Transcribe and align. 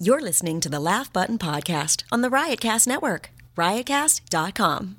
You're 0.00 0.20
listening 0.20 0.58
to 0.60 0.68
the 0.68 0.80
Laugh 0.80 1.12
Button 1.12 1.38
Podcast 1.38 2.02
on 2.10 2.20
the 2.20 2.28
Riotcast 2.28 2.88
Network, 2.88 3.30
riotcast.com. 3.56 4.96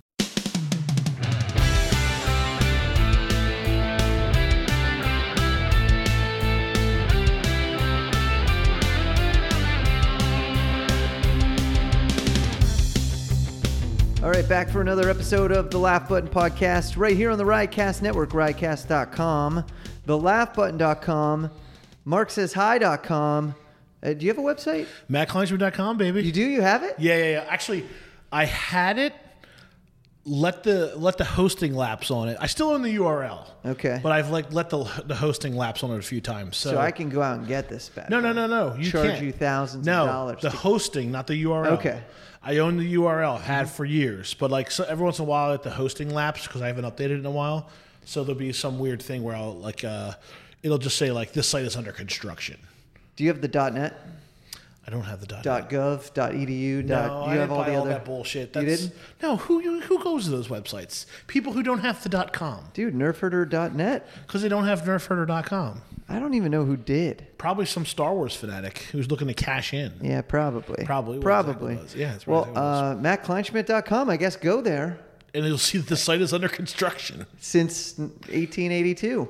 All 14.24 14.32
right, 14.32 14.48
back 14.48 14.70
for 14.70 14.80
another 14.80 15.10
episode 15.10 15.52
of 15.52 15.70
the 15.70 15.78
Laugh 15.78 16.08
Button 16.08 16.30
Podcast 16.30 16.98
right 16.98 17.16
here 17.16 17.30
on 17.32 17.38
the 17.38 17.44
Riotcast 17.44 18.02
Network, 18.02 18.30
riotcast.com, 18.32 19.66
thelaughbutton.com, 20.08 21.52
marksayshi.com. 22.08 23.56
Uh, 24.06 24.14
do 24.14 24.26
you 24.26 24.32
have 24.32 24.38
a 24.38 24.42
website? 24.42 24.86
MattKleinsman.com, 25.10 25.98
baby. 25.98 26.24
You 26.24 26.32
do? 26.32 26.42
You 26.46 26.62
have 26.62 26.84
it? 26.84 26.96
Yeah, 27.00 27.18
yeah, 27.18 27.32
yeah. 27.32 27.46
Actually, 27.50 27.86
I 28.32 28.46
had 28.46 29.00
it. 29.00 29.14
Let 30.28 30.64
the 30.64 30.96
let 30.96 31.18
the 31.20 31.24
hosting 31.24 31.76
lapse 31.76 32.10
on 32.10 32.30
it. 32.30 32.38
I 32.42 32.48
still 32.48 32.70
own 32.72 32.82
the 32.82 32.96
URL. 32.96 33.48
Okay. 33.64 34.00
But 34.02 34.12
I've 34.12 34.32
like 34.32 34.52
let 34.52 34.72
the 34.72 34.84
the 35.06 35.14
hosting 35.16 35.56
lapse 35.56 35.84
on 35.84 35.92
it 35.92 36.00
a 36.00 36.02
few 36.02 36.20
times. 36.20 36.58
So, 36.58 36.72
So 36.72 36.78
I 36.80 36.90
can 36.90 37.10
go 37.10 37.22
out 37.22 37.38
and 37.38 37.48
get 37.48 37.70
this 37.70 37.90
back. 37.90 38.10
no, 38.10 38.20
no, 38.20 38.34
no, 38.34 38.48
no. 38.48 38.76
You 38.76 38.90
Charge 38.90 39.12
can't. 39.12 39.24
you 39.24 39.32
thousands 39.32 39.86
no, 39.86 40.02
of 40.02 40.08
dollars. 40.08 40.38
No, 40.44 40.50
the 40.50 40.56
to- 40.56 40.58
hosting, 40.58 41.12
not 41.12 41.28
the 41.28 41.44
URL. 41.44 41.68
Okay. 41.78 42.02
I 42.42 42.58
own 42.58 42.78
the 42.78 42.94
URL. 42.96 43.40
Had 43.40 43.70
for 43.70 43.86
years, 43.86 44.34
but 44.34 44.50
like 44.50 44.72
so 44.72 44.84
every 44.86 45.04
once 45.04 45.20
in 45.20 45.26
a 45.26 45.28
while, 45.28 45.52
let 45.52 45.62
the 45.62 45.70
hosting 45.70 46.12
lapse 46.12 46.48
because 46.48 46.62
I 46.64 46.68
haven't 46.68 46.86
updated 46.86 47.20
in 47.20 47.26
a 47.28 47.32
while. 47.32 47.70
So 48.06 48.24
there'll 48.24 48.40
be 48.40 48.52
some 48.52 48.80
weird 48.80 49.04
thing 49.04 49.22
where 49.22 49.36
I'll 49.36 49.54
like 49.56 49.84
uh, 49.84 50.14
it'll 50.64 50.80
just 50.80 50.98
say 50.98 51.12
like 51.12 51.34
this 51.34 51.48
site 51.48 51.66
is 51.66 51.76
under 51.76 51.92
construction. 51.92 52.58
Do 53.16 53.24
you 53.24 53.30
have 53.30 53.42
the 53.42 53.48
.net, 53.72 54.00
I 54.88 54.92
don't 54.92 55.02
have 55.04 55.20
the 55.20 55.26
dot. 55.28 55.44
.gov, 55.70 56.12
.edu? 56.14 56.84
No, 56.86 56.96
dot, 56.96 57.12
I 57.12 57.24
you 57.26 57.28
didn't 57.30 57.40
have 57.42 57.52
all 57.52 57.58
buy 57.64 57.70
the 57.70 57.76
all 57.76 57.82
other 57.82 57.90
that 57.92 58.06
bullshit. 58.06 58.56
You 58.56 58.62
didn't? 58.66 58.94
No, 59.22 59.38
who 59.38 59.80
who 59.82 60.04
goes 60.04 60.26
to 60.26 60.30
those 60.32 60.48
websites? 60.48 61.06
People 61.28 61.54
who 61.54 61.64
don't 61.64 61.80
have 61.80 62.04
the 62.04 62.10
dot 62.10 62.34
com 62.34 62.66
Dude, 62.74 62.94
nerfherder.net. 62.94 64.08
because 64.28 64.42
they 64.44 64.50
don't 64.50 64.66
have 64.66 64.82
nerfherder.com. 64.82 65.82
I 66.08 66.20
don't 66.20 66.36
even 66.36 66.52
know 66.52 66.66
who 66.66 66.78
did. 66.78 67.26
Probably 67.40 67.66
some 67.66 67.84
Star 67.84 68.14
Wars 68.14 68.36
fanatic 68.36 68.78
who's 68.92 69.10
looking 69.10 69.28
to 69.28 69.34
cash 69.34 69.74
in. 69.74 69.92
Yeah, 70.04 70.22
probably. 70.22 70.86
Probably 70.86 71.18
Probably. 71.20 71.74
exactly. 71.74 72.02
Yeah, 72.02 72.12
that's 72.12 72.28
well, 72.28 72.52
uh, 72.56 72.94
MattKleinschmidt.com, 72.98 74.12
I 74.12 74.18
guess 74.18 74.36
go 74.36 74.62
there 74.62 75.00
And 75.34 75.44
you'll 75.46 75.58
see 75.58 75.80
that 75.80 75.88
the 75.88 75.98
site 75.98 76.22
is 76.22 76.32
under 76.32 76.48
construction. 76.48 77.26
since 77.40 77.98
1882. 77.98 79.30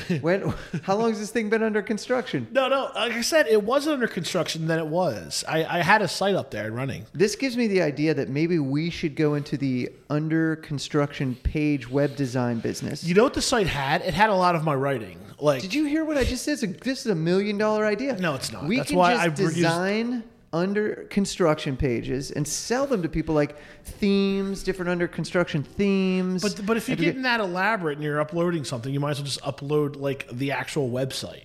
when? 0.20 0.52
How 0.82 0.96
long 0.96 1.10
has 1.10 1.18
this 1.18 1.30
thing 1.30 1.50
been 1.50 1.62
under 1.62 1.82
construction? 1.82 2.46
No, 2.50 2.68
no. 2.68 2.90
Like 2.94 3.12
I 3.12 3.20
said, 3.20 3.46
it 3.46 3.62
wasn't 3.62 3.94
under 3.94 4.08
construction. 4.08 4.66
Then 4.66 4.78
it 4.78 4.86
was. 4.86 5.44
I, 5.46 5.64
I 5.64 5.82
had 5.82 6.02
a 6.02 6.08
site 6.08 6.34
up 6.34 6.50
there 6.50 6.70
running. 6.72 7.06
This 7.12 7.36
gives 7.36 7.56
me 7.56 7.66
the 7.66 7.82
idea 7.82 8.14
that 8.14 8.28
maybe 8.28 8.58
we 8.58 8.90
should 8.90 9.16
go 9.16 9.34
into 9.34 9.56
the 9.56 9.90
under 10.08 10.56
construction 10.56 11.34
page 11.42 11.88
web 11.90 12.16
design 12.16 12.60
business. 12.60 13.04
You 13.04 13.14
know 13.14 13.24
what 13.24 13.34
the 13.34 13.42
site 13.42 13.66
had? 13.66 14.02
It 14.02 14.14
had 14.14 14.30
a 14.30 14.34
lot 14.34 14.54
of 14.54 14.64
my 14.64 14.74
writing. 14.74 15.18
Like 15.38 15.60
Did 15.60 15.74
you 15.74 15.84
hear 15.84 16.04
what 16.04 16.16
I 16.16 16.24
just 16.24 16.44
said? 16.44 16.58
This 16.80 17.00
is 17.00 17.06
a 17.06 17.14
million 17.14 17.58
dollar 17.58 17.84
idea. 17.84 18.16
No, 18.16 18.34
it's 18.34 18.52
not. 18.52 18.64
We 18.64 18.76
That's 18.76 18.90
can 18.90 18.98
why 18.98 19.14
just 19.14 19.42
I 19.42 19.44
design 19.44 20.24
under 20.52 21.06
construction 21.10 21.76
pages 21.76 22.30
and 22.30 22.46
sell 22.46 22.86
them 22.86 23.02
to 23.02 23.08
people 23.08 23.34
like 23.34 23.56
themes, 23.84 24.62
different 24.62 24.90
under 24.90 25.08
construction 25.08 25.62
themes. 25.62 26.42
But 26.42 26.66
but 26.66 26.76
if 26.76 26.88
you're 26.88 26.96
getting 26.96 27.22
that 27.22 27.40
elaborate 27.40 27.98
and 27.98 28.04
you're 28.04 28.20
uploading 28.20 28.64
something, 28.64 28.92
you 28.92 29.00
might 29.00 29.12
as 29.12 29.18
well 29.18 29.26
just 29.26 29.40
upload 29.42 29.96
like 29.96 30.28
the 30.30 30.52
actual 30.52 30.90
website. 30.90 31.44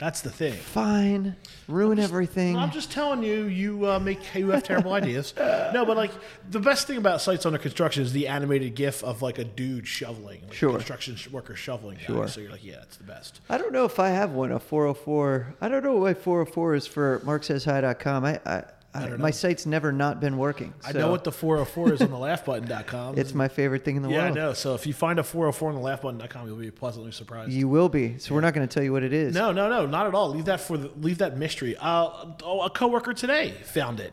That's 0.00 0.22
the 0.22 0.30
thing. 0.30 0.54
fine, 0.54 1.36
ruin 1.68 1.98
everything. 2.00 2.56
I'm 2.56 2.70
just 2.72 2.90
telling 2.90 3.22
you, 3.22 3.44
you 3.44 3.86
uh, 3.86 3.98
make 4.00 4.18
you 4.34 4.48
have 4.50 4.64
terrible 4.64 4.92
ideas. 4.94 5.34
No, 5.72 5.84
but 5.86 5.96
like 5.96 6.10
the 6.50 6.58
best 6.58 6.88
thing 6.88 6.96
about 6.96 7.20
sites 7.20 7.46
under 7.46 7.58
construction 7.58 8.02
is 8.02 8.12
the 8.12 8.26
animated 8.26 8.74
GIF 8.74 9.04
of 9.04 9.22
like 9.22 9.38
a 9.38 9.44
dude 9.44 9.86
shoveling, 9.86 10.40
like 10.44 10.54
Sure. 10.54 10.72
construction 10.72 11.16
worker 11.30 11.54
shoveling. 11.54 11.98
guy. 11.98 12.06
Sure. 12.06 12.26
So 12.28 12.40
you're 12.40 12.50
like, 12.50 12.64
yeah, 12.64 12.82
it's 12.82 12.96
the 12.96 13.04
best. 13.04 13.40
I 13.48 13.56
don't 13.58 13.72
know 13.72 13.84
if 13.84 14.00
I 14.00 14.08
have 14.08 14.32
one, 14.32 14.50
a 14.50 14.58
404. 14.58 15.54
I 15.60 15.68
don't 15.68 15.84
know 15.84 15.96
why 15.98 16.14
404 16.14 16.74
is 16.74 16.86
for 16.88 17.20
marksayshi.com. 17.20 18.24
I, 18.24 18.40
I, 18.44 18.64
I, 18.92 19.06
don't 19.06 19.20
my 19.20 19.30
site's 19.30 19.66
never 19.66 19.92
not 19.92 20.18
been 20.20 20.36
working. 20.36 20.74
I 20.84 20.90
so 20.92 20.98
know 20.98 21.10
what 21.12 21.22
the 21.22 21.30
404 21.30 21.92
is 21.92 22.02
on 22.02 22.10
the 22.10 22.16
laughbutton.com. 22.18 23.16
It's 23.18 23.32
my 23.34 23.46
favorite 23.46 23.84
thing 23.84 23.94
in 23.96 24.02
the 24.02 24.08
world. 24.08 24.20
yeah, 24.20 24.30
I 24.30 24.30
know. 24.48 24.52
So 24.52 24.74
if 24.74 24.84
you 24.86 24.92
find 24.92 25.18
a 25.20 25.22
404 25.22 25.68
on 25.68 25.74
the 25.76 25.80
laughbutton.com, 25.80 26.46
you'll 26.48 26.56
be 26.56 26.70
pleasantly 26.72 27.12
surprised. 27.12 27.52
You 27.52 27.68
will 27.68 27.88
be. 27.88 28.18
So 28.18 28.34
we're 28.34 28.40
not 28.40 28.52
going 28.54 28.66
to 28.66 28.72
tell 28.74 28.82
you 28.82 28.92
what 28.92 29.04
it 29.04 29.12
is. 29.12 29.32
no, 29.34 29.52
no, 29.52 29.68
no, 29.68 29.86
not 29.86 30.06
at 30.08 30.14
all. 30.14 30.30
Leave 30.30 30.46
that 30.46 30.60
for 30.60 30.76
the, 30.76 30.90
leave 31.00 31.18
that 31.18 31.36
mystery. 31.38 31.76
Uh, 31.78 32.26
oh, 32.42 32.62
a 32.62 32.70
coworker 32.70 33.14
today 33.14 33.52
found 33.62 34.00
it, 34.00 34.12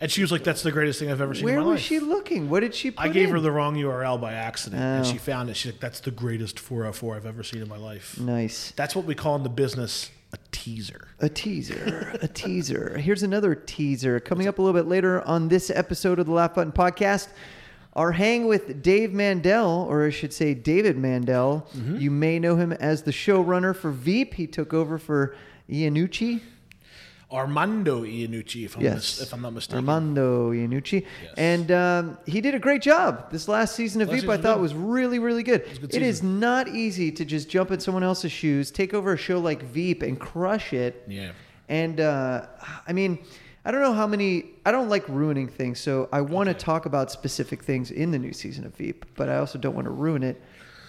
and 0.00 0.10
she 0.10 0.22
was 0.22 0.32
like, 0.32 0.42
"That's 0.42 0.62
the 0.62 0.72
greatest 0.72 0.98
thing 1.00 1.10
I've 1.10 1.20
ever 1.20 1.34
seen." 1.34 1.44
Where 1.44 1.54
in 1.58 1.60
my 1.60 1.66
was 1.66 1.80
life. 1.80 1.82
she 1.86 1.98
looking? 2.00 2.48
What 2.48 2.60
did 2.60 2.74
she 2.74 2.90
put 2.92 3.04
I 3.04 3.08
gave 3.08 3.28
her 3.30 3.40
the 3.40 3.50
wrong 3.52 3.76
URL 3.76 4.18
by 4.20 4.32
accident, 4.32 4.80
and 4.82 5.04
Oh. 5.04 5.10
she 5.10 5.18
found 5.18 5.50
it. 5.50 5.56
She's 5.56 5.72
like, 5.72 5.80
"That's 5.80 6.00
the 6.00 6.10
greatest 6.10 6.58
404 6.58 7.16
I've 7.16 7.26
ever 7.26 7.42
seen 7.42 7.60
in 7.60 7.68
my 7.68 7.76
life." 7.76 8.18
Nice. 8.18 8.72
That's 8.74 8.96
what 8.96 9.04
we 9.04 9.14
call 9.14 9.36
in 9.36 9.42
the 9.42 9.48
business 9.50 10.10
a 10.34 10.38
teaser. 10.50 11.06
A 11.20 11.28
teaser. 11.28 12.18
a 12.20 12.26
teaser. 12.26 12.98
Here's 13.02 13.22
another 13.22 13.54
teaser. 13.54 14.18
Coming 14.18 14.48
up 14.48 14.58
a 14.58 14.62
little 14.62 14.78
bit 14.78 14.88
later 14.88 15.22
on 15.22 15.46
this 15.46 15.70
episode 15.70 16.18
of 16.18 16.26
the 16.26 16.32
Laugh 16.32 16.56
Button 16.56 16.72
Podcast, 16.72 17.28
our 17.92 18.10
hang 18.10 18.48
with 18.48 18.82
Dave 18.82 19.12
Mandel, 19.12 19.86
or 19.88 20.04
I 20.04 20.10
should 20.10 20.32
say 20.32 20.52
David 20.52 20.98
Mandel. 20.98 21.68
Mm-hmm. 21.76 21.98
You 21.98 22.10
may 22.10 22.40
know 22.40 22.56
him 22.56 22.72
as 22.72 23.02
the 23.02 23.12
showrunner 23.12 23.76
for 23.76 23.92
Veep. 23.92 24.34
He 24.34 24.48
took 24.48 24.74
over 24.74 24.98
for 24.98 25.36
Iannucci. 25.70 26.40
Armando 27.34 28.02
Iannucci, 28.04 28.64
if 28.64 28.76
I'm, 28.76 28.82
Yes. 28.82 28.94
mis- 28.94 29.22
if 29.22 29.32
I'm 29.32 29.42
not 29.42 29.52
mistaken. 29.52 29.78
Armando 29.78 30.52
Iannucci. 30.52 31.04
And 31.36 31.70
um, 31.72 32.18
he 32.26 32.40
did 32.40 32.54
a 32.54 32.58
great 32.58 32.80
job. 32.80 33.30
This 33.32 33.48
last 33.48 33.74
season 33.74 34.00
of 34.02 34.08
Last 34.08 34.20
Veep, 34.20 34.30
I 34.30 34.36
thought 34.36 34.60
was 34.60 34.72
was 34.72 34.80
really, 34.82 35.18
really 35.18 35.42
good. 35.42 35.62
a 35.62 35.78
good 35.80 35.94
It 35.94 36.02
is 36.02 36.22
not 36.22 36.68
easy 36.68 37.10
to 37.12 37.24
just 37.24 37.48
jump 37.50 37.70
in 37.70 37.80
someone 37.80 38.02
else's 38.02 38.32
shoes, 38.32 38.70
take 38.70 38.94
over 38.94 39.12
a 39.12 39.16
show 39.16 39.38
like 39.40 39.62
Veep, 39.62 40.02
and 40.02 40.18
crush 40.18 40.72
it. 40.72 41.02
Yeah. 41.08 41.32
And 41.68 42.00
uh, 42.00 42.46
I 42.86 42.92
mean, 42.92 43.18
I 43.64 43.70
don't 43.70 43.80
know 43.80 43.92
how 43.92 44.06
many. 44.06 44.52
I 44.64 44.70
don't 44.70 44.88
like 44.88 45.08
ruining 45.08 45.48
things, 45.48 45.80
so 45.80 46.08
I 46.12 46.20
want 46.20 46.48
to 46.48 46.54
talk 46.54 46.86
about 46.86 47.10
specific 47.10 47.62
things 47.64 47.90
in 47.90 48.10
the 48.10 48.18
new 48.18 48.32
season 48.32 48.64
of 48.66 48.74
Veep, 48.76 49.04
but 49.16 49.28
I 49.28 49.36
also 49.38 49.58
don't 49.58 49.74
want 49.74 49.86
to 49.86 49.90
ruin 49.90 50.22
it. 50.22 50.40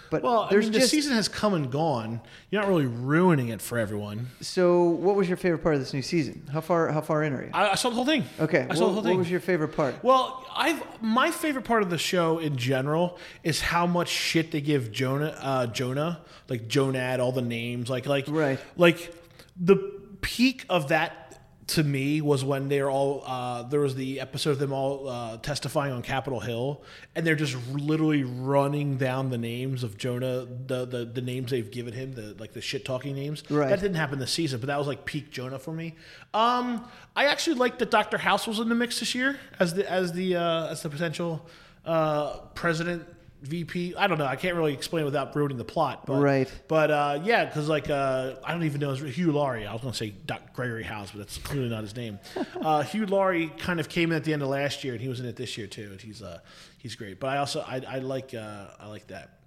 But 0.10 0.22
Well, 0.24 0.42
I 0.42 0.50
there's 0.50 0.66
mean, 0.70 0.74
the 0.80 0.82
season 0.88 1.14
has 1.14 1.28
come 1.28 1.54
and 1.54 1.72
gone. 1.72 2.22
You're 2.50 2.62
not 2.62 2.68
really 2.70 2.86
ruining 2.86 3.50
it 3.50 3.62
for 3.62 3.78
everyone. 3.78 4.28
so. 4.42 4.84
What 4.84 5.16
was 5.16 5.28
your 5.28 5.38
favorite 5.38 5.60
part 5.64 5.76
of 5.76 5.82
this 5.82 5.94
new 5.94 6.02
season? 6.02 6.48
How 6.52 6.62
far? 6.62 6.92
How 6.92 7.02
far 7.02 7.24
in 7.24 7.34
are 7.34 7.44
you? 7.44 7.50
I, 7.54 7.72
I 7.72 7.76
saw 7.76 7.90
the 7.90 7.96
whole 7.96 8.06
thing. 8.06 8.24
Okay. 8.40 8.68
I 8.70 8.74
saw 8.76 8.82
what, 8.84 8.88
the 8.88 8.94
whole 8.94 9.04
thing. 9.04 9.12
what 9.14 9.20
was 9.20 9.32
your 9.32 9.40
favorite 9.40 9.70
part? 9.76 9.96
Well, 10.04 10.46
I've 10.56 10.82
my 11.02 11.32
favorite 11.32 11.66
part 11.66 11.82
of 11.84 11.90
the 11.90 11.98
show 11.98 12.40
in 12.40 12.58
general 12.58 13.18
is 13.44 13.62
how 13.62 13.86
much 13.88 14.10
shit 14.10 14.52
they 14.52 14.62
give 14.62 14.92
Jonah, 14.92 15.38
uh, 15.42 15.68
Jonah, 15.68 16.22
like 16.50 16.68
Jonad, 16.68 17.20
all 17.20 17.32
the 17.32 17.42
names, 17.42 17.90
like 17.90 18.06
like 18.06 18.26
Right. 18.28 18.60
like 18.78 19.14
the 19.60 19.76
peak 20.22 20.66
of 20.70 20.90
that 20.90 21.25
to 21.68 21.84
me 21.84 22.22
was 22.22 22.44
when 22.44 22.70
they're 22.70 22.92
all 22.92 23.24
uh, 23.26 23.64
there 23.64 23.80
was 23.80 23.96
the 23.96 24.20
episode 24.20 24.52
of 24.52 24.60
them 24.60 24.72
all 24.72 25.08
uh, 25.08 25.38
testifying 25.38 25.94
on 25.94 26.04
Capitol 26.04 26.40
Hill, 26.40 26.84
and 27.16 27.26
they're 27.26 27.36
just 27.36 27.56
literally 27.72 28.24
running 28.24 28.98
down 28.98 29.30
the 29.30 29.38
names 29.38 29.84
of 29.84 29.98
Jonah, 29.98 30.46
the 30.46 30.86
the, 30.86 31.06
the 31.06 31.22
names 31.22 31.52
they've 31.52 31.70
given 31.70 31.94
him, 31.94 32.14
the 32.14 32.36
like 32.38 32.54
the 32.54 32.62
shit 32.62 32.86
talking 32.86 33.16
names. 33.16 33.44
Right. 33.50 33.70
That 33.70 33.80
didn't 33.80 33.98
happen 33.98 34.20
this 34.20 34.32
season, 34.32 34.60
but 34.60 34.68
that 34.68 34.78
was 34.78 34.88
like 34.88 35.06
peak 35.06 35.32
Jonah 35.32 35.58
for 35.58 35.74
me. 35.74 35.96
Um, 36.34 36.86
I 37.16 37.26
actually 37.26 37.56
liked 37.56 37.80
that 37.80 37.90
Dr. 37.90 38.20
House 38.20 38.46
was 38.46 38.60
in 38.60 38.70
the 38.70 38.76
mix 38.76 39.00
this 39.00 39.16
year 39.16 39.40
as 39.60 39.74
the 39.74 39.90
as 39.90 40.14
the 40.14 40.36
uh, 40.36 40.68
as 40.68 40.84
the 40.84 40.90
potential 40.90 41.48
uh, 41.84 42.38
president 42.54 43.08
VP. 43.48 43.96
I 43.96 44.08
don't 44.08 44.18
know. 44.18 44.26
I 44.26 44.36
can't 44.36 44.56
really 44.56 44.74
explain 44.74 45.04
it 45.04 45.06
without 45.06 45.36
ruining 45.36 45.58
the 45.58 45.66
plot. 45.66 46.06
But, 46.06 46.22
Right. 46.22 46.52
But 46.68 46.92
uh, 46.92 47.20
yeah, 47.24 47.46
because 47.46 47.68
like 47.68 47.90
uh, 47.90 48.36
I 48.44 48.52
don't 48.52 48.64
even 48.64 48.82
know 48.82 48.94
his 48.94 49.16
Hugh 49.16 49.32
Laurie. 49.32 49.66
I 49.66 49.74
was 49.74 49.82
going 49.82 49.92
to 49.92 49.98
say 49.98 50.14
Doc 50.26 50.54
Gregory 50.54 50.84
House, 50.84 51.12
but 51.12 51.20
that's 51.20 51.38
clearly 51.38 51.70
not 51.70 51.84
his 51.84 51.96
name. 51.96 52.20
uh, 52.62 52.84
Hugh 52.84 53.06
Laurie 53.06 53.52
kind 53.58 53.80
of 53.80 53.90
came 53.90 54.12
in 54.12 54.18
at 54.18 54.24
the 54.24 54.34
end 54.34 54.42
of 54.42 54.50
last 54.50 54.84
year, 54.84 54.94
and 54.94 55.02
he 55.02 55.08
was 55.08 55.20
in 55.20 55.26
it 55.26 55.36
this 55.36 55.58
year 55.58 55.68
too. 55.68 55.90
And 55.92 56.02
he's 56.02 56.22
uh, 56.22 56.40
he's 56.78 56.96
great. 56.96 57.20
But 57.20 57.28
I 57.28 57.38
also 57.38 57.62
I, 57.62 57.82
I 57.88 58.00
like 58.00 58.34
uh, 58.34 58.68
I 58.80 58.88
like 58.88 59.08
that. 59.08 59.40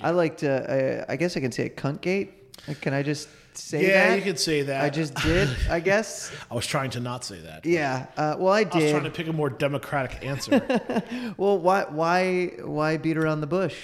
I 0.00 0.10
liked. 0.10 0.42
Uh, 0.42 1.04
I, 1.08 1.12
I 1.12 1.16
guess 1.16 1.36
I 1.36 1.40
can 1.40 1.52
say 1.52 1.66
a 1.66 1.70
cunt 1.70 2.00
gate. 2.00 2.54
Can 2.80 2.94
I 2.94 3.02
just 3.02 3.28
say 3.58 3.86
yeah, 3.86 4.08
that? 4.08 4.18
you 4.18 4.22
could 4.22 4.38
say 4.38 4.62
that. 4.62 4.82
I 4.82 4.90
just 4.90 5.14
did. 5.16 5.48
I 5.70 5.80
guess. 5.90 6.32
I 6.50 6.54
was 6.54 6.66
trying 6.66 6.90
to 6.90 7.00
not 7.00 7.24
say 7.24 7.40
that. 7.40 7.64
Yeah. 7.66 8.06
Uh, 8.16 8.36
well, 8.38 8.52
I 8.52 8.64
did. 8.64 8.74
I 8.74 8.82
was 8.82 8.90
trying 8.90 9.04
to 9.04 9.10
pick 9.10 9.28
a 9.28 9.32
more 9.32 9.50
democratic 9.50 10.24
answer. 10.24 10.60
Well, 11.36 11.58
why? 11.58 11.84
Why? 11.84 12.46
Why 12.62 12.96
beat 12.96 13.16
around 13.16 13.40
the 13.40 13.46
bush? 13.46 13.76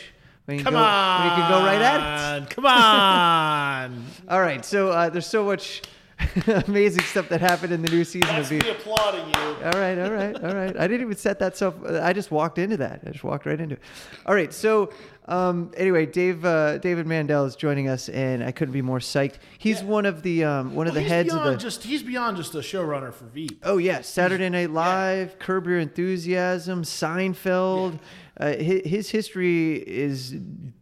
When 0.44 0.58
you 0.58 0.64
Come 0.64 0.74
go, 0.74 0.80
on. 0.80 1.20
When 1.20 1.30
you 1.30 1.42
can 1.42 1.50
go 1.50 1.58
right 1.58 1.80
at 1.80 2.42
it. 2.42 2.50
Come 2.50 2.66
on. 2.66 4.04
All 4.28 4.40
right. 4.40 4.64
So 4.64 4.88
uh, 4.88 5.10
there's 5.10 5.26
so 5.26 5.44
much 5.44 5.82
amazing 6.66 7.02
stuff 7.04 7.28
that 7.28 7.40
happened 7.40 7.72
in 7.72 7.82
the 7.82 7.90
new 7.90 8.04
season 8.04 8.28
That's 8.28 8.50
of 8.50 8.58
Veep. 8.60 8.70
applauding 8.78 9.28
you. 9.28 9.34
All 9.64 9.72
right, 9.80 9.98
all 9.98 10.10
right, 10.10 10.34
all 10.44 10.54
right. 10.54 10.76
I 10.76 10.86
didn't 10.88 11.02
even 11.02 11.16
set 11.16 11.38
that 11.38 11.56
stuff. 11.56 11.74
I 11.84 12.12
just 12.12 12.30
walked 12.30 12.58
into 12.58 12.76
that. 12.78 13.02
I 13.06 13.10
just 13.10 13.24
walked 13.24 13.46
right 13.46 13.60
into 13.60 13.76
it. 13.76 13.82
All 14.26 14.34
right, 14.34 14.52
so 14.52 14.90
Um, 15.26 15.72
anyway, 15.76 16.06
Dave 16.06 16.42
uh, 16.46 16.78
David 16.78 17.06
Mandel 17.06 17.44
is 17.44 17.54
joining 17.54 17.86
us, 17.86 18.08
and 18.08 18.42
I 18.42 18.50
couldn't 18.50 18.72
be 18.72 18.80
more 18.80 18.98
psyched. 18.98 19.34
He's 19.58 19.80
Yeah. 19.82 19.86
one 19.86 20.06
of 20.06 20.22
the 20.22 20.44
um, 20.44 20.74
one 20.74 20.86
of 20.86 20.94
the 20.94 21.02
heads 21.02 21.30
of 21.34 21.40
beyond 21.40 21.54
the. 21.56 21.62
just 21.62 21.82
he's 21.84 22.02
beyond 22.02 22.38
just 22.38 22.54
a 22.54 22.58
showrunner 22.60 23.12
for 23.12 23.26
Veep. 23.26 23.60
Oh 23.62 23.76
yeah, 23.76 24.00
Saturday 24.00 24.48
Night 24.48 24.70
Live, 24.70 25.38
Curb 25.38 25.66
Your 25.66 25.80
Enthusiasm, 25.80 26.82
Seinfeld. 26.82 27.98
Uh, 28.40 28.54
his, 28.54 28.82
his 28.86 29.10
history 29.10 29.74
is 29.74 30.30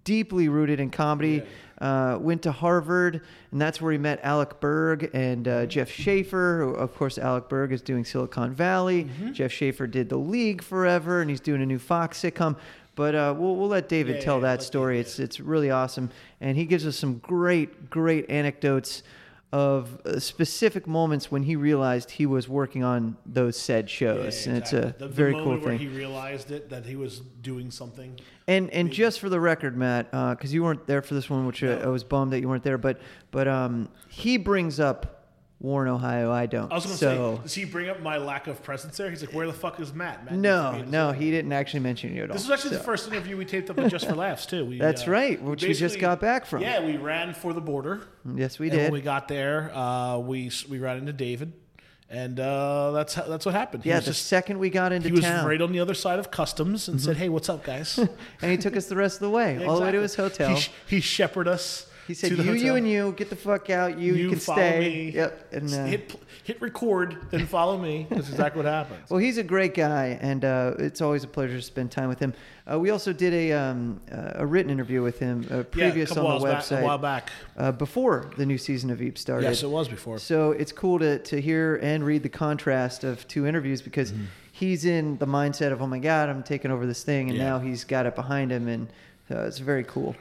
deeply 0.05 0.49
rooted 0.49 0.79
in 0.79 0.91
comedy. 0.91 1.43
Uh, 1.78 2.17
went 2.19 2.40
to 2.43 2.52
Harvard, 2.52 3.20
and 3.52 3.61
that's 3.61 3.82
where 3.82 3.93
he 3.93 3.99
met 3.99 4.19
Alec 4.23 4.61
Berg 4.61 5.11
and 5.12 5.46
uh, 5.46 5.67
Jeff 5.67 5.90
Schaffer. 5.90 6.62
Of 6.62 6.94
course, 6.94 7.19
Alec 7.19 7.50
Berg 7.50 7.70
is 7.70 7.82
doing 7.82 8.02
Silicon 8.05 8.55
Valley. 8.55 9.05
Mm-hmm. 9.05 9.32
Jeff 9.32 9.52
Schaffer 9.52 9.87
did 9.87 10.08
The 10.08 10.17
League 10.17 10.62
forever, 10.62 11.20
and 11.20 11.28
he's 11.28 11.40
doing 11.40 11.61
a 11.61 11.67
new 11.67 11.78
Fox 11.78 12.20
sitcom. 12.23 12.56
But 12.94 13.14
uh, 13.14 13.34
we'll, 13.37 13.56
we'll 13.56 13.69
let 13.69 13.90
David 13.90 14.17
Yeah, 14.17 14.20
tell 14.23 14.37
yeah, 14.37 14.43
that 14.56 14.62
story. 14.62 14.94
David, 14.94 15.06
It's 15.06 15.19
it's 15.19 15.38
really 15.40 15.70
awesome, 15.70 16.08
and 16.40 16.56
he 16.56 16.64
gives 16.64 16.87
us 16.87 16.96
some 16.96 17.19
great 17.19 17.90
great 17.90 18.31
anecdotes 18.31 19.02
of 19.52 20.00
uh, 20.04 20.19
specific 20.19 20.87
moments 20.87 21.31
when 21.31 21.44
he 21.44 21.54
realized 21.56 22.10
he 22.10 22.26
was 22.26 22.48
working 22.48 22.82
on 22.82 23.16
those 23.25 23.56
said 23.56 23.88
shows, 23.88 24.44
Yeah, 24.44 24.52
and 24.52 24.58
it's 24.62 24.72
a 24.72 24.81
The- 24.98 25.06
the 25.06 25.08
very 25.08 25.32
cool 25.34 25.58
thing. 25.60 25.78
he 25.78 25.87
realized 25.87 26.50
it 26.50 26.69
that 26.70 26.84
he 26.84 26.96
was 26.96 27.20
doing 27.43 27.70
something. 27.70 28.19
And 28.48 28.70
and 28.70 28.90
just 28.93 29.20
for 29.20 29.28
the 29.28 29.40
record, 29.40 29.76
Matt, 29.76 30.10
because 30.10 30.52
you 30.52 30.62
weren't 30.64 30.87
there 30.87 31.00
for 31.02 31.14
this 31.14 31.31
one, 31.31 31.46
which 31.46 31.62
I, 31.62 31.75
I 31.81 31.87
was 31.87 32.04
bummed 32.04 32.32
that 32.32 32.40
you 32.40 32.48
weren't 32.48 32.64
there, 32.64 32.78
but 32.78 33.00
but 33.31 33.46
um, 33.48 33.88
he 34.08 34.37
brings 34.37 34.78
up 34.81 35.15
Warren, 35.58 35.88
Ohio. 35.91 36.31
I 36.31 36.44
don't. 36.47 36.70
I 36.70 36.75
was 36.75 36.85
going 36.85 36.94
to 36.99 36.99
so 37.00 37.37
say, 37.37 37.43
does 37.43 37.55
he 37.55 37.64
bring 37.64 37.88
up 37.88 38.00
my 38.03 38.19
lack 38.19 38.47
of 38.47 38.62
presence 38.62 38.97
there? 38.99 39.08
He's 39.08 39.23
like, 39.25 39.32
where 39.35 39.47
the 39.47 39.55
fuck 39.55 39.81
is 39.81 39.93
Matt? 39.94 40.25
Matt 40.25 40.35
no, 40.35 40.70
be 40.73 40.79
in 40.81 40.85
this 40.85 40.93
no, 40.93 41.12
he 41.12 41.31
didn't 41.31 41.53
actually 41.53 41.81
mention 41.81 42.14
you 42.14 42.25
at 42.25 42.31
all. 42.31 42.35
This 42.37 42.47
was 42.47 42.50
actually 42.58 42.73
So- 42.73 42.79
the 42.79 42.85
first 42.85 43.08
interview 43.08 43.37
we 43.38 43.47
taped 43.47 43.70
up 43.70 43.79
at 43.79 43.91
Just 43.91 44.06
for 44.06 44.14
Laughs 44.14 44.44
too. 44.44 44.67
We, 44.67 44.79
That's 44.79 45.08
uh, 45.08 45.11
right, 45.11 45.41
which 45.41 45.62
we 45.62 45.73
just 45.73 45.99
got 45.99 46.20
back 46.20 46.44
from. 46.44 46.61
Yeah, 46.61 46.85
we 46.85 46.99
ran 46.99 47.32
for 47.32 47.55
the 47.55 47.61
border. 47.62 48.03
Yes, 48.35 48.58
we 48.58 48.69
And 48.69 48.76
when 48.76 48.85
did. 48.87 48.93
we 48.93 49.00
got 49.00 49.29
there, 49.29 49.70
uh, 49.75 50.19
we 50.19 50.50
we 50.69 50.79
ran 50.79 50.99
into 50.99 51.14
David, 51.14 51.55
and 52.11 52.38
uh, 52.38 52.91
that's 52.91 53.14
how, 53.14 53.23
that's 53.23 53.47
what 53.47 53.55
happened. 53.55 53.82
He 53.82 53.88
yeah, 53.88 53.97
was 53.97 54.05
the 54.05 54.11
just 54.11 54.26
second 54.26 54.59
we 54.59 54.69
got 54.69 54.93
into 54.93 55.09
he 55.09 55.12
was 55.12 55.23
town, 55.23 55.38
Mm-hmm. 55.38 55.49
right 55.49 55.62
on 55.62 55.73
the 55.73 55.81
other 55.81 55.94
side 55.94 56.19
of 56.19 56.31
customs 56.31 56.87
and 56.88 57.00
said, 57.00 57.17
"Hey, 57.17 57.31
what's 57.31 57.49
up, 57.49 57.64
guys?" 57.64 57.97
and 58.43 58.50
he 58.50 58.59
took 58.59 58.76
us 58.76 58.87
the 58.88 58.97
rest 58.97 59.17
of 59.17 59.20
the 59.23 59.31
way, 59.31 59.64
all 59.64 59.76
the 59.76 59.82
way 59.87 59.93
to 59.93 60.02
his 60.02 60.17
hotel. 60.17 60.55
He, 60.55 60.69
he 60.97 61.00
shepherded 61.00 61.50
us. 61.50 61.88
He 62.06 62.14
said, 62.14 62.31
to 62.31 62.37
the 62.37 62.44
"You, 62.44 62.53
you, 62.53 62.75
and 62.76 62.88
you, 62.88 63.12
get 63.17 63.31
the 63.31 63.37
fuck 63.37 63.69
out. 63.70 63.99
You, 63.99 64.14
you, 64.14 64.31
can 64.31 64.38
follow 64.38 64.58
stay." 64.58 64.79
Me, 64.81 65.11
Yep. 65.12 65.53
And 65.53 65.75
uh, 65.75 65.85
hit 65.87 66.17
hit 66.44 66.61
record, 66.62 67.17
then 67.31 67.47
follow 67.47 67.76
me. 67.79 68.06
That's 68.11 68.29
exactly 68.29 68.62
what 68.62 68.70
happens. 68.70 69.11
well, 69.11 69.19
he's 69.19 69.38
a 69.38 69.43
great 69.43 69.75
guy, 69.75 70.19
and 70.20 70.44
uh, 70.44 70.75
it's 70.79 71.00
always 71.00 71.25
a 71.25 71.29
pleasure 71.29 71.56
to 71.56 71.62
spend 71.62 71.91
time 71.91 72.08
with 72.08 72.19
him. 72.20 72.32
Uh, 72.70 72.79
we 72.79 72.91
also 72.91 73.12
did 73.12 73.32
a 73.35 73.53
um, 73.53 74.00
uh, 74.12 74.32
a 74.37 74.47
written 74.47 74.70
interview 74.70 75.03
with 75.03 75.19
him, 75.19 75.47
uh, 75.50 75.55
yeah, 75.55 75.61
a 75.61 75.64
previous 75.64 76.11
on 76.12 76.17
the 76.19 76.23
whiles 76.25 76.44
back- 76.44 76.62
website, 76.62 76.81
a 76.81 76.85
while 76.85 76.99
back. 76.99 77.31
Uh, 77.56 77.73
before 77.73 78.31
the 78.37 78.47
new 78.47 78.59
season 78.59 78.91
of 78.91 78.99
Veep 78.99 79.17
started. 79.19 79.47
Yes, 79.47 79.62
it 79.62 79.70
was 79.70 79.88
before. 79.88 80.19
So 80.19 80.52
it's 80.52 80.73
cool 80.73 80.99
to, 81.00 81.19
to 81.20 81.41
hear 81.41 81.76
and 81.76 82.05
read 82.05 82.23
the 82.23 82.29
contrast 82.29 83.05
of 83.05 83.26
two 83.29 83.47
interviews 83.47 83.82
because 83.82 84.12
Mm-hmm. 84.12 84.25
he's 84.52 84.85
in 84.85 85.19
the 85.19 85.26
mindset 85.26 85.73
of, 85.73 85.82
oh 85.82 85.87
my 85.87 85.99
God, 85.99 86.29
I'm 86.29 86.43
taking 86.43 86.70
over 86.70 86.87
this 86.87 87.02
thing. 87.02 87.29
And 87.29 87.38
Yeah. 87.38 87.44
now 87.50 87.59
he's 87.59 87.85
got 87.85 88.06
it 88.06 88.14
behind 88.14 88.50
him. 88.52 88.69
And 88.69 88.88
uh, 89.31 89.41
it's 89.43 89.59
very 89.59 89.85
cool. 89.85 90.14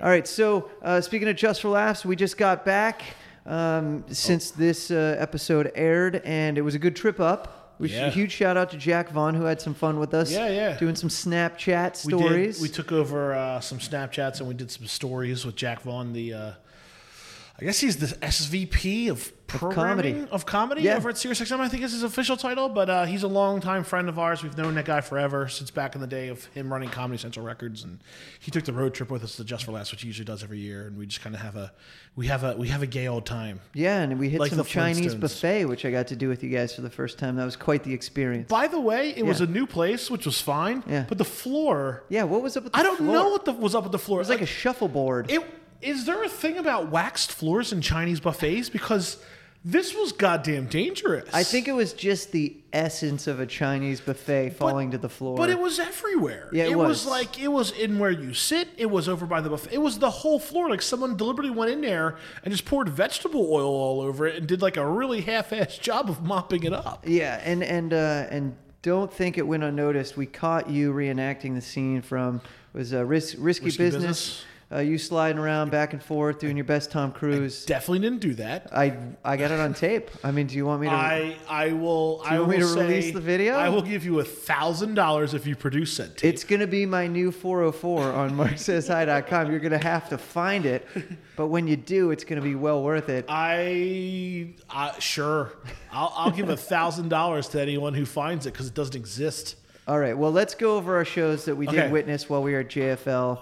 All 0.00 0.08
right. 0.08 0.26
So 0.26 0.70
uh, 0.82 1.00
speaking 1.00 1.28
of 1.28 1.36
Just 1.36 1.60
for 1.62 1.68
Laughs, 1.70 2.04
we 2.04 2.16
just 2.16 2.36
got 2.36 2.64
back 2.64 3.02
um, 3.46 4.04
since 4.08 4.50
this 4.50 4.90
uh, 4.90 5.16
episode 5.18 5.72
aired, 5.74 6.16
and 6.24 6.56
it 6.58 6.62
was 6.62 6.74
a 6.74 6.78
good 6.78 6.94
trip 6.96 7.18
up. 7.20 7.74
We 7.80 7.90
Yeah. 7.90 8.10
huge 8.10 8.32
shout 8.32 8.56
out 8.56 8.70
to 8.72 8.76
Jack 8.76 9.08
Vaughn 9.10 9.34
who 9.34 9.44
had 9.44 9.60
some 9.60 9.72
fun 9.74 9.98
with 10.00 10.12
us. 10.12 10.32
Yeah, 10.32 10.48
yeah. 10.48 10.76
Doing 10.78 10.96
some 10.96 11.08
Snapchat 11.08 12.04
We 12.04 12.12
stories. 12.12 12.56
did. 12.56 12.62
We 12.62 12.68
took 12.68 12.90
over 12.92 13.34
uh, 13.34 13.60
some 13.60 13.78
Snapchats 13.78 14.40
and 14.40 14.48
we 14.48 14.54
did 14.54 14.70
some 14.70 14.86
stories 14.86 15.46
with 15.46 15.54
Jack 15.54 15.82
Vaughn, 15.82 16.12
the 16.12 16.34
uh, 16.34 16.50
I 17.60 17.64
guess 17.64 17.80
he's 17.80 17.96
the 17.96 18.06
SVP 18.24 19.10
of 19.10 19.32
programming 19.48 20.14
comedy. 20.14 20.30
of 20.30 20.46
comedy 20.46 20.82
Yeah. 20.82 20.96
over 20.96 21.08
at 21.08 21.16
SiriusXM. 21.16 21.58
I 21.58 21.68
think 21.68 21.82
is 21.82 21.90
his 21.92 22.02
official 22.04 22.36
title, 22.36 22.68
but 22.68 22.88
uh, 22.90 23.04
he's 23.06 23.22
a 23.24 23.28
longtime 23.28 23.82
friend 23.82 24.08
of 24.08 24.16
ours. 24.18 24.42
We've 24.44 24.56
known 24.56 24.74
that 24.76 24.84
guy 24.84 25.00
forever 25.00 25.48
since 25.48 25.70
back 25.72 25.94
in 25.96 26.00
the 26.00 26.06
day 26.06 26.28
of 26.28 26.44
him 26.54 26.70
running 26.72 26.88
Comedy 26.90 27.18
Central 27.18 27.44
Records, 27.44 27.82
and 27.82 27.98
he 28.38 28.50
took 28.52 28.64
the 28.64 28.72
road 28.74 28.94
trip 28.94 29.10
with 29.10 29.24
us 29.24 29.36
to 29.36 29.44
Just 29.44 29.64
for 29.64 29.72
Laughs, 29.72 29.90
which 29.90 30.02
he 30.02 30.06
usually 30.06 30.26
does 30.26 30.44
every 30.44 30.58
year, 30.58 30.86
and 30.86 30.96
we 30.96 31.06
just 31.06 31.20
kind 31.22 31.34
of 31.34 31.40
have 31.40 31.56
a 31.56 31.72
we 32.14 32.26
have 32.28 32.44
a 32.44 32.54
we 32.56 32.68
have 32.68 32.82
a 32.82 32.86
gay 32.86 33.08
old 33.08 33.26
time. 33.26 33.60
yeah, 33.74 34.02
and 34.02 34.18
we 34.20 34.28
hit 34.28 34.38
Like 34.38 34.52
some 34.52 34.64
Chinese 34.64 35.14
buffet, 35.16 35.64
which 35.64 35.84
I 35.84 35.90
got 35.90 36.08
to 36.08 36.16
do 36.16 36.28
with 36.28 36.44
you 36.44 36.50
guys 36.50 36.74
for 36.76 36.82
the 36.82 36.90
first 36.90 37.18
time. 37.18 37.34
That 37.36 37.44
was 37.44 37.56
quite 37.56 37.82
the 37.82 37.94
experience. 37.94 38.48
By 38.48 38.68
the 38.68 38.80
way, 38.80 39.14
it 39.16 39.24
was 39.26 39.40
a 39.40 39.46
new 39.46 39.66
place, 39.66 40.10
which 40.10 40.26
was 40.26 40.40
fine. 40.40 40.84
Yeah. 40.86 41.06
But 41.08 41.18
the 41.18 41.24
floor, 41.24 42.04
Yeah, 42.08 42.22
what 42.24 42.42
was 42.42 42.56
up 42.56 42.64
with 42.64 42.72
the 42.74 42.78
I 42.78 42.82
don't 42.84 42.98
floor? 42.98 43.12
know 43.14 43.28
what 43.30 43.44
the, 43.46 43.52
was 43.52 43.74
up 43.74 43.82
with 43.84 43.92
the 43.92 43.98
floor. 43.98 44.18
It 44.20 44.22
was 44.22 44.28
like 44.28 44.42
a 44.42 44.46
shuffleboard. 44.46 45.30
It 45.30 45.42
is 45.80 46.06
there 46.06 46.22
a 46.24 46.28
thing 46.28 46.58
about 46.58 46.90
waxed 46.90 47.32
floors 47.32 47.72
in 47.72 47.80
Chinese 47.80 48.20
buffets 48.20 48.68
because 48.68 49.22
this 49.64 49.94
was 49.94 50.12
goddamn 50.12 50.66
dangerous. 50.66 51.28
I 51.32 51.42
think 51.42 51.66
it 51.68 51.72
was 51.72 51.92
just 51.92 52.30
the 52.32 52.56
essence 52.72 53.26
of 53.26 53.40
a 53.40 53.46
Chinese 53.46 54.00
buffet 54.00 54.50
falling 54.50 54.92
to 54.92 54.98
the 54.98 55.08
floor. 55.08 55.36
But 55.36 55.50
it 55.50 55.58
was 55.58 55.78
everywhere. 55.80 56.48
Yeah, 56.52 56.64
it 56.66 56.78
was. 56.78 57.06
like 57.06 57.40
it 57.40 57.48
was 57.48 57.72
in 57.72 57.98
where 57.98 58.10
you 58.10 58.34
sit. 58.34 58.68
It 58.76 58.86
was 58.86 59.08
over 59.08 59.26
by 59.26 59.40
the 59.40 59.50
buffet. 59.50 59.72
It 59.74 59.78
was 59.78 59.98
the 59.98 60.10
whole 60.10 60.38
floor. 60.38 60.70
Like 60.70 60.80
someone 60.80 61.16
deliberately 61.16 61.50
went 61.54 61.72
in 61.72 61.80
there 61.80 62.16
and 62.44 62.52
just 62.52 62.64
poured 62.66 62.88
vegetable 62.88 63.52
oil 63.52 63.68
all 63.68 64.00
over 64.00 64.26
it 64.26 64.36
and 64.36 64.46
did 64.46 64.62
like 64.62 64.76
a 64.76 64.86
really 64.88 65.22
half-assed 65.22 65.80
job 65.82 66.08
of 66.08 66.22
mopping 66.22 66.62
it 66.62 66.72
up. 66.72 67.04
yeah, 67.06 67.40
and 67.44 67.62
and 67.64 67.92
uh, 67.92 68.26
and 68.30 68.56
don't 68.82 69.12
think 69.12 69.38
it 69.38 69.46
went 69.46 69.64
unnoticed. 69.64 70.16
We 70.16 70.26
caught 70.26 70.70
you 70.70 70.92
reenacting 70.92 71.54
the 71.56 71.60
scene 71.60 72.00
from 72.00 72.40
was 72.72 72.94
uh, 72.94 73.04
ris- 73.04 73.34
risky, 73.34 73.66
Risky 73.66 73.82
business. 73.82 74.02
Business. 74.02 74.44
Uh, 74.70 74.80
you 74.80 74.98
sliding 74.98 75.38
around 75.38 75.70
back 75.70 75.94
and 75.94 76.02
forth 76.02 76.38
doing 76.40 76.54
your 76.54 76.64
best 76.64 76.90
Tom 76.90 77.10
Cruise. 77.10 77.64
Definitely 77.64 78.00
didn't 78.00 78.20
do 78.20 78.34
that. 78.34 78.68
I 78.70 78.98
I 79.24 79.38
got 79.38 79.50
it 79.50 79.58
on 79.58 79.72
tape. 79.72 80.10
I 80.22 80.30
mean, 80.30 80.46
do 80.46 80.56
you 80.56 80.66
want 80.66 80.82
me 80.82 80.88
to? 80.88 80.92
I 80.92 81.36
I 81.48 81.72
will. 81.72 82.20
I 82.22 82.34
you 82.34 82.40
want 82.40 82.48
will 82.52 82.56
me 82.58 82.62
to 82.62 82.68
say, 82.68 82.80
release 82.82 83.12
the 83.14 83.20
video? 83.20 83.54
I 83.54 83.70
will 83.70 83.80
give 83.80 84.04
you 84.04 84.20
a 84.20 84.24
thousand 84.24 84.92
dollars 84.94 85.32
if 85.32 85.46
you 85.46 85.56
produce 85.56 85.96
tape. 85.96 86.22
It's 86.22 86.44
going 86.44 86.60
to 86.60 86.66
be 86.66 86.84
my 86.84 87.06
new 87.06 87.32
404 87.32 88.12
on 88.12 88.30
marksayshi.com. 88.36 89.50
You're 89.50 89.60
going 89.60 89.72
to 89.72 89.78
have 89.78 90.10
to 90.10 90.18
find 90.18 90.66
it, 90.66 90.86
but 91.34 91.46
when 91.46 91.66
you 91.66 91.76
do, 91.76 92.10
it's 92.10 92.24
going 92.24 92.40
to 92.40 92.46
be 92.46 92.54
well 92.54 92.82
worth 92.82 93.08
it. 93.08 93.24
I, 93.28 94.50
I 94.68 94.98
sure. 94.98 95.52
I'll, 95.92 96.12
I'll 96.14 96.30
give 96.30 96.50
a 96.50 96.56
thousand 96.58 97.08
dollars 97.08 97.48
to 97.48 97.60
anyone 97.62 97.94
who 97.94 98.04
finds 98.04 98.44
it 98.44 98.52
because 98.52 98.66
it 98.66 98.74
doesn't 98.74 98.96
exist. 98.96 99.56
All 99.86 99.98
right. 99.98 100.16
Well, 100.16 100.30
let's 100.32 100.54
go 100.54 100.76
over 100.76 100.96
our 100.96 101.06
shows 101.06 101.46
that 101.46 101.56
we 101.56 101.66
did 101.66 101.78
Okay. 101.78 101.90
witness 101.90 102.28
while 102.28 102.42
we 102.42 102.52
were 102.52 102.60
at 102.60 102.68
JFL. 102.68 103.38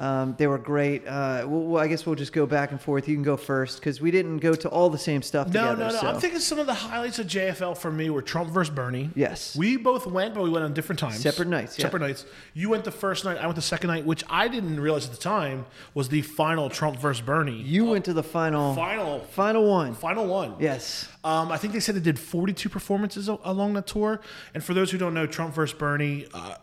Um, 0.00 0.34
they 0.38 0.46
were 0.46 0.58
great. 0.58 1.06
Uh, 1.06 1.44
well, 1.48 1.62
well, 1.64 1.82
I 1.82 1.88
guess 1.88 2.06
we'll 2.06 2.14
just 2.14 2.32
go 2.32 2.46
back 2.46 2.70
and 2.70 2.80
forth. 2.80 3.08
You 3.08 3.14
can 3.16 3.24
go 3.24 3.36
first 3.36 3.80
because 3.80 4.00
we 4.00 4.10
didn't 4.12 4.38
go 4.38 4.54
to 4.54 4.68
all 4.68 4.90
the 4.90 4.98
same 4.98 5.22
stuff 5.22 5.48
No, 5.48 5.52
together. 5.72 5.76
no, 5.76 5.88
no. 5.90 6.00
so. 6.00 6.06
I'm 6.06 6.20
thinking 6.20 6.38
some 6.40 6.58
of 6.60 6.66
the 6.66 6.74
highlights 6.74 7.18
of 7.18 7.26
JFL 7.26 7.76
for 7.76 7.90
me 7.90 8.08
were 8.08 8.22
Trump 8.22 8.50
versus 8.50 8.72
Bernie. 8.72 9.10
Yes. 9.16 9.56
We 9.56 9.76
both 9.76 10.06
went, 10.06 10.34
but 10.34 10.44
we 10.44 10.50
went 10.50 10.64
on 10.64 10.72
different 10.72 11.00
times. 11.00 11.18
Separate 11.18 11.48
nights, 11.48 11.76
yeah. 11.78 11.82
Separate 11.86 12.00
nights. 12.00 12.26
You 12.54 12.68
went 12.70 12.84
the 12.84 12.92
first 12.92 13.24
night. 13.24 13.38
I 13.38 13.44
went 13.46 13.56
the 13.56 13.62
second 13.62 13.88
night, 13.88 14.04
which 14.06 14.22
I 14.30 14.46
didn't 14.46 14.78
realize 14.78 15.04
at 15.06 15.10
the 15.10 15.16
time 15.18 15.66
was 15.94 16.08
the 16.08 16.22
final 16.22 16.70
Trump 16.70 16.98
versus 17.00 17.20
Bernie. 17.24 17.60
you 17.60 17.86
went 17.86 18.04
to 18.04 18.12
the 18.12 18.22
final, 18.22 18.74
Final. 18.76 19.20
final 19.20 19.68
one. 19.68 19.94
Final 19.94 20.26
one. 20.26 20.54
Yes. 20.60 21.08
Um, 21.28 21.52
I 21.52 21.58
think 21.58 21.74
they 21.74 21.80
said 21.80 21.94
they 21.94 22.00
did 22.00 22.18
42 22.18 22.70
performances 22.70 23.28
a- 23.28 23.38
along 23.44 23.74
the 23.74 23.82
tour. 23.82 24.22
And 24.54 24.64
for 24.64 24.72
those 24.72 24.90
who 24.90 24.96
don't 24.96 25.12
know, 25.12 25.26
Trump 25.26 25.54
versus 25.54 25.76
Bernie, 25.78 26.26
uh, 26.32 26.54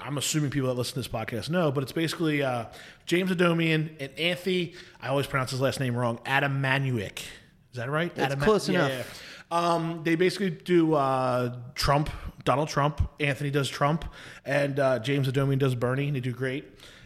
I'm 0.00 0.16
assuming 0.16 0.50
people 0.50 0.70
that 0.70 0.76
listen 0.76 0.94
to 0.94 1.00
this 1.00 1.08
podcast 1.08 1.50
know, 1.50 1.70
but 1.70 1.82
it's 1.82 1.92
basically 1.92 2.42
uh, 2.42 2.64
James 3.04 3.30
Adomian 3.30 3.90
and 4.00 4.10
Anthony. 4.18 4.72
I 5.02 5.08
always 5.08 5.26
pronounce 5.26 5.50
his 5.50 5.60
last 5.60 5.78
name 5.78 5.94
wrong. 5.94 6.20
Adam 6.24 6.62
Manuik. 6.62 7.18
Is 7.18 7.74
that 7.74 7.90
right? 7.90 8.14
That's 8.14 8.32
Adam 8.32 8.44
close 8.44 8.66
yeah, 8.66 8.86
enough. 8.86 9.22
yeah. 9.52 9.74
Um, 9.74 10.00
they 10.04 10.14
basically 10.14 10.50
do 10.50 10.94
uh, 10.94 11.54
Trump, 11.74 12.08
Donald 12.44 12.70
Trump. 12.70 13.06
Anthony 13.20 13.50
does 13.50 13.68
Trump, 13.68 14.06
and 14.46 14.80
uh, 14.80 15.00
James 15.00 15.28
Adomian 15.28 15.58
does 15.58 15.74
Bernie. 15.74 16.06
And 16.06 16.16
they 16.16 16.20
do 16.20 16.32
great. 16.32 16.64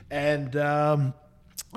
And 0.09 0.55
um, 0.55 1.15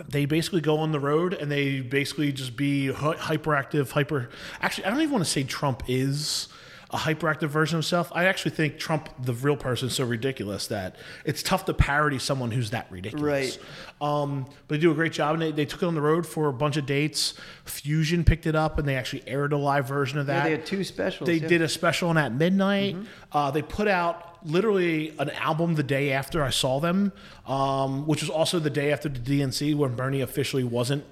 they 0.10 0.26
basically 0.26 0.62
go 0.62 0.78
on 0.78 0.92
the 0.92 1.00
road 1.00 1.34
and 1.34 1.52
they 1.52 1.80
basically 1.82 2.32
just 2.32 2.56
be 2.56 2.90
hyperactive, 2.94 3.92
hyper. 3.92 4.30
Actually, 4.62 4.86
I 4.86 4.90
don't 4.90 5.02
even 5.02 5.12
want 5.12 5.24
to 5.24 5.30
say 5.30 5.44
Trump 5.44 5.84
is 5.88 6.50
a 6.92 6.98
hyperactive 6.98 7.48
version 7.48 7.76
of 7.76 7.84
himself. 7.84 8.12
I 8.14 8.26
actually 8.26 8.52
think 8.52 8.78
Trump, 8.78 9.10
the 9.20 9.34
real 9.34 9.58
person, 9.58 9.88
is 9.88 9.96
so 9.96 10.06
ridiculous 10.06 10.68
that 10.68 10.96
it's 11.24 11.42
tough 11.42 11.66
to 11.66 11.74
parody 11.74 12.20
someone 12.20 12.52
who's 12.52 12.70
that 12.72 12.88
ridiculous. 12.92 13.58
Right. 14.02 14.08
Um, 14.08 14.46
but 14.68 14.76
they 14.76 14.78
do 14.78 14.92
a 14.92 14.94
great 14.94 15.12
job, 15.12 15.34
and 15.34 15.42
they, 15.42 15.52
they 15.52 15.66
took 15.66 15.82
it 15.82 15.86
on 15.86 15.96
the 15.96 16.02
road 16.02 16.26
for 16.28 16.48
a 16.48 16.54
bunch 16.54 16.78
of 16.78 16.86
dates. 16.86 17.34
Fusion 17.66 18.24
picked 18.24 18.46
it 18.46 18.56
up, 18.56 18.78
and 18.78 18.88
they 18.88 18.96
actually 18.96 19.28
aired 19.28 19.52
a 19.52 19.58
live 19.58 19.88
version 19.88 20.20
of 20.20 20.28
that. 20.28 20.38
Yeah, 20.38 20.44
they 20.44 20.52
had 20.52 20.66
two 20.66 20.84
specials. 20.84 21.28
They 21.28 21.36
yeah. 21.36 21.40
Mm-hmm. 21.40 21.48
did 21.50 21.62
a 21.62 21.70
special 21.70 22.10
on 22.10 22.18
at 22.18 22.34
midnight. 22.34 22.98
Uh, 23.32 23.52
they 23.52 23.62
put 23.62 23.88
out 23.88 24.35
literally 24.46 25.14
an 25.20 25.30
album 25.32 25.76
the 25.76 25.84
day 25.84 26.12
after 26.12 26.44
I 26.44 26.50
saw 26.50 26.80
them, 26.80 27.12
um, 27.48 28.06
which 28.08 28.22
was 28.22 28.30
also 28.30 28.60
the 28.60 28.70
day 28.70 28.92
after 28.92 29.10
the 29.10 29.20
DNC 29.20 29.76
when 29.76 29.96
Bernie 29.96 30.22
officially 30.22 30.64
wasn't 30.64 31.04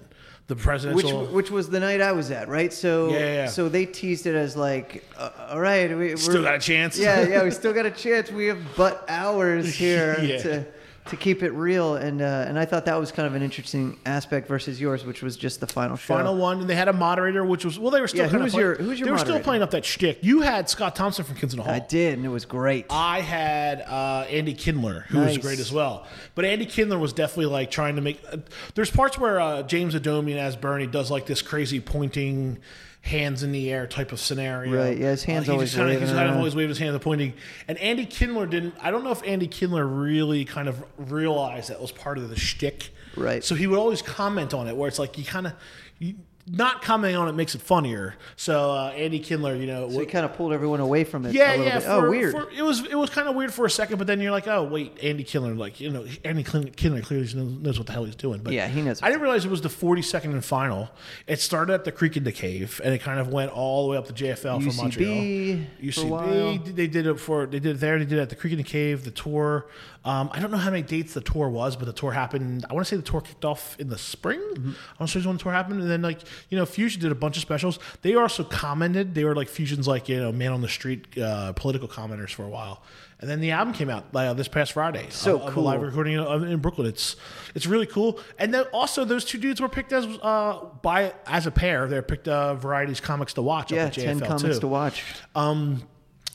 the 0.47 0.55
which 0.55 0.63
presidential. 0.63 1.25
which 1.27 1.49
was 1.51 1.69
the 1.69 1.79
night 1.79 2.01
I 2.01 2.11
was 2.11 2.29
at, 2.29 2.47
right? 2.49 2.71
So 2.73 3.09
Yeah, 3.09 3.17
yeah, 3.19 3.25
yeah. 3.33 3.45
so 3.47 3.69
they 3.69 3.85
teased 3.85 4.25
it 4.27 4.35
as 4.35 4.57
like, 4.57 5.03
uh, 5.17 5.29
all 5.51 5.59
right, 5.61 5.97
we, 5.97 6.17
Still 6.17 6.43
got 6.43 6.55
a 6.55 6.59
chance. 6.59 6.97
yeah, 6.99 7.25
yeah, 7.27 7.43
we 7.43 7.51
still 7.61 7.73
got 7.73 7.85
a 7.85 7.91
chance. 7.91 8.29
We 8.31 8.47
have 8.47 8.59
but 8.75 9.05
hours 9.07 9.73
here 9.83 10.17
Yeah. 10.21 10.41
to 10.43 10.65
to 11.09 11.17
keep 11.17 11.43
it 11.43 11.51
real, 11.51 11.95
and 11.95 12.21
uh, 12.21 12.45
and 12.47 12.57
I 12.57 12.65
thought 12.65 12.85
that 12.85 12.97
was 12.99 13.11
kind 13.11 13.27
of 13.27 13.35
an 13.35 13.41
interesting 13.41 13.99
aspect 14.05 14.47
versus 14.47 14.79
yours, 14.79 15.03
which 15.05 15.21
was 15.21 15.35
just 15.35 15.59
the 15.59 15.67
final 15.67 15.97
show. 15.97 16.15
Final 16.15 16.35
one, 16.37 16.61
and 16.61 16.69
they 16.69 16.75
had 16.75 16.87
a 16.87 16.93
moderator, 16.93 17.43
which 17.43 17.65
was 17.65 17.77
well, 17.77 17.91
they 17.91 17.99
were 17.99 18.07
still 18.07 18.19
Yeah, 18.21 18.25
who 18.27 18.31
kind 18.31 18.41
of 18.41 18.45
was 18.45 18.53
play- 18.53 18.61
your- 18.63 18.75
who 18.75 18.87
was 18.89 18.99
your 18.99 19.05
they 19.07 19.11
were 19.11 19.17
still 19.17 19.27
moderator? 19.29 19.43
playing 19.43 19.61
up 19.63 19.71
that 19.71 19.83
shtick. 19.85 20.19
You 20.21 20.41
had 20.41 20.69
Scott 20.69 20.95
Thompson 20.95 21.25
from 21.25 21.35
Kids 21.35 21.53
in 21.53 21.57
the 21.57 21.63
Hall. 21.63 21.73
I 21.73 21.79
did, 21.79 22.13
and 22.17 22.25
it 22.25 22.29
was 22.29 22.45
great. 22.45 22.85
I 22.89 23.19
had 23.21 23.81
uh, 23.81 24.25
Andy 24.29 24.53
Kindler, 24.53 25.01
who 25.09 25.19
Nice. 25.19 25.37
was 25.37 25.45
great 25.45 25.59
as 25.59 25.71
well. 25.71 26.07
But 26.35 26.45
Andy 26.45 26.65
Kindler 26.65 26.97
was 26.97 27.11
definitely 27.11 27.47
like 27.47 27.69
trying 27.69 27.95
to 27.97 28.01
make. 28.01 28.21
Uh, 28.31 28.37
there's 28.75 28.89
parts 28.91 29.17
where 29.17 29.39
uh, 29.41 29.63
James 29.63 29.95
Adomian 29.95 30.37
as 30.37 30.55
Bernie 30.55 30.87
does 30.87 31.11
like 31.11 31.25
this 31.25 31.41
crazy 31.41 31.79
pointing, 31.81 32.59
hands 33.03 33.43
in 33.43 33.51
the 33.51 33.71
air 33.71 33.85
type 33.85 34.11
of 34.13 34.19
scenario. 34.19 34.75
Right, 34.75 34.97
yeah, 34.97 35.11
his 35.11 35.25
hands 35.25 35.45
he 35.45 35.51
always 35.51 35.77
waving 35.77 35.99
he's 35.99 36.11
kind 36.11 36.29
of 36.29 36.37
always 36.37 36.55
waved 36.55 36.69
his 36.69 36.79
hand 36.79 36.93
and 36.93 37.01
pointing. 37.01 37.33
And 37.67 37.77
Andy 37.77 38.05
Kindler 38.05 38.47
didn't. 38.47 38.75
I 38.81 38.91
don't 38.91 39.03
know 39.03 39.11
if 39.11 39.21
Andy 39.25 39.47
Kindler 39.47 39.85
really 39.85 40.45
kind 40.45 40.67
of 40.67 40.83
realized 40.97 41.69
that 41.69 41.81
was 41.81 41.91
part 41.91 42.17
of 42.17 42.29
the 42.29 42.39
shtick. 42.39 42.89
Right. 43.15 43.43
So 43.43 43.55
he 43.55 43.67
would 43.67 43.77
always 43.77 44.01
comment 44.01 44.53
on 44.53 44.67
it, 44.67 44.75
where 44.75 44.87
it's 44.87 44.99
like 44.99 45.17
you 45.17 45.25
kind 45.25 45.47
of. 45.47 45.53
You, 45.99 46.15
not 46.45 46.81
commenting 46.81 47.15
on 47.15 47.29
it 47.29 47.33
makes 47.33 47.55
it 47.55 47.61
funnier. 47.61 48.15
So 48.35 48.71
uh, 48.71 48.89
Andy 48.89 49.19
Kindler, 49.19 49.55
you 49.55 49.65
know, 49.65 49.89
so 49.89 49.99
he 49.99 50.05
kind 50.05 50.25
of 50.25 50.33
pulled 50.33 50.51
everyone 50.51 50.81
away 50.81 51.05
from 51.05 51.25
it. 51.25 51.33
yeah, 51.33 51.49
a 51.49 51.51
little 51.51 51.65
yeah. 51.65 51.79
Bit. 51.79 51.83
For, 51.83 51.91
oh, 51.91 52.09
weird. 52.09 52.31
for- 52.33 52.49
it 52.51 52.61
was 52.61 52.85
it 52.85 52.95
was 52.95 53.09
kind 53.09 53.29
of 53.29 53.35
weird 53.35 53.53
for 53.53 53.65
a 53.65 53.69
second, 53.69 53.97
but 53.97 54.07
then 54.07 54.19
you're 54.19 54.31
like, 54.31 54.47
oh 54.47 54.63
wait, 54.63 54.97
Andy 55.01 55.23
Kindler, 55.23 55.55
like 55.55 55.79
you 55.79 55.89
know, 55.89 56.05
Andy 56.25 56.43
Kindler 56.43 57.01
clearly 57.01 57.33
knows, 57.33 57.77
what 57.77 57.87
the 57.87 57.93
hell 57.93 58.03
he's 58.03 58.15
doing. 58.15 58.41
But 58.43 58.53
Yeah, 58.53 58.67
he 58.67 58.81
knows. 58.81 59.01
I 59.01 59.09
didn't 59.09 59.21
realize 59.21 59.45
it 59.45 59.51
was 59.51 59.61
the 59.61 59.69
42nd 59.69 60.25
and 60.25 60.43
final. 60.43 60.89
It 61.27 61.39
started 61.39 61.73
at 61.73 61.85
the 61.85 61.91
Creek 61.91 62.17
and 62.17 62.25
the 62.25 62.31
Cave, 62.31 62.81
and 62.83 62.93
it 62.93 62.99
kind 62.99 63.19
of 63.19 63.29
went 63.29 63.51
all 63.51 63.85
the 63.85 63.91
way 63.91 63.97
up 63.97 64.07
to 64.07 64.13
JFL 64.13 64.63
from 64.63 64.75
Montreal. 64.75 65.13
UCB 65.13 65.93
for 65.93 66.01
a 66.01 66.05
while. 66.05 66.27
UCB, 66.27 66.75
they 66.75 66.87
did 66.87 67.07
it 67.07 67.19
for 67.19 67.45
they 67.45 67.59
did 67.59 67.77
it 67.77 67.79
there. 67.79 67.97
They 67.99 68.05
did 68.05 68.19
it 68.19 68.21
at 68.21 68.29
the 68.29 68.35
Creek 68.35 68.51
and 68.53 68.59
the 68.59 68.69
Cave. 68.69 69.05
The 69.05 69.11
tour. 69.11 69.67
Um, 70.05 70.29
I 70.33 70.39
don't 70.41 70.51
know 70.51 70.57
how 70.57 70.69
many 70.69 70.83
dates 70.83 71.13
the 71.13 71.21
tour 71.21 71.47
was, 71.47 71.77
but 71.77 71.85
the 71.85 71.93
tour 71.93 72.11
happened. 72.11 72.65
I 72.69 72.73
want 72.73 72.85
to 72.85 72.89
say 72.89 72.97
the 72.97 73.03
tour 73.03 73.21
kicked 73.21 73.45
off 73.45 73.79
in 73.79 73.87
the 73.87 73.97
spring. 73.97 74.41
Mm-hmm. 74.41 74.69
I 74.71 74.95
want 74.99 75.11
to 75.11 75.21
say 75.21 75.25
when 75.25 75.37
the 75.37 75.43
tour 75.43 75.53
happened, 75.53 75.81
and 75.81 75.89
then 75.89 76.01
like 76.01 76.19
you 76.49 76.57
know, 76.57 76.65
Fusion 76.65 77.01
did 77.01 77.11
a 77.11 77.15
bunch 77.15 77.37
of 77.37 77.41
specials. 77.41 77.79
They 78.01 78.15
also 78.15 78.43
commented. 78.43 79.15
They 79.15 79.23
were 79.23 79.35
like 79.35 79.47
Fusion's 79.49 79.87
like 79.87 80.09
you 80.09 80.19
know 80.19 80.31
man 80.31 80.51
on 80.51 80.61
the 80.61 80.69
street 80.69 81.17
uh, 81.17 81.53
political 81.53 81.87
commenters 81.87 82.31
for 82.31 82.43
a 82.43 82.49
while. 82.49 82.83
And 83.19 83.29
then 83.29 83.39
the 83.39 83.51
album 83.51 83.73
came 83.73 83.89
out 83.89 84.07
uh, 84.13 84.33
this 84.33 84.49
past 84.49 84.73
Friday. 84.73 85.07
So 85.09 85.35
of, 85.35 85.43
of 85.43 85.47
a 85.47 85.51
cool. 85.51 85.63
live 85.63 85.81
recording 85.81 86.15
in, 86.15 86.43
in 86.43 86.59
Brooklyn. 86.59 86.87
It's 86.87 87.15
it's 87.55 87.65
really 87.65 87.85
cool. 87.85 88.19
And 88.37 88.53
then 88.53 88.65
also 88.73 89.05
those 89.05 89.23
two 89.23 89.37
dudes 89.37 89.61
were 89.61 89.69
picked 89.69 89.93
as 89.93 90.05
uh, 90.21 90.65
by 90.81 91.13
as 91.25 91.47
a 91.47 91.51
pair. 91.51 91.87
They're 91.87 92.01
picked 92.01 92.27
uh, 92.27 92.55
Variety's 92.55 92.99
comics 92.99 93.33
to 93.35 93.41
watch. 93.41 93.71
yeah, 93.71 93.89
ten 93.89 94.19
JFL 94.19 94.27
comics 94.27 94.55
too. 94.55 94.61
to 94.61 94.67
watch. 94.67 95.03
Um, 95.35 95.83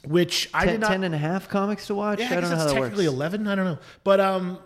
which 0.05 0.49
I 0.55 0.65
Ten, 0.65 0.75
did 0.75 0.81
not. 0.81 0.91
10 0.91 1.05
and 1.05 1.15
a 1.15 1.19
half 1.19 1.49
comics 1.49 1.89
to 1.89 1.95
watch. 1.95 2.21
yeah, 2.21 2.31
I 2.31 2.39
I, 2.39 2.41
don't 2.41 2.51
know 2.51 2.57
how 2.57 2.65
that 2.65 2.73
technically 2.73 3.07
works. 3.07 3.15
eleven. 3.15 3.47
I 3.49 3.55
don't 3.55 3.65
know, 3.65 3.79
but 4.05 4.21
um, 4.21 4.59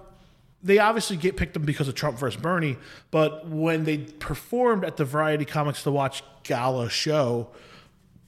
they 0.62 0.78
obviously 0.78 1.16
get 1.16 1.36
picked 1.36 1.54
them 1.54 1.64
because 1.64 1.88
of 1.88 1.94
Trump 1.94 2.18
versus 2.18 2.40
Bernie. 2.40 2.76
But 3.10 3.48
when 3.48 3.84
they 3.84 3.98
performed 3.98 4.84
at 4.84 4.96
the 4.96 5.04
Variety 5.04 5.44
Comics 5.44 5.82
to 5.82 5.90
Watch 5.90 6.22
gala 6.44 6.88
show, 6.88 7.48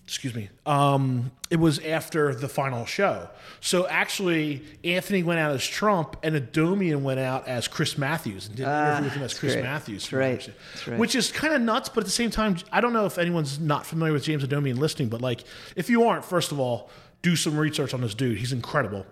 excuse 0.05 0.35
me, 0.35 0.51
um, 0.67 1.31
it 1.51 1.57
was 1.57 1.79
after 1.79 2.35
the 2.35 2.49
final 2.49 2.85
show. 2.87 3.29
So 3.61 3.87
actually, 3.87 4.63
Anthony 4.83 5.23
went 5.23 5.41
out 5.41 5.53
as 5.53 5.65
Trump, 5.67 6.17
and 6.23 6.35
Adomian 6.35 7.01
went 7.03 7.21
out 7.21 7.47
as 7.49 7.69
Chris 7.69 7.97
Matthews, 7.97 8.47
and 8.49 8.57
did 8.57 8.67
an 8.67 8.73
Ah, 8.73 8.91
interview 8.99 9.05
with 9.05 9.13
him 9.15 9.23
as 9.23 9.39
Chris 9.39 9.53
great. 9.55 9.65
Matthews. 9.65 10.03
That's 10.03 10.09
from 10.09 10.19
what 10.19 10.25
I 10.27 10.29
right. 10.31 10.51
That's 10.75 10.89
right. 10.89 10.99
Which 10.99 11.15
is 11.15 11.33
kind 11.33 11.55
of 11.55 11.63
nuts, 11.63 11.89
but 11.89 12.01
at 12.01 12.07
the 12.07 12.13
same 12.13 12.31
time, 12.31 12.57
I 12.73 12.81
don't 12.81 12.93
know 12.93 13.07
if 13.07 13.17
anyone's 13.17 13.59
not 13.59 13.87
familiar 13.87 14.13
with 14.13 14.25
James 14.25 14.45
Adomian 14.45 14.79
listening, 14.79 15.09
but 15.09 15.21
like, 15.23 15.45
if 15.77 15.89
you 15.89 16.05
aren't, 16.05 16.25
first 16.25 16.53
of 16.53 16.59
all, 16.61 16.91
do 17.23 17.37
some 17.37 17.57
research 17.57 17.95
on 17.95 18.03
this 18.03 18.13
dude. 18.15 18.37
He's 18.37 18.53
incredible. 18.53 19.07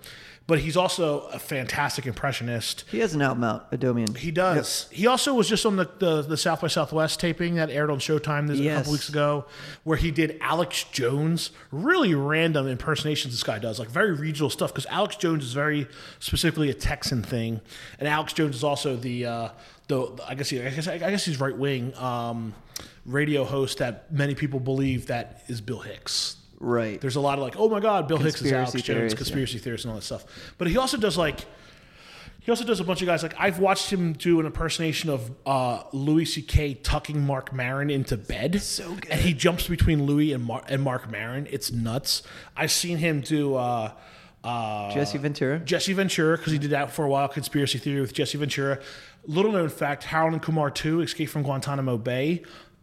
But 0.46 0.58
he's 0.58 0.76
also 0.76 1.20
a 1.28 1.38
fantastic 1.38 2.06
impressionist. 2.06 2.84
He 2.90 2.98
has 2.98 3.14
an 3.14 3.22
album 3.22 3.44
out, 3.44 3.70
Adomian. 3.70 4.16
He 4.16 4.30
does. 4.30 4.88
He 4.90 5.06
also 5.06 5.34
was 5.34 5.48
just 5.48 5.64
on 5.64 5.76
the, 5.76 5.88
the, 5.98 6.22
the 6.22 6.36
South 6.36 6.60
by 6.60 6.66
Southwest 6.66 7.20
taping 7.20 7.54
that 7.54 7.70
aired 7.70 7.90
on 7.90 7.98
Showtime 7.98 8.48
this, 8.48 8.58
a 8.58 8.68
couple 8.68 8.92
weeks 8.92 9.08
ago, 9.08 9.46
where 9.84 9.96
he 9.96 10.10
did 10.10 10.38
Alex 10.40 10.84
Jones. 10.84 11.52
Really 11.70 12.14
random 12.14 12.66
impersonations 12.66 13.34
this 13.34 13.44
guy 13.44 13.58
does, 13.60 13.78
like 13.78 13.88
very 13.88 14.12
regional 14.12 14.50
stuff. 14.50 14.72
Because 14.72 14.86
Alex 14.86 15.16
Jones 15.16 15.44
is 15.44 15.52
very 15.52 15.86
specifically 16.18 16.70
a 16.70 16.74
Texan 16.74 17.22
thing, 17.22 17.60
and 17.98 18.08
Alex 18.08 18.32
Jones 18.32 18.56
is 18.56 18.64
also 18.64 18.96
the 18.96 19.26
uh, 19.26 19.48
the 19.88 20.08
I 20.26 20.34
guess 20.34 20.48
he, 20.50 20.60
I 20.60 20.70
guess 20.70 20.88
I 20.88 20.98
guess 20.98 21.24
he's 21.24 21.38
right 21.40 21.56
wing 21.56 21.94
um, 21.96 22.52
radio 23.06 23.44
host 23.44 23.78
that 23.78 24.12
many 24.12 24.34
people 24.34 24.58
believe 24.60 25.06
that 25.06 25.44
is 25.46 25.60
Bill 25.60 25.80
Hicks. 25.80 26.36
Right. 26.62 27.00
There's 27.00 27.16
a 27.16 27.20
lot 27.20 27.38
of 27.38 27.44
like, 27.44 27.56
oh 27.56 27.68
my 27.68 27.80
God, 27.80 28.06
Bill 28.06 28.18
Hicks 28.18 28.40
is 28.40 28.52
Alex 28.52 28.70
Conspiracy 28.70 28.86
Jones, 28.86 28.86
theories, 28.86 29.12
yeah. 29.12 29.16
conspiracy 29.16 29.58
theorists, 29.58 29.84
and 29.84 29.90
all 29.90 29.96
that 29.96 30.04
stuff. 30.04 30.24
But 30.58 30.68
he 30.68 30.76
also 30.76 30.96
does 30.96 31.18
like, 31.18 31.40
he 32.38 32.52
also 32.52 32.64
does 32.64 32.78
a 32.78 32.84
bunch 32.84 33.02
of 33.02 33.06
guys. 33.06 33.24
Like 33.24 33.34
I've 33.36 33.58
watched 33.58 33.92
him 33.92 34.12
do 34.12 34.38
an 34.38 34.46
impersonation 34.46 35.10
of 35.10 35.32
uh, 35.44 35.82
Louis 35.92 36.24
C.K. 36.24 36.74
tucking 36.74 37.20
Mark 37.20 37.52
Maron 37.52 37.90
into 37.90 38.16
bed. 38.16 38.62
So 38.62 38.94
good. 38.94 39.10
And 39.10 39.20
he 39.20 39.34
jumps 39.34 39.66
between 39.66 40.04
Louis 40.06 40.32
and, 40.32 40.44
Mar- 40.44 40.64
and 40.68 40.82
Mark 40.82 41.10
Maron. 41.10 41.48
It's 41.50 41.72
nuts. 41.72 42.22
I've 42.56 42.72
seen 42.72 42.98
him 42.98 43.22
do. 43.22 43.56
Uh, 43.56 43.92
uh, 44.44 44.92
Jesse 44.92 45.18
Ventura. 45.18 45.60
Jesse 45.60 45.92
Ventura, 45.92 46.36
because 46.36 46.52
he 46.52 46.58
did 46.58 46.70
that 46.70 46.90
for 46.90 47.04
a 47.04 47.08
while, 47.08 47.28
conspiracy 47.28 47.78
theory 47.78 48.00
with 48.00 48.12
Jesse 48.12 48.38
Ventura. 48.38 48.80
Little 49.24 49.52
known 49.52 49.68
fact: 49.68 50.02
Harold 50.04 50.32
and 50.32 50.42
Kumar 50.42 50.70
Two, 50.70 51.00
Escape 51.00 51.28
from 51.28 51.42
Guantanamo 51.42 51.96
Bay. 51.96 52.42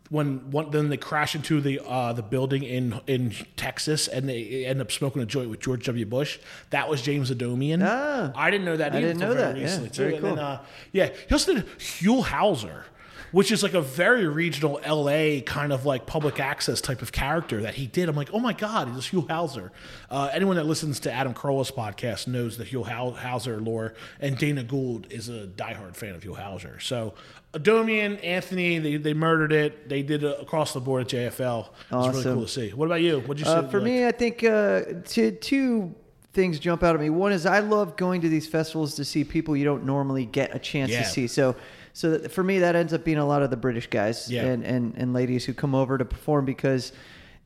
When 0.09 0.49
one, 0.49 0.71
then 0.71 0.89
they 0.89 0.97
crash 0.97 1.35
into 1.35 1.61
the 1.61 1.79
uh, 1.85 2.13
the 2.13 2.23
building 2.23 2.63
in 2.63 2.99
in 3.05 3.33
Texas, 3.55 4.07
and 4.07 4.27
they 4.27 4.65
end 4.65 4.81
up 4.81 4.91
smoking 4.91 5.21
a 5.21 5.25
joint 5.25 5.49
with 5.51 5.59
George 5.59 5.85
W. 5.85 6.05
Bush. 6.05 6.39
That 6.71 6.89
was 6.89 7.01
James 7.01 7.29
Adomian. 7.29 7.81
Ah. 7.85 8.31
I 8.35 8.49
didn't 8.49 8.65
know 8.65 8.77
that. 8.77 8.93
I 8.95 9.01
didn't 9.01 9.19
know 9.19 9.33
very 9.33 9.41
that. 9.41 9.55
Yeah, 9.57 9.63
Recently 9.63 9.89
too. 9.89 10.03
very 10.03 10.15
And 10.15 10.25
then, 10.25 10.39
uh, 10.39 10.63
yeah, 10.91 11.09
he 11.27 11.33
also 11.33 11.53
did 11.53 11.65
Huell 11.77 12.23
Howser. 12.23 12.83
Which 13.31 13.51
is 13.51 13.61
like 13.63 13.73
a 13.73 13.81
very 13.81 14.27
regional 14.27 14.79
LA 14.87 15.41
kind 15.41 15.71
of 15.71 15.85
like 15.85 16.05
public 16.05 16.39
access 16.39 16.81
type 16.81 17.01
of 17.01 17.11
character 17.11 17.61
that 17.61 17.75
he 17.75 17.85
did. 17.87 18.09
I'm 18.09 18.15
like, 18.15 18.29
oh 18.33 18.39
my 18.39 18.53
God, 18.53 18.87
he's 18.89 19.05
Huell 19.09 19.27
Howser. 19.27 19.69
Uh, 20.09 20.29
anyone 20.33 20.55
that 20.55 20.65
listens 20.65 20.99
to 21.01 21.11
Adam 21.11 21.33
Carolla's 21.33 21.69
podcast 21.71 22.27
knows 22.27 22.57
the 22.57 22.63
Hugh 22.63 22.83
Hau- 22.83 23.11
Howser 23.19 23.63
lore, 23.63 23.93
and 24.19 24.37
Dana 24.37 24.63
Gould 24.63 25.07
is 25.11 25.29
a 25.29 25.45
diehard 25.47 25.95
fan 25.95 26.15
of 26.15 26.23
Huell 26.23 26.37
Howser. 26.37 26.81
So, 26.81 27.13
Adomian, 27.53 28.23
Anthony, 28.23 28.77
they, 28.79 28.97
they 28.97 29.13
murdered 29.13 29.51
it. 29.51 29.89
They 29.89 30.01
did 30.03 30.23
it 30.23 30.37
across 30.41 30.73
the 30.73 30.79
board 30.79 31.01
at 31.03 31.07
JFL. 31.09 31.67
It 31.91 31.95
was 31.95 32.07
really 32.07 32.19
Awesome. 32.19 32.33
cool 32.35 32.43
to 32.43 32.47
see. 32.47 32.69
What 32.73 32.85
about 32.85 33.01
you? 33.01 33.19
What 33.21 33.37
did 33.37 33.45
you 33.47 33.51
Uh, 33.51 33.67
for 33.69 33.81
me, 33.81 34.05
I 34.05 34.11
think 34.11 34.43
uh, 34.43 34.81
two, 35.05 35.31
two 35.31 35.95
things 36.33 36.59
jump 36.59 36.83
out 36.83 36.93
at 36.95 37.01
me. 37.01 37.09
One 37.09 37.31
is 37.31 37.45
I 37.45 37.59
love 37.59 37.97
going 37.97 38.21
to 38.21 38.29
these 38.29 38.47
festivals 38.47 38.95
to 38.95 39.05
see 39.05 39.23
people 39.23 39.57
you 39.57 39.65
don't 39.65 39.83
normally 39.83 40.25
get 40.25 40.55
a 40.55 40.59
chance 40.59 40.91
Yeah. 40.91 41.01
to 41.03 41.09
see. 41.09 41.27
So, 41.27 41.55
so 41.99 42.11
that, 42.11 42.31
for 42.31 42.45
me, 42.45 42.59
that 42.59 42.77
ends 42.77 42.93
up 42.93 43.03
being 43.03 43.17
a 43.17 43.25
lot 43.25 43.41
of 43.41 43.49
the 43.49 43.57
British 43.57 43.87
guys 43.87 44.31
Yeah. 44.31 44.45
and, 44.45 44.63
and, 44.63 44.93
and 44.95 45.11
ladies 45.13 45.43
who 45.43 45.53
come 45.53 45.75
over 45.75 45.97
to 45.97 46.05
perform 46.05 46.45
because 46.45 46.93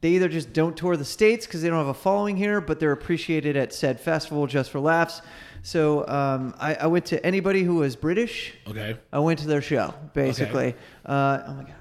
they 0.02 0.10
either 0.10 0.30
just 0.30 0.54
don't 0.54 0.78
tour 0.78 0.96
the 0.96 1.06
states 1.06 1.48
because 1.48 1.64
they 1.64 1.70
don't 1.70 1.80
have 1.80 1.88
a 1.88 1.94
following 1.96 2.38
here, 2.38 2.62
but 2.62 2.80
they're 2.80 2.92
appreciated 2.92 3.58
at 3.58 3.74
said 3.74 4.00
festival 4.00 4.46
just 4.46 4.70
for 4.70 4.80
laughs. 4.80 5.24
So 5.64 6.08
um, 6.08 6.54
I, 6.60 6.76
I 6.76 6.86
went 6.86 7.06
to 7.06 7.26
anybody 7.26 7.64
who 7.64 7.78
was 7.78 7.96
British. 7.96 8.54
okay. 8.68 8.96
I 9.12 9.18
went 9.20 9.40
to 9.40 9.48
their 9.48 9.62
show 9.64 9.92
basically. 10.14 10.76
Uh, 11.04 11.40
oh 11.48 11.54
my 11.56 11.64
god. 11.64 11.74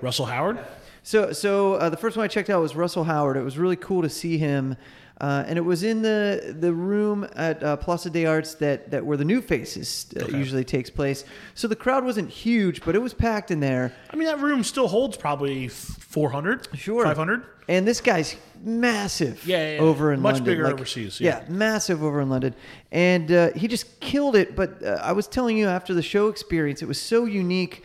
Russell 0.00 0.26
Howard? 0.26 0.58
So, 1.06 1.30
so 1.32 1.74
uh, 1.74 1.88
the 1.88 1.96
first 1.96 2.16
one 2.16 2.24
I 2.24 2.26
checked 2.26 2.50
out 2.50 2.60
was 2.60 2.74
Russell 2.74 3.04
Howard. 3.04 3.36
It 3.36 3.42
was 3.44 3.56
really 3.56 3.76
cool 3.76 4.02
to 4.02 4.08
see 4.08 4.38
him, 4.38 4.76
uh, 5.20 5.44
and 5.46 5.56
it 5.56 5.62
was 5.62 5.84
in 5.84 6.02
the 6.02 6.56
the 6.58 6.72
room 6.72 7.28
at 7.36 7.62
uh, 7.62 7.76
Place 7.76 8.02
des 8.10 8.26
Arts 8.26 8.54
that 8.56 8.90
that 8.90 9.06
where 9.06 9.16
the 9.16 9.24
New 9.24 9.40
Faces 9.40 10.06
uh, 10.16 10.24
Okay. 10.24 10.36
usually 10.36 10.64
takes 10.64 10.90
place. 10.90 11.24
So 11.54 11.68
the 11.68 11.76
crowd 11.76 12.02
wasn't 12.04 12.28
huge, 12.30 12.84
but 12.84 12.96
it 12.96 12.98
was 12.98 13.14
packed 13.14 13.52
in 13.52 13.60
there. 13.60 13.92
I 14.10 14.16
mean, 14.16 14.26
that 14.26 14.40
room 14.40 14.64
still 14.64 14.88
holds 14.88 15.16
probably 15.16 15.68
400, 15.68 16.70
Sure, 16.76 17.04
500. 17.04 17.44
And 17.68 17.86
this 17.86 18.00
guy's 18.00 18.34
massive. 18.64 19.46
Yeah, 19.46 19.58
yeah, 19.58 19.74
yeah. 19.76 19.80
over 19.82 20.12
in 20.12 20.20
Much 20.20 20.34
London. 20.34 20.52
bigger 20.54 20.64
Like, 20.64 20.74
overseas, 20.74 21.20
Yeah. 21.20 21.44
yeah. 21.44 21.54
massive 21.54 22.02
over 22.02 22.20
in 22.20 22.28
London, 22.30 22.52
and 22.90 23.30
uh, 23.30 23.52
he 23.54 23.68
just 23.68 24.00
killed 24.00 24.34
it. 24.34 24.56
But 24.56 24.82
uh, 24.82 24.98
I 25.00 25.12
was 25.12 25.28
telling 25.28 25.56
you 25.56 25.68
after 25.68 25.94
the 25.94 26.02
show 26.02 26.26
experience, 26.26 26.82
it 26.82 26.88
was 26.88 27.00
so 27.00 27.26
unique 27.26 27.84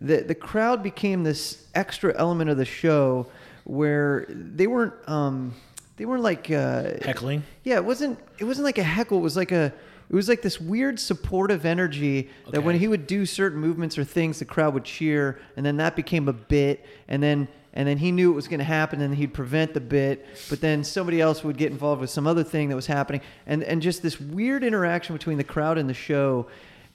that 0.00 0.28
the 0.28 0.34
crowd 0.34 0.82
became 0.82 1.22
this 1.22 1.66
extra 1.74 2.14
element 2.16 2.50
of 2.50 2.56
the 2.56 2.64
show 2.64 3.26
where 3.64 4.26
they 4.28 4.66
weren't. 4.66 4.94
Um, 5.08 5.54
they 5.96 6.06
weren't 6.06 6.22
like 6.22 6.50
uh, 6.50 6.94
Heckling. 7.02 7.42
yeah, 7.62 7.76
it 7.76 7.84
wasn't. 7.84 8.18
It 8.38 8.44
wasn't 8.44 8.64
like 8.64 8.78
a 8.78 8.82
heckle. 8.82 9.18
It 9.18 9.22
was 9.22 9.36
like 9.36 9.52
a. 9.52 9.72
It 10.08 10.16
was 10.16 10.28
like 10.28 10.42
this 10.42 10.60
weird 10.60 10.98
supportive 10.98 11.64
energy 11.64 12.30
that 12.50 12.64
when 12.64 12.76
he 12.76 12.88
would 12.88 13.06
do 13.06 13.24
certain 13.24 13.60
movements 13.60 13.96
or 13.96 14.02
things, 14.02 14.40
the 14.40 14.44
crowd 14.44 14.74
would 14.74 14.82
cheer, 14.84 15.40
and 15.56 15.64
then 15.64 15.76
that 15.76 15.94
became 15.94 16.26
a 16.28 16.32
bit, 16.32 16.84
and 17.06 17.22
then 17.22 17.46
and 17.74 17.86
then 17.86 17.98
he 17.98 18.10
knew 18.10 18.32
it 18.32 18.34
was 18.34 18.48
going 18.48 18.58
to 18.58 18.64
happen, 18.64 19.00
and 19.02 19.14
he'd 19.14 19.32
prevent 19.32 19.72
the 19.74 19.80
bit, 19.80 20.26
but 20.48 20.60
then 20.60 20.82
somebody 20.82 21.20
else 21.20 21.44
would 21.44 21.56
get 21.56 21.70
involved 21.70 22.00
with 22.00 22.10
some 22.10 22.26
other 22.26 22.42
thing 22.42 22.70
that 22.70 22.76
was 22.76 22.86
happening, 22.86 23.20
and 23.46 23.62
and 23.62 23.80
just 23.82 24.02
this 24.02 24.18
weird 24.18 24.64
interaction 24.64 25.14
between 25.14 25.38
the 25.38 25.44
crowd 25.44 25.78
and 25.78 25.88
the 25.88 25.94
show. 25.94 26.46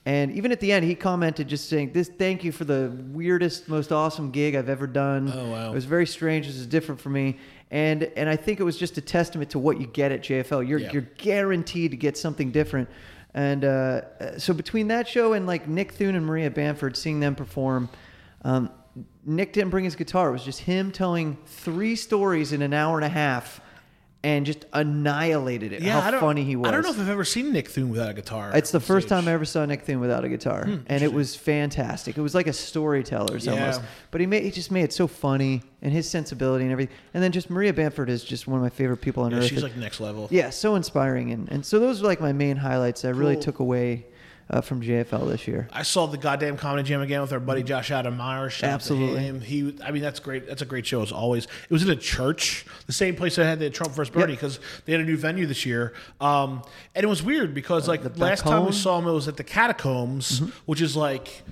And 0.08 0.32
even 0.34 0.52
at 0.52 0.60
the 0.60 0.72
end, 0.72 0.86
he 0.86 0.94
commented 0.94 1.48
just 1.48 1.68
saying, 1.68 1.92
"This, 1.94 2.08
thank 2.10 2.44
you 2.44 2.52
for 2.52 2.64
the 2.64 2.92
weirdest, 3.12 3.68
most 3.68 3.92
awesome 3.92 4.30
gig 4.30 4.54
I've 4.56 4.70
ever 4.70 4.86
done. 4.86 5.32
Oh, 5.34 5.50
wow. 5.50 5.72
It 5.72 5.74
was 5.74 5.86
very 5.86 6.06
strange. 6.06 6.46
This 6.46 6.58
is 6.58 6.68
different 6.68 7.02
for 7.02 7.10
me." 7.10 7.38
And 7.72 8.04
and 8.16 8.30
I 8.30 8.36
think 8.36 8.60
it 8.60 8.64
was 8.64 8.78
just 8.78 8.98
a 9.00 9.02
testament 9.02 9.50
to 9.52 9.60
what 9.60 9.82
you 9.82 9.88
get 9.88 10.12
at 10.12 10.22
JFL. 10.22 10.68
You're 10.68 10.80
Yeah. 10.80 10.92
you're 10.94 11.08
guaranteed 11.18 11.90
to 11.92 11.98
get 11.98 12.18
something 12.18 12.52
different. 12.52 12.88
And 13.34 13.66
uh, 13.66 14.38
so 14.38 14.54
between 14.54 14.88
that 14.90 15.08
show 15.08 15.34
and 15.34 15.46
like 15.48 15.68
Nick 15.68 15.92
Thune 15.94 16.16
and 16.16 16.26
Maria 16.26 16.50
Bamford, 16.52 16.96
seeing 16.96 17.20
them 17.20 17.34
perform, 17.36 17.90
um, 18.44 18.70
Nick 19.26 19.52
didn't 19.54 19.72
bring 19.72 19.84
his 19.84 19.96
guitar. 19.96 20.30
It 20.30 20.34
was 20.34 20.44
just 20.46 20.62
him 20.62 20.92
telling 20.92 21.38
three 21.46 21.96
stories 21.98 22.54
in 22.54 22.62
an 22.62 22.74
hour 22.74 22.96
and 22.98 23.04
a 23.04 23.10
half, 23.10 23.60
and 24.26 24.44
just 24.44 24.66
annihilated 24.74 25.72
it. 25.72 25.82
Yeah, 25.84 26.02
how 26.02 26.20
funny 26.20 26.44
he 26.44 26.56
was. 26.56 26.68
I 26.68 26.72
don't 26.72 26.82
know 26.82 26.90
if 26.90 27.00
I've 27.00 27.10
ever 27.10 27.24
seen 27.24 27.54
Nick 27.54 27.70
Thune 27.70 27.90
without 27.92 28.10
a 28.10 28.14
guitar. 28.14 28.52
It's 28.56 28.72
the 28.72 28.80
first 28.80 29.06
stage. 29.08 29.18
time 29.20 29.28
I 29.28 29.34
ever 29.34 29.46
saw 29.46 29.64
Nick 29.66 29.84
Thune 29.84 30.00
without 30.00 30.26
a 30.26 30.30
guitar, 30.30 30.66
hmm, 30.66 30.78
and 30.88 31.04
it 31.04 31.14
was 31.14 31.36
fantastic. 31.36 32.18
It 32.18 32.22
was 32.22 32.34
like 32.34 32.48
a 32.48 32.54
storyteller 32.54 33.38
Yeah. 33.38 33.52
almost, 33.52 33.82
but 34.12 34.22
he 34.22 34.28
made 34.28 34.44
he 34.44 34.52
just 34.52 34.72
made 34.72 34.84
it 34.84 34.94
so 34.94 35.06
funny 35.08 35.62
and 35.84 35.94
his 35.94 36.10
sensibility 36.10 36.64
and 36.64 36.72
everything. 36.72 36.96
And 37.14 37.22
then 37.24 37.32
just 37.32 37.50
Maria 37.52 37.72
Bamford 37.74 38.10
is 38.10 38.24
just 38.24 38.48
one 38.48 38.58
of 38.58 38.64
my 38.64 38.70
favorite 38.70 38.98
people 38.98 39.24
on 39.24 39.32
Yeah, 39.32 39.38
earth. 39.38 39.46
she's 39.46 39.62
like 39.64 39.78
next 39.78 40.00
level. 40.00 40.28
yeah, 40.32 40.50
so 40.50 40.76
inspiring, 40.76 41.32
and 41.32 41.48
and 41.52 41.64
so 41.66 41.80
those 41.80 42.02
are 42.02 42.06
like 42.06 42.20
my 42.20 42.34
main 42.34 42.58
highlights. 42.58 43.06
I 43.06 43.10
really 43.10 43.36
Cool. 43.36 43.44
took 43.44 43.60
away 43.60 44.06
uh, 44.50 44.62
from 44.62 44.82
JFL 44.82 45.28
this 45.30 45.48
year. 45.48 45.68
I 45.74 45.84
saw 45.84 46.06
the 46.08 46.18
goddamn 46.18 46.58
comedy 46.58 46.88
jam 46.88 47.02
again 47.02 47.22
with 47.22 47.34
our 47.34 47.40
buddy 47.40 47.64
Josh 47.64 47.90
Adam 47.92 48.16
Myers. 48.18 48.54
Shout 48.54 48.66
out 48.66 48.70
to 48.70 48.76
Absolutely. 48.94 49.20
him. 49.22 49.42
He, 49.42 49.76
I 49.84 49.92
mean, 49.92 50.02
that's 50.04 50.20
great. 50.20 50.48
That's 50.48 50.62
a 50.62 50.66
great 50.66 50.86
show 50.86 51.02
as 51.02 51.12
always. 51.12 51.46
It 51.46 51.72
was 51.72 51.84
in 51.84 51.90
a 51.90 51.96
church, 51.96 52.66
the 52.86 52.94
same 52.94 53.16
place 53.16 53.36
that 53.38 53.46
had 53.46 53.60
the 53.60 53.70
Trump 53.70 53.94
versus 53.94 54.14
Bernie, 54.14 54.34
Yep. 54.34 54.40
because 54.40 54.60
they 54.86 54.92
had 54.92 55.02
a 55.02 55.06
new 55.06 55.18
venue 55.18 55.46
this 55.48 55.66
year. 55.66 55.94
Um, 56.22 56.62
and 56.94 57.04
it 57.04 57.08
was 57.08 57.24
weird 57.24 57.54
because 57.54 57.88
like 57.88 58.06
Uh, 58.06 58.10
the 58.10 58.20
last 58.20 58.44
time 58.44 58.66
we 58.66 58.72
saw 58.72 59.00
him, 59.00 59.08
it 59.08 59.12
was 59.14 59.28
at 59.28 59.38
the 59.38 59.44
Catacombs, 59.44 60.42
Mm-hmm. 60.42 60.50
which 60.66 60.82
is 60.82 60.96
like 60.96 61.44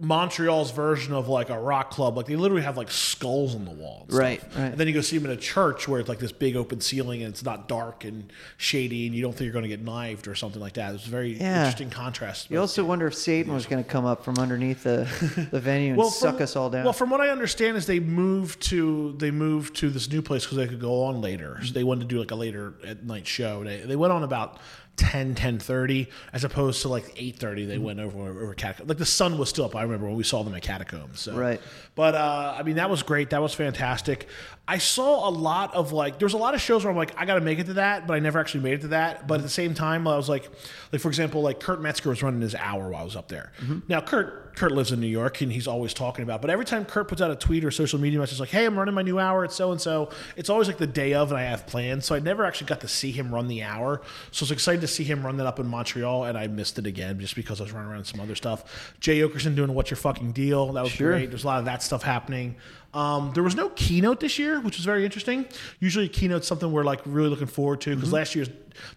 Montreal's 0.00 0.70
version 0.70 1.12
of 1.12 1.28
like 1.28 1.50
a 1.50 1.58
rock 1.58 1.90
club. 1.90 2.16
Like 2.16 2.26
they 2.26 2.36
literally 2.36 2.62
have 2.62 2.76
like 2.76 2.90
skulls 2.90 3.54
on 3.56 3.64
the 3.64 3.72
wall. 3.72 4.06
And. 4.08 4.16
Right, 4.16 4.42
right. 4.56 4.64
And 4.66 4.74
then 4.78 4.86
you 4.86 4.92
go 4.94 5.00
see 5.00 5.18
them 5.18 5.26
in 5.30 5.36
a 5.36 5.40
church 5.40 5.88
where 5.88 5.98
it's 5.98 6.08
like 6.08 6.20
this 6.20 6.30
big 6.30 6.54
open 6.54 6.80
ceiling 6.80 7.22
and 7.22 7.32
it's 7.32 7.42
not 7.42 7.66
dark 7.66 8.04
and 8.04 8.32
shady, 8.58 9.06
and 9.06 9.14
you 9.16 9.22
don't 9.22 9.32
think 9.32 9.46
you're 9.46 9.52
going 9.52 9.64
to 9.64 9.68
get 9.68 9.82
knifed 9.82 10.28
or 10.28 10.34
something 10.36 10.60
like 10.60 10.74
that. 10.74 10.90
It 10.90 10.92
was 10.92 11.06
a 11.06 11.10
very 11.10 11.36
Yeah. 11.36 11.58
interesting 11.60 11.90
contrast. 11.90 12.48
You 12.50 12.60
also 12.60 12.84
wonder 12.84 13.08
if 13.08 13.14
Satan 13.14 13.52
was 13.52 13.66
going 13.66 13.82
to 13.82 13.88
come 13.90 14.04
up 14.04 14.24
from 14.24 14.38
underneath 14.38 14.84
the 14.84 15.48
the 15.50 15.58
venue 15.60 16.00
and 16.00 16.12
suck 16.12 16.34
from- 16.36 16.42
us 16.44 16.54
all 16.54 16.70
down. 16.70 16.84
Well, 16.84 16.92
from 16.92 17.10
what 17.10 17.20
I 17.20 17.30
understand, 17.30 17.76
is 17.76 17.86
they 17.86 18.00
moved 18.00 18.60
to 18.68 19.14
they 19.18 19.32
moved 19.32 19.74
to 19.76 19.90
this 19.90 20.08
new 20.10 20.22
place 20.22 20.44
because 20.44 20.58
they 20.58 20.68
could 20.68 20.80
go 20.80 21.02
on 21.04 21.20
later. 21.20 21.58
So 21.64 21.72
they 21.72 21.82
wanted 21.84 22.02
to 22.02 22.06
do 22.06 22.20
like 22.20 22.30
a 22.30 22.36
later 22.36 22.74
at 22.86 23.04
night 23.04 23.26
show. 23.26 23.64
They 23.64 23.78
they 23.80 23.96
went 23.96 24.12
on 24.12 24.22
about 24.22 24.58
10, 24.98 25.34
10.30 25.34 26.08
as 26.32 26.44
opposed 26.44 26.82
to 26.82 26.88
like 26.88 27.12
eight 27.16 27.36
thirty. 27.36 27.64
They 27.64 27.78
went 27.78 28.00
over 28.00 28.28
over 28.28 28.54
catacombs. 28.54 28.88
Like 28.88 28.98
the 28.98 29.06
sun 29.06 29.38
was 29.38 29.48
still 29.48 29.64
up. 29.64 29.74
I 29.74 29.82
remember 29.82 30.06
when 30.06 30.16
we 30.16 30.24
saw 30.24 30.42
them 30.42 30.54
at 30.54 30.62
catacombs. 30.62 31.20
So. 31.20 31.34
Right. 31.34 31.60
But 31.94 32.14
uh, 32.14 32.56
I 32.58 32.62
mean, 32.62 32.76
that 32.76 32.90
was 32.90 33.02
great. 33.02 33.30
That 33.30 33.40
was 33.40 33.54
fantastic. 33.54 34.28
I 34.70 34.76
saw 34.76 35.26
a 35.26 35.30
lot 35.30 35.74
of 35.74 35.92
like, 35.92 36.18
there's 36.18 36.34
a 36.34 36.38
lot 36.38 36.54
of 36.54 36.60
shows 36.60 36.84
where 36.84 36.90
I'm 36.90 36.96
like, 36.96 37.14
I 37.16 37.24
got 37.24 37.36
to 37.36 37.40
make 37.40 37.58
it 37.58 37.64
to 37.66 37.72
that, 37.74 38.06
but 38.06 38.12
I 38.12 38.18
never 38.18 38.38
actually 38.38 38.64
made 38.64 38.74
it 38.74 38.80
to 38.82 38.88
that. 38.88 39.26
But 39.26 39.36
at 39.36 39.42
the 39.42 39.48
same 39.48 39.72
time, 39.72 40.06
I 40.06 40.14
was 40.14 40.28
like, 40.28 40.50
like 40.92 41.00
for 41.00 41.08
example, 41.08 41.40
like 41.40 41.58
Kurt 41.58 41.80
Metzger 41.80 42.10
was 42.10 42.22
running 42.22 42.42
his 42.42 42.54
hour 42.54 42.90
while 42.90 43.00
I 43.00 43.04
was 43.04 43.16
up 43.16 43.28
there. 43.28 43.50
Mm-hmm. 43.62 43.78
Now, 43.88 44.02
Kurt, 44.02 44.56
Kurt 44.56 44.72
lives 44.72 44.92
in 44.92 45.00
New 45.00 45.06
York 45.06 45.40
and 45.40 45.50
he's 45.50 45.66
always 45.66 45.94
talking 45.94 46.22
about. 46.22 46.42
But 46.42 46.50
every 46.50 46.64
time 46.66 46.84
Kurt 46.84 47.08
puts 47.08 47.22
out 47.22 47.30
a 47.30 47.36
tweet 47.36 47.64
or 47.64 47.70
social 47.70 47.98
media 47.98 48.18
message 48.18 48.40
like, 48.40 48.48
"Hey, 48.50 48.66
I'm 48.66 48.76
running 48.76 48.92
my 48.94 49.02
new 49.02 49.18
hour 49.18 49.44
at 49.44 49.52
so 49.52 49.70
and 49.72 49.80
so," 49.80 50.10
it's 50.36 50.50
always 50.50 50.66
like 50.66 50.78
the 50.78 50.86
day 50.86 51.14
of, 51.14 51.30
and 51.30 51.38
I 51.38 51.44
have 51.44 51.66
plans. 51.66 52.04
So 52.04 52.14
I 52.14 52.18
never 52.18 52.44
actually 52.44 52.66
got 52.66 52.80
to 52.80 52.88
see 52.88 53.12
him 53.12 53.32
run 53.32 53.46
the 53.48 53.62
hour. 53.62 54.02
So 54.32 54.42
I 54.42 54.44
was 54.44 54.50
excited 54.50 54.80
to 54.82 54.88
see 54.88 55.04
him 55.04 55.24
run 55.24 55.36
that 55.36 55.46
up 55.46 55.60
in 55.60 55.66
Montreal, 55.68 56.24
and 56.24 56.36
I 56.36 56.48
missed 56.48 56.78
it 56.78 56.86
again 56.86 57.20
just 57.20 57.36
because 57.36 57.60
I 57.60 57.64
was 57.64 57.72
running 57.72 57.90
around 57.90 58.04
some 58.04 58.18
other 58.20 58.34
stuff. 58.34 58.94
Jay 59.00 59.20
Oakerson 59.20 59.54
doing 59.54 59.72
"What's 59.74 59.90
Your 59.90 59.96
Fucking 59.96 60.32
Deal?" 60.32 60.72
That 60.72 60.82
was 60.82 60.92
Sure. 60.92 61.12
great. 61.12 61.30
There's 61.30 61.44
a 61.44 61.46
lot 61.46 61.60
of 61.60 61.64
that 61.66 61.82
stuff 61.82 62.02
happening. 62.02 62.56
Um, 62.94 63.32
there 63.34 63.42
was 63.42 63.54
no 63.54 63.68
keynote 63.70 64.20
this 64.20 64.38
year, 64.38 64.60
which 64.60 64.76
was 64.76 64.86
very 64.86 65.04
interesting. 65.04 65.46
Usually, 65.78 66.06
a 66.06 66.08
keynote's 66.08 66.48
something 66.48 66.72
we're 66.72 66.84
like 66.84 67.00
really 67.04 67.28
looking 67.28 67.46
forward 67.46 67.82
to 67.82 67.94
because 67.94 68.12
last 68.12 68.34
year's 68.34 68.48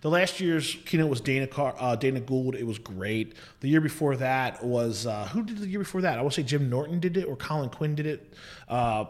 the 0.01 0.09
last 0.09 0.39
year's 0.39 0.77
keynote 0.85 1.09
was 1.09 1.21
Dana 1.21 1.47
Car- 1.47 1.75
uh, 1.77 1.95
Dana 1.95 2.21
Gould. 2.21 2.55
It 2.55 2.65
was 2.65 2.79
great. 2.79 3.33
The 3.59 3.67
year 3.67 3.81
before 3.81 4.15
that 4.17 4.63
was 4.63 5.05
uh, 5.05 5.27
who 5.27 5.43
did 5.43 5.57
the 5.57 5.67
year 5.67 5.79
before 5.79 6.01
that? 6.01 6.17
I 6.17 6.23
to 6.23 6.31
say 6.31 6.43
Jim 6.43 6.69
Norton 6.69 6.99
did 6.99 7.17
it 7.17 7.25
or 7.25 7.35
Colin 7.35 7.69
Quinn 7.69 7.95
did 7.95 8.05
it. 8.05 8.33
Uh, 8.69 9.05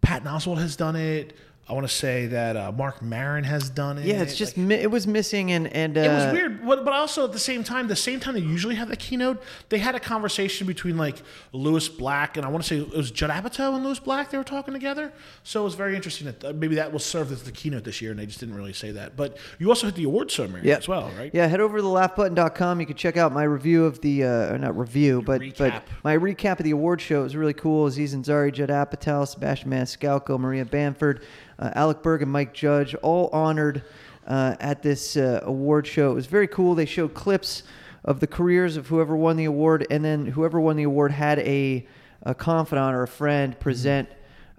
Pat 0.00 0.24
Oswalt 0.24 0.58
has 0.58 0.76
done 0.76 0.96
it. 0.96 1.34
I 1.70 1.72
want 1.72 1.86
to 1.88 1.94
say 1.94 2.26
that 2.26 2.56
uh, 2.56 2.72
Mark 2.72 3.00
Maron 3.00 3.44
has 3.44 3.70
done 3.70 3.96
it. 3.98 4.04
yeah, 4.04 4.22
it's 4.22 4.34
just 4.36 4.56
Like, 4.56 4.66
mi- 4.66 4.74
it 4.74 4.90
was 4.90 5.06
missing, 5.06 5.52
and 5.52 5.68
and 5.72 5.96
uh, 5.96 6.00
it 6.00 6.08
was 6.08 6.32
weird, 6.32 6.66
but, 6.66 6.84
but 6.84 6.92
also 6.92 7.24
at 7.24 7.32
the 7.32 7.38
same 7.38 7.62
time, 7.62 7.86
the 7.86 7.94
same 7.94 8.18
time 8.18 8.34
they 8.34 8.40
usually 8.40 8.74
have 8.74 8.88
the 8.88 8.96
keynote, 8.96 9.40
they 9.68 9.78
had 9.78 9.94
a 9.94 10.00
conversation 10.00 10.66
between 10.66 10.96
like 10.96 11.22
Lewis 11.52 11.88
Black 11.88 12.36
and 12.36 12.44
I 12.44 12.48
want 12.48 12.64
to 12.64 12.68
say 12.68 12.80
it 12.80 12.96
was 12.96 13.10
Judd 13.12 13.30
Apatow 13.30 13.74
and 13.76 13.84
Lewis 13.84 14.00
Black. 14.00 14.30
They 14.30 14.38
were 14.38 14.44
talking 14.44 14.74
together, 14.74 15.12
so 15.44 15.60
it 15.60 15.64
was 15.64 15.74
very 15.76 15.94
interesting. 15.94 16.26
That 16.26 16.44
uh, 16.44 16.52
maybe 16.52 16.74
that 16.74 16.90
will 16.90 16.98
serve 16.98 17.30
as 17.30 17.42
the 17.44 17.52
keynote 17.52 17.84
this 17.84 18.02
year, 18.02 18.10
and 18.10 18.18
they 18.18 18.26
just 18.26 18.40
didn't 18.40 18.56
really 18.56 18.72
say 18.72 18.90
that. 18.90 19.16
But 19.16 19.36
you 19.58 19.68
also 19.68 19.86
hit 19.86 19.94
the 19.94 20.04
award 20.04 20.32
Yeah. 20.62 20.76
as 20.76 20.88
well, 20.88 21.10
right? 21.18 21.30
Yeah, 21.32 21.46
head 21.46 21.60
over 21.60 21.78
to 21.78 21.82
thelaughbutton.com. 21.84 22.80
You 22.80 22.86
can 22.86 22.96
check 22.96 23.16
out 23.16 23.32
my 23.32 23.44
review 23.44 23.84
of 23.84 24.00
the, 24.00 24.24
uh, 24.24 24.56
not 24.56 24.76
review, 24.78 25.22
but, 25.22 25.40
recap. 25.40 25.56
but 25.58 25.82
my 26.04 26.16
recap 26.16 26.58
of 26.58 26.64
the 26.64 26.70
award 26.72 27.00
show. 27.00 27.20
It 27.20 27.24
was 27.24 27.36
really 27.36 27.54
cool. 27.54 27.86
Aziz 27.86 28.14
Ansari, 28.14 28.52
Judd 28.52 28.68
Apatow, 28.70 29.26
Sebastian 29.26 29.70
Maniscalco, 29.70 30.38
Maria 30.38 30.64
Bamford, 30.64 31.22
uh, 31.58 31.59
Alec 31.74 32.02
Berg, 32.02 32.22
and 32.22 32.30
Mike 32.30 32.54
Judge, 32.54 32.94
all 32.96 33.28
honored 33.32 33.82
uh, 34.26 34.56
at 34.60 34.82
this 34.82 35.16
uh, 35.16 35.40
award 35.42 35.86
show. 35.86 36.10
It 36.12 36.14
was 36.14 36.26
very 36.26 36.46
cool. 36.48 36.74
They 36.74 36.86
showed 36.86 37.14
clips 37.14 37.62
of 38.04 38.20
the 38.20 38.26
careers 38.26 38.76
of 38.76 38.86
whoever 38.86 39.14
won 39.16 39.36
the 39.36 39.44
award, 39.44 39.86
and 39.90 40.04
then 40.04 40.26
whoever 40.26 40.60
won 40.60 40.76
the 40.76 40.84
award 40.84 41.12
had 41.12 41.38
a, 41.40 41.86
a 42.22 42.34
confidant 42.34 42.94
or 42.94 43.02
a 43.02 43.08
friend 43.08 43.58
present 43.60 44.08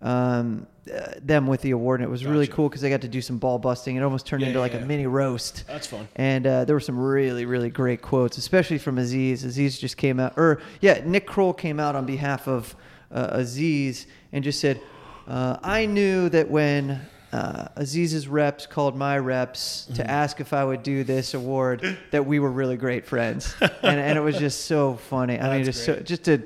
um, 0.02 0.68
uh, 0.92 1.14
them 1.22 1.46
with 1.48 1.62
the 1.62 1.72
award, 1.72 2.00
and 2.02 2.08
it 2.08 2.12
was 2.12 2.26
really 2.26 2.48
cool 2.48 2.68
because 2.68 2.82
they 2.82 2.90
got 2.90 3.02
to 3.02 3.08
do 3.08 3.22
some 3.22 3.38
ball 3.38 3.60
busting. 3.60 3.96
It 3.96 4.04
almost 4.04 4.26
turned 4.26 4.42
Yeah, 4.42 4.48
into 4.48 4.58
yeah, 4.60 4.64
like 4.64 4.74
yeah. 4.74 4.80
a 4.80 4.86
mini 4.86 5.06
roast. 5.06 5.64
That's 5.68 5.88
fun. 5.88 6.08
And 6.16 6.46
uh, 6.48 6.66
there 6.66 6.76
were 6.76 6.80
some 6.80 7.00
really, 7.00 7.46
really 7.46 7.70
great 7.70 8.02
quotes, 8.02 8.38
especially 8.38 8.80
from 8.80 8.98
Aziz. 8.98 9.44
Aziz 9.44 9.80
just 9.80 9.98
came 9.98 10.20
out, 10.20 10.34
or 10.38 10.60
yeah, 10.82 11.02
Nick 11.06 11.28
Kroll 11.28 11.54
came 11.54 11.80
out 11.80 11.96
on 11.96 12.06
behalf 12.06 12.48
of 12.48 12.76
uh, 13.12 13.28
Aziz 13.32 14.08
and 14.32 14.44
just 14.44 14.60
said, 14.60 14.82
uh, 15.28 15.58
"I 15.64 15.86
knew 15.86 16.30
that 16.30 16.50
when 16.50 17.02
uh, 17.32 17.68
Aziz's 17.78 18.28
reps 18.28 18.66
called 18.68 18.96
my 18.96 19.18
reps 19.18 19.86
to 19.96 20.02
Mm-hmm. 20.02 20.10
ask 20.10 20.40
if 20.42 20.52
I 20.54 20.64
would 20.66 20.84
do 20.84 21.04
this 21.04 21.34
award, 21.34 21.98
that 22.12 22.26
we 22.26 22.40
were 22.40 22.52
really 22.52 22.78
great 22.78 23.06
friends." 23.06 23.56
and, 23.62 24.00
and 24.00 24.18
it 24.18 24.22
was 24.22 24.38
just 24.38 24.66
so 24.66 24.96
funny. 24.96 25.40
I 25.40 25.44
mean, 25.56 25.64
That's 25.64 25.78
just 25.78 25.86
so, 25.86 25.96
just 26.02 26.24
to 26.26 26.42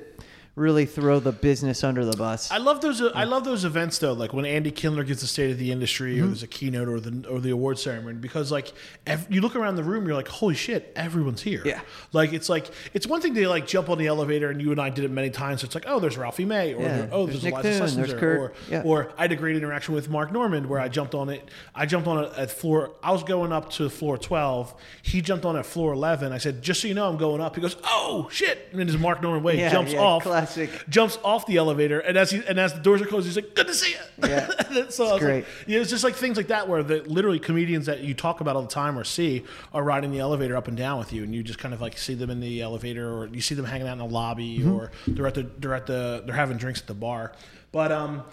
really 0.56 0.86
throw 0.86 1.20
the 1.20 1.32
business 1.34 1.84
under 1.84 2.06
the 2.06 2.16
bus. 2.16 2.50
I 2.50 2.58
love 2.58 2.80
those. 2.82 3.02
I 3.02 3.26
love 3.26 3.44
those 3.44 3.66
events 3.66 3.98
though, 4.00 4.14
like 4.14 4.32
when 4.34 4.46
Andy 4.46 4.72
Kindler 4.72 5.04
gives 5.04 5.22
the 5.22 5.28
state 5.28 5.52
of 5.52 5.58
the 5.58 5.72
industry, 5.72 6.16
Mm-hmm. 6.16 6.24
or 6.24 6.28
there's 6.28 6.44
a 6.44 6.48
keynote, 6.48 6.88
or 6.88 7.00
the 7.00 7.28
or 7.30 7.40
the 7.40 7.50
award 7.52 7.78
ceremony, 7.78 8.16
because 8.18 8.52
like 8.52 8.72
ev- 9.06 9.28
you 9.30 9.42
look 9.42 9.56
around 9.56 9.76
the 9.76 9.84
room, 9.84 10.06
you're 10.06 10.16
like, 10.16 10.28
holy 10.30 10.56
shit, 10.56 10.94
everyone's 10.96 11.42
here. 11.42 11.62
Yeah. 11.66 11.82
Like 12.14 12.32
it's 12.34 12.48
like 12.48 12.68
it's 12.94 13.06
one 13.06 13.20
thing 13.22 13.34
to 13.36 13.48
like 13.50 13.68
jump 13.68 13.90
on 13.90 13.98
the 13.98 14.08
elevator, 14.08 14.50
and 14.50 14.62
you 14.62 14.72
and 14.72 14.80
I 14.80 14.90
did 14.90 15.04
it 15.04 15.12
many 15.12 15.30
times. 15.30 15.64
It's 15.64 15.76
like, 15.76 15.86
oh, 15.88 16.00
there's 16.00 16.18
Ralphie 16.18 16.46
May, 16.46 16.74
or 16.74 16.82
Yeah, 16.84 17.08
oh, 17.12 17.26
there's 17.26 17.42
there's, 17.42 17.52
Eliza 17.54 17.70
Thune, 17.70 17.78
Schlesinger, 17.80 18.08
there's 18.08 18.20
Kurt. 18.20 18.40
or 18.40 18.54
Yeah. 18.70 18.82
or 18.86 19.12
I 19.18 19.24
had 19.24 19.32
a 19.32 19.36
great 19.36 19.58
interaction 19.58 19.94
with 19.94 20.10
Mark 20.10 20.32
Normand 20.32 20.68
where 20.68 20.80
I 20.80 20.88
jumped 20.88 21.16
on 21.16 21.30
it. 21.30 21.50
I 21.74 21.86
jumped 21.86 22.08
on 22.08 22.24
it 22.24 22.32
at 22.38 22.50
floor. 22.52 22.92
I 23.04 23.12
was 23.12 23.24
going 23.24 23.52
up 23.52 23.72
to 23.72 23.90
floor 23.90 24.18
12. 24.18 24.74
He 25.02 25.22
jumped 25.22 25.44
on 25.46 25.58
at 25.58 25.66
floor 25.66 25.92
11. 25.94 26.32
I 26.32 26.38
said, 26.38 26.62
just 26.62 26.82
so 26.82 26.88
you 26.88 26.94
know, 26.94 27.10
I'm 27.10 27.18
going 27.18 27.42
up. 27.42 27.56
He 27.56 27.62
goes, 27.62 27.76
oh 27.84 28.30
shit, 28.32 28.70
and 28.72 28.80
in 28.80 28.88
his 28.88 28.98
Mark 28.98 29.22
Normand 29.22 29.44
way, 29.44 29.58
Yeah, 29.60 29.72
jumps 29.72 29.94
off, 29.94 30.26
classic. 30.46 30.70
jumps 30.90 31.18
off 31.24 31.46
the 31.46 31.58
elevator, 31.58 32.00
and 32.00 32.18
as 32.18 32.32
he 32.32 32.42
and 32.48 32.60
as 32.60 32.74
the 32.74 32.80
doors 32.80 33.02
are 33.02 33.06
closed, 33.06 33.26
he's 33.26 33.36
like, 33.36 33.56
"Good 33.56 33.68
to 33.68 33.74
see 33.74 33.92
you." 33.92 34.28
Yeah. 34.30 34.50
So 34.90 35.08
I 35.08 35.14
was 35.14 35.22
great. 35.22 35.36
Like, 35.46 35.46
yeah, 35.68 35.80
it's 35.80 35.90
just 35.90 36.04
like 36.04 36.16
things 36.16 36.36
like 36.38 36.48
that 36.48 36.68
where 36.68 36.84
the 36.84 37.02
literally 37.04 37.40
comedians 37.40 37.86
that 37.86 38.02
you 38.02 38.14
talk 38.14 38.42
about 38.42 38.56
all 38.58 38.62
the 38.62 38.68
time 38.68 39.00
or 39.00 39.04
see 39.06 39.44
are 39.74 39.82
riding 39.84 40.12
the 40.12 40.20
elevator 40.20 40.58
up 40.58 40.68
and 40.68 40.76
down 40.76 41.00
with 41.00 41.14
you, 41.14 41.24
and 41.24 41.34
you 41.34 41.44
just 41.44 41.60
kind 41.60 41.74
of 41.74 41.80
like 41.82 41.98
see 41.98 42.14
them 42.14 42.30
in 42.30 42.40
the 42.42 42.62
elevator, 42.62 43.10
or 43.12 43.28
you 43.28 43.40
see 43.42 43.56
them 43.56 43.66
hanging 43.66 43.88
out 43.88 43.94
in 43.94 44.00
the 44.00 44.06
lobby, 44.06 44.60
Mm-hmm. 44.60 44.72
or 44.76 44.92
they're 45.08 45.28
at 45.28 45.34
the 45.36 45.44
they're 45.60 45.74
at 45.74 45.86
the 45.88 46.24
they're 46.26 46.36
having 46.36 46.58
drinks 46.58 46.82
at 46.82 46.88
the 46.88 46.94
bar. 46.94 47.32
But 47.72 47.92
um, 47.92 48.24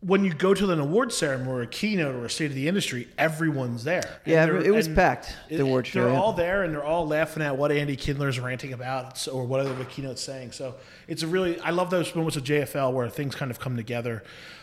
when 0.00 0.24
you 0.24 0.32
go 0.32 0.54
to 0.54 0.70
an 0.70 0.78
award 0.78 1.12
ceremony 1.12 1.50
or 1.50 1.62
a 1.62 1.66
keynote 1.66 2.14
or 2.14 2.24
a 2.24 2.30
state 2.30 2.46
of 2.46 2.54
the 2.54 2.68
industry, 2.68 3.08
everyone's 3.18 3.82
there. 3.82 4.20
And 4.24 4.32
Yeah, 4.32 4.60
it 4.60 4.70
was 4.70 4.86
packed, 4.86 5.34
the 5.48 5.58
award 5.58 5.88
show, 5.88 6.04
They're 6.04 6.12
yeah. 6.12 6.20
all 6.20 6.32
there 6.32 6.62
and 6.62 6.72
they're 6.72 6.84
all 6.84 7.06
laughing 7.06 7.42
at 7.42 7.56
what 7.56 7.72
Andy 7.72 7.96
Kindler's 7.96 8.38
ranting 8.38 8.72
about 8.72 9.26
or 9.26 9.44
whatever 9.44 9.74
the 9.74 9.84
keynote's 9.84 10.22
saying. 10.22 10.52
So 10.52 10.76
it's 11.08 11.24
a 11.24 11.26
really, 11.26 11.58
I 11.60 11.70
love 11.70 11.90
those 11.90 12.14
moments 12.14 12.36
of 12.36 12.44
JFL 12.44 12.92
where 12.92 13.08
things 13.08 13.34
kind 13.34 13.50
of 13.50 13.58
come 13.58 13.76
together. 13.76 14.22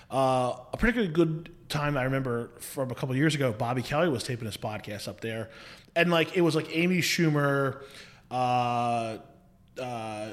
Uh, 0.10 0.56
a 0.71 0.78
particularly 0.78 1.12
good 1.12 1.52
time 1.67 1.98
I 1.98 2.04
remember 2.04 2.52
from 2.60 2.91
a 2.91 2.95
couple 2.95 3.12
of 3.12 3.17
years 3.17 3.36
ago, 3.36 3.52
Bobby 3.52 3.82
Kelly 3.82 4.08
was 4.08 4.24
taping 4.24 4.45
his 4.45 4.56
podcast 4.56 5.10
up 5.10 5.19
there. 5.19 5.50
And 5.98 6.12
like, 6.12 6.38
it 6.38 6.41
was 6.41 6.56
like 6.56 6.74
Amy 6.74 7.00
Schumer, 7.00 7.82
uh, 8.32 9.17
uh, 9.78 10.30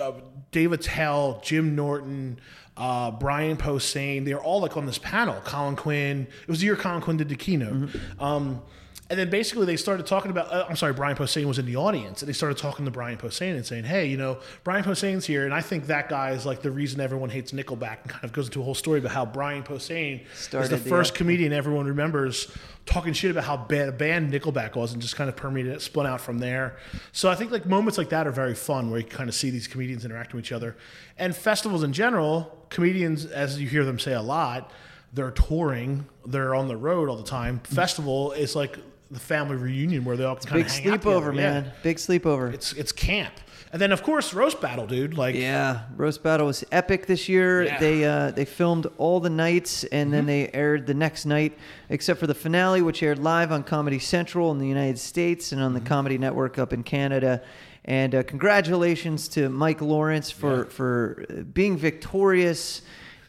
uh, 0.00 0.12
David 0.50 0.82
Tell, 0.82 1.40
Jim 1.44 1.76
Norton, 1.76 2.40
uh, 2.78 3.10
Brian 3.10 3.56
Posehn. 3.56 4.24
They're 4.24 4.40
all 4.40 4.60
like 4.60 4.76
on 4.76 4.86
this 4.86 4.98
panel. 4.98 5.40
Colin 5.44 5.76
Quinn. 5.76 6.26
It 6.42 6.48
was 6.48 6.60
the 6.60 6.66
year 6.66 6.76
Colin 6.76 7.02
Quinn 7.02 7.16
did 7.16 7.28
the 7.28 7.36
keynote. 7.36 7.90
Um, 8.18 8.62
And 9.10 9.18
then 9.18 9.30
basically 9.30 9.64
they 9.64 9.78
started 9.78 10.06
talking 10.06 10.30
about. 10.30 10.52
Uh, 10.52 10.66
I'm 10.68 10.76
sorry, 10.76 10.92
Brian 10.92 11.16
Posehn 11.16 11.46
was 11.46 11.58
in 11.58 11.64
the 11.64 11.76
audience, 11.76 12.20
and 12.20 12.28
they 12.28 12.34
started 12.34 12.58
talking 12.58 12.84
to 12.84 12.90
Brian 12.90 13.16
Posehn 13.16 13.54
and 13.54 13.64
saying, 13.64 13.84
"Hey, 13.84 14.06
you 14.06 14.18
know, 14.18 14.38
Brian 14.64 14.84
Posehn's 14.84 15.24
here, 15.24 15.46
and 15.46 15.54
I 15.54 15.62
think 15.62 15.86
that 15.86 16.10
guy 16.10 16.32
is 16.32 16.44
like 16.44 16.60
the 16.60 16.70
reason 16.70 17.00
everyone 17.00 17.30
hates 17.30 17.52
Nickelback." 17.52 18.02
And 18.02 18.10
kind 18.10 18.24
of 18.24 18.32
goes 18.32 18.48
into 18.48 18.60
a 18.60 18.64
whole 18.64 18.74
story 18.74 18.98
about 18.98 19.12
how 19.12 19.24
Brian 19.24 19.62
Posehn 19.62 20.26
is 20.30 20.48
the 20.48 20.58
the, 20.58 20.76
first 20.76 21.14
comedian 21.14 21.54
everyone 21.54 21.86
remembers 21.86 22.54
talking 22.84 23.14
shit 23.14 23.30
about 23.30 23.44
how 23.44 23.56
bad 23.56 23.88
a 23.88 23.92
band 23.92 24.30
Nickelback 24.30 24.76
was, 24.76 24.92
and 24.92 25.00
just 25.00 25.16
kind 25.16 25.30
of 25.30 25.36
permeated, 25.36 25.72
it, 25.72 25.80
spun 25.80 26.06
out 26.06 26.20
from 26.20 26.38
there. 26.38 26.76
So 27.12 27.30
I 27.30 27.34
think 27.34 27.50
like 27.50 27.64
moments 27.64 27.96
like 27.96 28.10
that 28.10 28.26
are 28.26 28.32
very 28.32 28.54
fun, 28.54 28.90
where 28.90 29.00
you 29.00 29.06
kind 29.06 29.30
of 29.30 29.34
see 29.34 29.48
these 29.48 29.66
comedians 29.66 30.04
interacting 30.04 30.36
with 30.36 30.44
each 30.44 30.52
other, 30.52 30.76
and 31.16 31.34
festivals 31.34 31.82
in 31.82 31.94
general. 31.94 32.66
Comedians, 32.68 33.24
as 33.24 33.58
you 33.58 33.66
hear 33.66 33.86
them 33.86 33.98
say 33.98 34.12
a 34.12 34.20
lot, 34.20 34.70
they're 35.14 35.30
touring, 35.30 36.04
they're 36.26 36.54
on 36.54 36.68
the 36.68 36.76
road 36.76 37.08
all 37.08 37.16
the 37.16 37.22
time. 37.22 37.60
Festival 37.60 38.32
is 38.32 38.54
like 38.54 38.76
the 39.10 39.20
family 39.20 39.56
reunion 39.56 40.04
where 40.04 40.16
they 40.16 40.24
all 40.24 40.36
kind 40.36 40.62
Big 40.64 40.66
of 40.86 40.92
out 40.94 41.00
sleepover, 41.00 41.30
together. 41.30 41.32
Yeah. 41.34 41.60
man. 41.62 41.72
Big 41.82 41.96
sleepover. 41.96 42.52
It's 42.52 42.72
it's 42.74 42.92
camp, 42.92 43.32
and 43.72 43.80
then 43.80 43.90
of 43.90 44.02
course 44.02 44.34
roast 44.34 44.60
battle, 44.60 44.86
dude. 44.86 45.16
Like 45.16 45.34
Yeah, 45.34 45.80
roast 45.96 46.22
battle 46.22 46.46
was 46.46 46.62
epic 46.72 47.06
this 47.06 47.28
year. 47.28 47.64
Yeah. 47.64 47.78
They 47.80 48.04
uh, 48.04 48.30
they 48.32 48.44
filmed 48.44 48.86
all 48.98 49.20
the 49.20 49.30
nights 49.30 49.84
and 49.84 50.08
Mm-hmm. 50.08 50.12
then 50.12 50.26
they 50.26 50.50
aired 50.52 50.86
the 50.86 50.92
next 50.94 51.24
night, 51.24 51.56
except 51.88 52.20
for 52.20 52.26
the 52.26 52.34
finale, 52.34 52.82
which 52.82 53.02
aired 53.02 53.18
live 53.18 53.50
on 53.50 53.62
Comedy 53.64 53.98
Central 53.98 54.52
in 54.52 54.58
the 54.58 54.68
United 54.68 54.98
States 54.98 55.52
and 55.52 55.62
on 55.62 55.72
Mm-hmm. 55.72 55.84
the 55.84 55.88
Comedy 55.88 56.18
Network 56.18 56.58
up 56.58 56.72
in 56.74 56.82
Canada. 56.82 57.40
And 57.86 58.14
uh, 58.14 58.22
congratulations 58.24 59.28
to 59.28 59.48
Mike 59.48 59.80
Lawrence 59.80 60.30
for 60.30 60.66
for 60.66 61.24
uh, 61.30 61.42
being 61.44 61.78
victorious. 61.78 62.82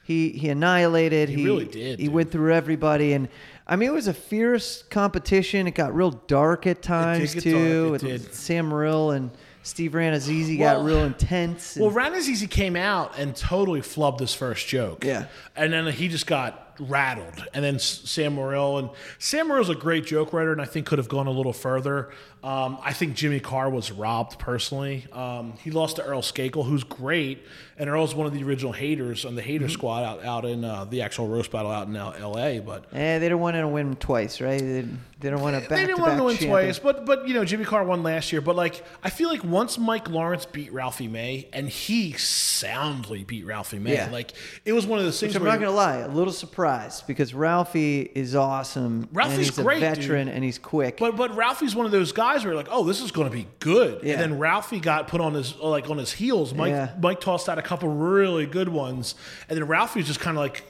He 0.04 0.30
he 0.32 0.50
annihilated. 0.50 1.30
He 1.30 1.46
really 1.46 1.66
did, 1.66 2.00
He 2.00 2.06
dude. 2.08 2.14
went 2.14 2.32
through 2.32 2.54
everybody 2.54 3.14
and. 3.14 3.30
I 3.72 3.76
mean, 3.76 3.90
it 3.90 3.94
was 3.94 4.08
a 4.08 4.14
fierce 4.16 4.84
competition. 4.90 5.68
It 5.68 5.76
got 5.76 5.94
real 5.96 6.10
dark 6.12 6.66
at 6.66 6.82
times 6.82 7.36
get 7.36 7.44
too. 7.44 7.52
dark, 7.52 7.88
it 7.88 7.92
with 7.92 8.02
did. 8.24 8.34
Sam 8.34 8.70
Morril 8.70 9.16
and 9.16 9.30
Steve 9.62 9.92
Rannazzisi 9.92 10.58
Well- 10.60 10.78
got 10.80 10.86
real 10.86 11.04
intense. 11.04 11.76
and- 11.76 11.86
Well, 11.86 11.94
Rannazzisi 11.94 12.50
came 12.50 12.76
out 12.76 13.14
and 13.20 13.36
totally 13.36 13.82
flubbed 13.82 14.22
his 14.22 14.34
first 14.34 14.68
joke. 14.68 15.06
Yeah. 15.06 15.26
And 15.56 15.72
then 15.72 15.86
he 15.88 16.08
just 16.08 16.26
got 16.26 16.69
rattled. 16.80 17.46
And 17.54 17.64
then 17.64 17.80
Sam 17.80 18.36
Morril, 18.36 18.80
and 18.80 18.90
Sam 19.20 19.48
Morril's 19.48 19.70
a 19.70 19.76
great 19.76 20.06
joke 20.06 20.34
writer 20.34 20.52
and 20.52 20.62
I 20.62 20.66
think 20.66 20.86
could 20.86 20.98
have 21.00 21.10
gone 21.10 21.28
a 21.28 21.32
little 21.32 21.54
further. 21.54 22.10
Um, 22.42 22.78
I 22.82 22.94
think 22.94 23.16
Jimmy 23.16 23.42
Carr 23.42 23.70
was 23.70 23.92
robbed 23.92 24.40
personally. 24.40 25.06
Um, 25.12 25.56
he 25.62 25.72
lost 25.72 25.98
to 25.98 26.04
Earl 26.06 26.22
Skakel, 26.22 26.66
who's 26.66 26.86
great. 26.86 27.44
And 27.78 27.90
Earl's 27.90 28.16
one 28.16 28.28
of 28.28 28.34
the 28.34 28.44
original 28.44 28.72
haters 28.72 29.26
on 29.26 29.36
the 29.36 29.42
hater 29.42 29.66
Mm-hmm. 29.66 29.74
squad 29.74 30.04
out, 30.04 30.24
out 30.26 30.46
in 30.46 30.64
uh, 30.64 30.86
the 30.86 31.02
actual 31.02 31.28
roast 31.28 31.52
battle 31.52 31.70
out 31.72 31.88
in 31.88 31.94
LA. 31.96 32.60
But 32.60 32.86
Eh, 32.94 33.20
they 33.20 33.28
don't 33.28 33.42
want 33.42 33.58
to 33.58 33.68
win 33.68 33.96
twice, 33.98 34.40
right? 34.40 34.60
They, 34.60 34.86
they 35.20 35.30
don't 35.30 35.42
want 35.42 35.56
to 35.62 35.70
back 35.70 35.80
they 35.80 35.86
didn't 35.86 36.00
want 36.00 36.18
to 36.18 36.24
win 36.24 36.36
champion. 36.38 36.52
twice, 36.52 36.80
but 36.80 37.06
but 37.06 37.28
you 37.28 37.34
know 37.34 37.44
Jimmy 37.44 37.66
Carr 37.66 37.84
won 37.84 38.04
last 38.04 38.32
year. 38.32 38.40
But 38.40 38.56
like 38.56 38.86
I 39.04 39.10
feel 39.10 39.28
like 39.28 39.44
once 39.44 39.78
Mike 39.78 40.10
Lawrence 40.10 40.46
beat 40.46 40.72
Ralphie 40.72 41.10
May, 41.10 41.50
and 41.52 41.68
he 41.68 42.14
soundly 42.14 43.24
beat 43.26 43.46
Ralphie 43.46 43.80
May, 43.80 43.96
Yeah. 43.96 44.10
like 44.12 44.32
it 44.66 44.72
was 44.74 44.86
one 44.86 44.98
of 45.00 45.06
those 45.06 45.20
things. 45.20 45.34
Which 45.34 45.42
I'm 45.42 45.46
not 45.48 45.60
gonna 45.60 45.72
lie, 45.76 45.98
a 45.98 46.08
little 46.08 46.32
surprised 46.34 46.60
because 47.08 47.34
Ralphie 47.34 48.10
is 48.14 48.36
awesome. 48.36 49.04
and 49.04 49.08
Ralphie's 49.12 49.48
he's 49.48 49.60
great, 49.60 49.84
a 49.84 49.90
dude. 49.90 49.98
veteran, 49.98 50.30
and 50.30 50.44
he's 50.44 50.58
quick. 50.58 50.98
But 50.98 51.16
but 51.16 51.36
Ralphie's 51.36 51.76
one 51.76 51.86
of 51.86 51.92
those 51.92 52.12
guys 52.12 52.44
where 52.44 52.54
you're 52.54 52.62
like, 52.62 52.72
oh, 52.72 52.84
this 52.84 53.02
is 53.02 53.12
going 53.12 53.30
to 53.30 53.36
be 53.36 53.48
good. 53.60 54.04
Yeah. 54.04 54.14
And 54.14 54.22
then 54.22 54.40
Ralphie 54.40 54.80
got 54.80 55.08
put 55.08 55.22
on 55.22 55.34
his 55.34 55.56
like 55.58 55.90
on 55.90 55.98
his 55.98 56.12
heels. 56.12 56.54
Mike 56.54 56.72
Yeah. 56.72 56.94
Mike 57.02 57.20
tossed 57.22 57.50
out 57.50 57.58
a 57.58 57.62
couple 57.62 57.90
really 57.90 58.46
good 58.46 58.70
ones, 58.70 59.16
and 59.48 59.58
then 59.58 59.68
Ralphie 59.68 60.00
was 60.00 60.08
just 60.08 60.20
kind 60.20 60.38
of 60.38 60.42
like. 60.42 60.64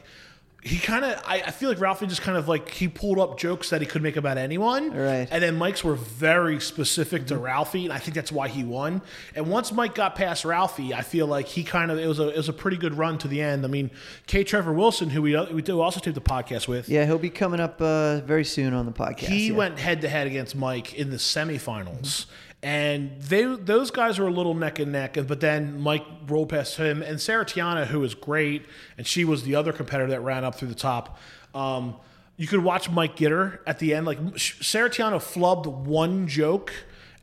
He 0.61 0.77
kind 0.77 1.05
of, 1.05 1.21
I, 1.25 1.41
I 1.47 1.51
feel 1.51 1.69
like 1.69 1.79
Ralphie 1.79 2.05
just 2.07 2.21
kind 2.21 2.37
of 2.37 2.49
like 2.49 2.67
he 2.69 2.89
pulled 2.89 3.17
up 3.17 3.39
jokes 3.39 3.69
that 3.69 3.79
he 3.79 3.87
could 3.87 4.01
make 4.01 4.17
about 4.17 4.37
anyone, 4.37 4.91
Right. 4.91 5.25
And 5.31 5.41
then 5.41 5.55
Mike's 5.57 5.85
were 5.85 5.95
very 5.95 6.59
specific 6.59 7.21
Mm-hmm. 7.21 7.27
to 7.35 7.37
Ralphie, 7.37 7.83
and 7.85 7.93
I 7.93 7.97
think 7.99 8.13
that's 8.15 8.31
why 8.31 8.49
he 8.49 8.65
won. 8.65 9.01
And 9.35 9.49
once 9.49 9.71
Mike 9.71 9.95
got 9.95 10.15
past 10.15 10.43
Ralphie, 10.43 10.93
I 10.93 11.01
feel 11.01 11.27
like 11.27 11.47
he 11.47 11.63
kind 11.63 11.91
of 11.91 11.97
it 11.97 12.07
was 12.07 12.19
a 12.19 12.27
it 12.29 12.35
was 12.37 12.49
a 12.49 12.53
pretty 12.53 12.75
good 12.77 12.93
run 12.93 13.17
to 13.19 13.27
the 13.29 13.41
end. 13.41 13.63
I 13.63 13.69
mean, 13.69 13.89
K. 14.27 14.43
Trevor 14.43 14.73
Wilson, 14.73 15.09
who 15.09 15.21
we 15.21 15.39
we 15.51 15.61
do 15.61 15.79
also 15.79 16.01
do 16.01 16.11
the 16.11 16.19
podcast 16.21 16.67
with, 16.67 16.89
yeah, 16.89 17.05
he'll 17.05 17.17
be 17.17 17.29
coming 17.29 17.61
up 17.61 17.81
uh, 17.81 18.19
very 18.21 18.43
soon 18.43 18.73
on 18.73 18.85
the 18.85 18.91
podcast. 18.91 19.27
he 19.27 19.47
yeah. 19.49 19.55
went 19.55 19.79
head 19.79 20.01
to 20.01 20.09
head 20.09 20.27
against 20.27 20.55
Mike 20.57 20.93
in 20.93 21.09
the 21.09 21.17
semifinals, 21.17 22.25
and 22.61 23.21
they 23.21 23.43
those 23.45 23.89
guys 23.89 24.19
were 24.19 24.27
a 24.27 24.31
little 24.31 24.53
neck 24.53 24.79
and 24.79 24.91
neck. 24.91 25.17
But 25.27 25.39
then 25.39 25.79
Mike 25.79 26.05
rolled 26.27 26.49
past 26.49 26.77
him, 26.77 27.01
and 27.01 27.19
Sarah 27.21 27.45
Tiana, 27.45 27.87
who 27.87 28.03
is 28.03 28.15
great, 28.15 28.65
and 28.97 29.07
she 29.07 29.23
was 29.23 29.43
the 29.43 29.55
other 29.55 29.71
competitor 29.71 30.09
that 30.11 30.21
ran 30.21 30.43
up 30.43 30.55
through 30.55 30.67
the 30.67 30.75
top. 30.75 31.17
Um, 31.55 31.95
you 32.35 32.47
could 32.47 32.63
watch 32.63 32.89
Mike 32.89 33.15
get 33.15 33.31
her 33.31 33.61
at 33.65 33.79
the 33.79 33.93
end. 33.93 34.05
Like 34.05 34.19
Sarah 34.37 34.89
Tiana 34.89 35.17
flubbed 35.17 35.67
one 35.67 36.27
joke, 36.27 36.73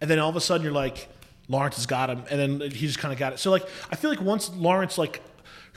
and 0.00 0.10
then 0.10 0.18
all 0.18 0.30
of 0.30 0.36
a 0.36 0.40
sudden 0.40 0.64
you're 0.64 0.72
like, 0.72 1.08
Lawrence 1.48 1.76
has 1.76 1.86
got 1.86 2.08
him, 2.08 2.24
and 2.30 2.60
then 2.60 2.70
he 2.70 2.86
just 2.86 2.98
kind 2.98 3.12
of 3.12 3.18
got 3.18 3.34
it. 3.34 3.38
So 3.38 3.50
like 3.50 3.66
I 3.90 3.96
feel 3.96 4.10
like 4.10 4.20
once 4.20 4.50
Lawrence 4.54 4.96
like 4.96 5.22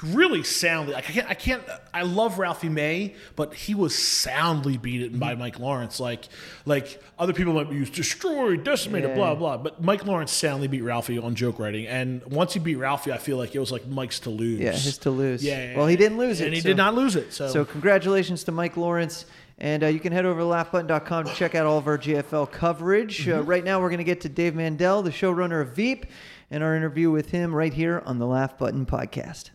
really 0.03 0.43
soundly 0.43 0.93
like 0.93 1.09
I 1.09 1.13
can't 1.13 1.29
I 1.29 1.33
can't 1.33 1.63
I 1.93 2.03
love 2.03 2.39
Ralphie 2.39 2.69
May, 2.69 3.15
but 3.35 3.53
he 3.53 3.75
was 3.75 3.97
soundly 3.97 4.77
beaten 4.77 5.19
by 5.19 5.35
Mike 5.35 5.59
Lawrence. 5.59 5.99
Like 5.99 6.27
like 6.65 7.01
other 7.17 7.33
people 7.33 7.53
might 7.53 7.71
use 7.71 7.89
destroyed, 7.89 8.63
decimated, 8.63 9.09
Yeah. 9.11 9.15
blah 9.15 9.35
blah. 9.35 9.57
But 9.57 9.83
Mike 9.83 10.05
Lawrence 10.05 10.31
soundly 10.31 10.67
beat 10.67 10.81
Ralphie 10.83 11.17
on 11.17 11.35
joke 11.35 11.59
writing, 11.59 11.87
and 11.87 12.23
once 12.25 12.53
he 12.53 12.59
beat 12.59 12.75
Ralphie, 12.75 13.11
I 13.11 13.17
feel 13.17 13.37
like 13.37 13.55
it 13.55 13.59
was 13.59 13.71
like 13.71 13.87
Mike's 13.87 14.19
to 14.21 14.29
lose. 14.29 14.59
Yeah, 14.59 14.71
his 14.71 14.97
to 14.99 15.11
lose. 15.11 15.43
Yeah, 15.43 15.75
Well, 15.77 15.87
he 15.87 15.95
didn't 15.95 16.17
lose 16.17 16.41
it, 16.41 16.45
and 16.45 16.53
he 16.53 16.61
so- 16.61 16.69
did 16.69 16.77
not 16.77 16.95
lose 16.95 17.15
it. 17.15 17.33
So, 17.33 17.47
So 17.49 17.65
congratulations 17.65 18.43
to 18.45 18.51
Mike 18.51 18.77
Lawrence. 18.77 19.25
And 19.61 19.83
uh, 19.83 19.87
you 19.87 19.99
can 19.99 20.13
head 20.13 20.23
over 20.25 20.39
to 20.39 20.45
laughbutton.com 20.45 21.25
to 21.25 21.33
check 21.33 21.53
out 21.53 21.65
all 21.65 21.77
of 21.77 21.85
our 21.85 21.97
JFL 21.97 22.49
coverage. 22.49 23.27
Uh, 23.27 23.39
Mm-hmm. 23.39 23.49
right 23.49 23.63
now, 23.65 23.81
we're 23.81 23.89
going 23.89 23.97
to 23.97 24.05
get 24.05 24.21
to 24.21 24.29
Dave 24.29 24.55
Mandel, 24.55 25.01
the 25.01 25.09
showrunner 25.09 25.61
of 25.61 25.75
Veep, 25.75 26.05
and 26.49 26.63
our 26.63 26.77
interview 26.77 27.11
with 27.11 27.31
him 27.31 27.53
right 27.53 27.73
here 27.73 28.01
on 28.05 28.19
the 28.19 28.25
Laugh 28.25 28.57
Button 28.57 28.85
podcast. 28.85 29.49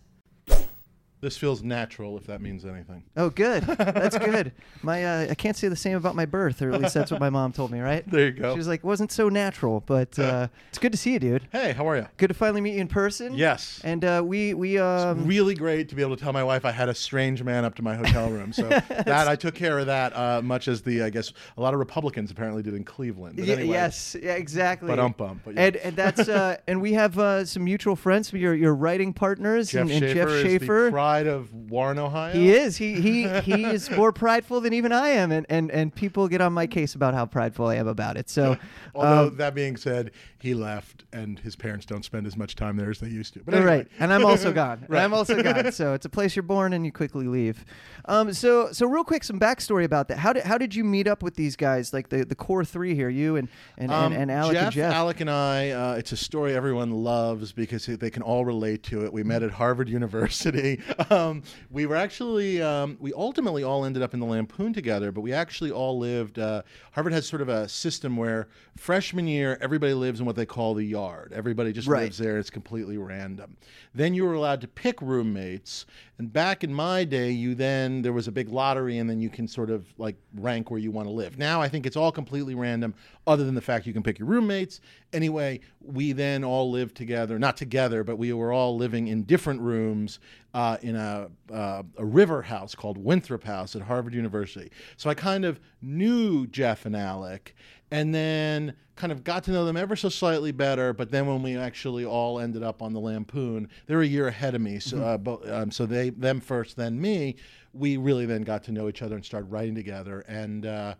This 1.25 1.39
feels 1.39 1.63
natural, 1.63 2.19
if 2.19 2.27
that 2.27 2.43
means 2.43 2.67
anything. 2.67 3.03
Oh, 3.17 3.31
good. 3.31 3.63
That's 3.63 4.19
good. 4.31 4.53
My 4.83 5.05
uh, 5.05 5.31
I 5.31 5.35
can't 5.35 5.57
say 5.57 5.69
the 5.69 5.75
same 5.75 5.97
about 5.97 6.15
my 6.15 6.27
birth, 6.27 6.61
or 6.61 6.71
at 6.71 6.83
least 6.83 6.93
that's 6.93 7.11
what 7.11 7.19
my 7.19 7.31
mom 7.31 7.51
told 7.51 7.71
me. 7.71 7.81
Right? 7.81 8.05
There 8.15 8.27
you 8.27 8.33
go. 8.33 8.53
She 8.53 8.59
was 8.59 8.69
like, 8.69 8.85
"Wasn't 8.85 9.11
so 9.11 9.31
natural," 9.31 9.83
but 9.87 10.19
uh, 10.19 10.49
it's 10.69 10.77
good 10.79 10.93
to 10.93 10.99
see 10.99 11.15
you, 11.15 11.19
dude. 11.19 11.49
Hey, 11.51 11.73
how 11.73 11.89
are 11.89 11.97
you? 11.97 12.07
Good 12.19 12.29
to 12.29 12.35
finally 12.35 12.61
meet 12.61 12.75
you 12.75 12.83
in 12.83 12.89
person. 12.89 13.33
Yes. 13.33 13.81
And 13.85 14.05
uh, 14.05 14.23
we 14.23 14.53
we 14.53 14.77
um, 14.79 15.27
really 15.27 15.55
great 15.55 15.89
to 15.89 15.95
be 15.95 16.03
able 16.03 16.15
to 16.15 16.23
tell 16.23 16.35
my 16.35 16.45
wife 16.45 16.67
I 16.67 16.73
had 16.73 16.91
a 16.91 16.95
strange 16.95 17.43
man 17.43 17.65
up 17.65 17.75
to 17.77 17.83
my 17.83 17.95
hotel 17.95 18.29
room. 18.29 18.53
So 18.53 18.69
that 18.69 19.27
I 19.27 19.35
took 19.35 19.55
care 19.55 19.79
of 19.79 19.87
that, 19.87 20.15
uh, 20.15 20.43
much 20.43 20.69
as 20.69 20.83
the 20.83 21.03
I 21.05 21.09
guess 21.09 21.33
a 21.57 21.63
lot 21.63 21.73
of 21.73 21.81
Republicans 21.81 22.31
apparently 22.31 22.63
did 22.63 22.75
in 22.75 22.85
Cleveland. 22.85 23.37
But 23.37 23.47
Yeah, 23.47 23.55
anyway, 23.55 23.73
yes, 23.73 24.15
yeah, 24.23 24.35
exactly. 24.35 24.89
But 24.89 24.99
yeah. 24.99 25.53
And 25.57 25.77
and 25.77 25.97
that's 25.97 26.29
uh, 26.29 26.59
and 26.67 26.83
we 26.83 26.93
have 26.93 27.19
uh, 27.19 27.47
some 27.47 27.65
mutual 27.65 27.97
friends, 27.97 28.31
your 28.33 28.55
your 28.55 28.75
writing 28.75 29.15
partners, 29.15 29.71
Jeff 29.71 29.89
and, 29.91 30.05
and 30.05 30.15
Jeff 30.15 30.29
Schaffer. 30.43 30.91
Pride 31.14 31.27
of 31.27 31.53
Warren, 31.53 31.98
Ohio. 31.98 32.33
he 32.33 32.50
is. 32.53 32.77
He 32.77 33.00
he 33.00 33.29
he 33.40 33.64
is 33.77 33.90
more 33.90 34.12
prideful 34.12 34.61
than 34.61 34.72
even 34.72 34.92
I 34.92 35.09
am, 35.11 35.31
and, 35.33 35.46
and 35.48 35.70
and 35.70 35.94
people 35.94 36.29
get 36.29 36.40
on 36.40 36.53
my 36.53 36.66
case 36.66 36.94
about 36.94 37.14
how 37.14 37.27
prideful 37.27 37.66
I 37.66 37.77
am 37.77 37.87
about 37.88 38.16
it. 38.16 38.29
So, 38.29 38.57
Although 38.94 39.29
um, 39.29 39.37
that 39.37 39.55
being 39.55 39.77
said, 39.77 40.11
he 40.40 40.55
left, 40.55 41.05
and 41.12 41.38
his 41.38 41.57
parents 41.57 41.87
don't 41.87 42.05
spend 42.05 42.27
as 42.27 42.37
much 42.37 42.55
time 42.57 42.77
there 42.77 42.90
as 42.90 42.98
they 43.00 43.09
used 43.09 43.35
to. 43.35 43.40
But 43.44 43.55
Right, 43.55 43.61
anyway. 43.61 43.77
right. 43.79 43.88
And 44.00 44.12
I'm 44.12 44.24
also 44.24 44.53
gone. 44.64 44.85
Right. 44.88 45.03
I'm 45.03 45.14
also 45.14 45.42
gone. 45.42 45.55
So 45.74 45.94
it's 45.94 46.05
a 46.05 46.09
place 46.11 46.37
you're 46.37 46.42
born 46.42 46.72
and 46.72 46.85
you 46.85 46.92
quickly 46.92 47.27
leave. 47.27 47.64
Um, 48.07 48.33
so 48.33 48.70
so 48.72 48.87
real 48.87 49.05
quick, 49.05 49.24
some 49.24 49.38
backstory 49.40 49.85
about 49.85 50.09
that. 50.09 50.18
How 50.18 50.33
did 50.33 50.44
how 50.44 50.59
did 50.59 50.74
you 50.74 50.85
meet 50.85 51.07
up 51.07 51.22
with 51.22 51.37
these 51.37 51.57
guys? 51.57 51.92
Like 51.92 52.09
the, 52.11 52.24
the 52.24 52.35
core 52.35 52.64
three 52.64 52.94
here, 52.94 53.09
you 53.09 53.37
and 53.37 53.48
and, 53.79 53.90
Um, 53.90 54.12
and, 54.12 54.22
and 54.22 54.31
Alec 54.31 54.55
Jeff, 54.55 54.64
and 54.64 54.72
Jeff. 54.72 54.94
Alec 54.94 55.20
and 55.20 55.31
I, 55.31 55.70
uh, 55.70 55.94
it's 55.94 56.12
a 56.12 56.16
story 56.16 56.55
everyone 56.55 56.90
loves 56.90 57.53
because 57.53 57.87
they 57.87 58.11
can 58.11 58.22
all 58.22 58.44
relate 58.44 58.83
to 58.85 59.05
it. 59.05 59.12
We 59.12 59.22
met 59.22 59.42
at 59.42 59.53
Harvard 59.53 59.88
University. 59.88 60.81
Um, 61.11 61.42
we 61.70 61.87
were 61.87 61.96
actually, 61.96 62.61
um, 62.62 62.96
we 63.00 63.12
ultimately 63.12 63.62
all 63.62 63.85
ended 63.85 64.02
up 64.02 64.14
in 64.14 64.20
the 64.20 64.26
Lampoon 64.26 64.72
together, 64.72 65.12
but 65.12 65.20
we 65.20 65.33
actually 65.33 65.70
all 65.70 65.98
lived. 65.98 66.38
Uh, 66.38 66.62
Harvard 66.92 67.12
has 67.12 67.26
sort 67.26 67.42
of 67.42 67.48
a 67.48 67.68
system 67.68 68.16
where 68.16 68.48
freshman 68.76 69.26
year, 69.26 69.59
everybody 69.61 69.94
lives 69.94 70.20
in 70.20 70.26
what 70.26 70.37
they 70.37 70.46
call 70.46 70.74
the 70.74 70.85
yard. 70.85 71.33
Everybody 71.35 71.72
just 71.72 71.88
Right. 71.88 72.04
lives 72.04 72.18
there. 72.18 72.38
It's 72.38 72.50
completely 72.50 72.96
random. 72.98 73.57
Then 73.94 74.14
you 74.14 74.24
were 74.24 74.35
allowed 74.35 74.61
to 74.62 74.68
pick 74.68 75.00
roommates. 75.02 75.87
And 76.18 76.33
back 76.33 76.62
in 76.62 76.72
my 76.72 77.03
day, 77.03 77.31
you 77.31 77.57
then, 77.57 78.03
there 78.03 78.12
was 78.12 78.29
a 78.29 78.33
big 78.33 78.48
lottery 78.48 78.98
and 78.98 79.11
then 79.11 79.20
you 79.20 79.29
can 79.29 79.48
sort 79.48 79.68
of 79.68 79.87
like 79.98 80.14
rank 80.35 80.70
where 80.70 80.79
you 80.79 80.92
want 80.92 81.09
to 81.09 81.12
live. 81.12 81.38
Now 81.38 81.61
I 81.61 81.68
think 81.68 81.87
it's 81.87 81.96
all 81.96 82.12
completely 82.12 82.55
random, 82.55 82.94
other 83.27 83.44
than 83.44 83.55
the 83.55 83.61
fact 83.61 83.87
you 83.87 83.92
can 83.92 84.03
pick 84.03 84.18
your 84.18 84.29
roommates. 84.29 84.81
Anyway, 85.12 85.61
we 85.81 86.12
then 86.12 86.44
all 86.44 86.70
lived 86.70 86.96
together, 86.96 87.38
not 87.38 87.57
together, 87.57 88.05
but 88.05 88.16
we 88.16 88.33
were 88.33 88.53
all 88.53 88.77
living 88.77 89.09
in 89.09 89.24
different 89.24 89.61
rooms 89.61 90.20
uh, 90.53 90.77
in 90.83 90.94
a, 90.94 91.29
uh, 91.53 91.83
a 91.98 92.05
river 92.05 92.42
house 92.42 92.77
called 92.77 92.96
Winthrop 92.96 93.42
House 93.42 93.74
at 93.74 93.83
Harvard 93.83 94.14
University. 94.14 94.70
So 94.96 95.11
I 95.11 95.14
kind 95.14 95.44
of 95.44 95.59
knew 95.83 96.46
Jeff 96.46 96.87
and 96.87 96.94
Alec 96.94 97.57
and 97.94 98.12
then 98.12 98.74
kind 98.96 99.12
of 99.12 99.22
got 99.22 99.44
to 99.44 99.52
know 99.52 99.64
them 99.64 99.76
ever 99.76 99.94
so 99.94 100.09
slightly 100.09 100.50
better. 100.50 100.92
But 100.92 101.12
then 101.12 101.28
when 101.28 101.44
we 101.44 101.57
actually 101.57 102.04
all 102.04 102.40
ended 102.40 102.64
up 102.64 102.83
on 102.83 102.92
the 102.92 102.98
Lampoon, 102.98 103.68
they 103.87 103.94
were 103.94 104.02
a 104.02 104.07
year 104.07 104.26
ahead 104.26 104.57
of 104.57 104.61
me. 104.61 104.80
So, 104.80 105.00
uh, 105.00 105.16
bo- 105.16 105.42
um, 105.48 105.70
so 105.70 105.87
they 105.87 106.11
them 106.11 106.40
first, 106.40 106.76
then 106.76 107.00
me. 107.00 107.37
We 107.72 107.96
really 107.96 108.26
then 108.26 108.42
got 108.42 108.64
to 108.64 108.72
know 108.72 108.88
each 108.88 109.00
other 109.00 109.14
and 109.14 109.24
started 109.24 109.46
writing 109.46 109.76
together. 109.76 110.24
And 110.26 110.66
uh, 110.66 110.94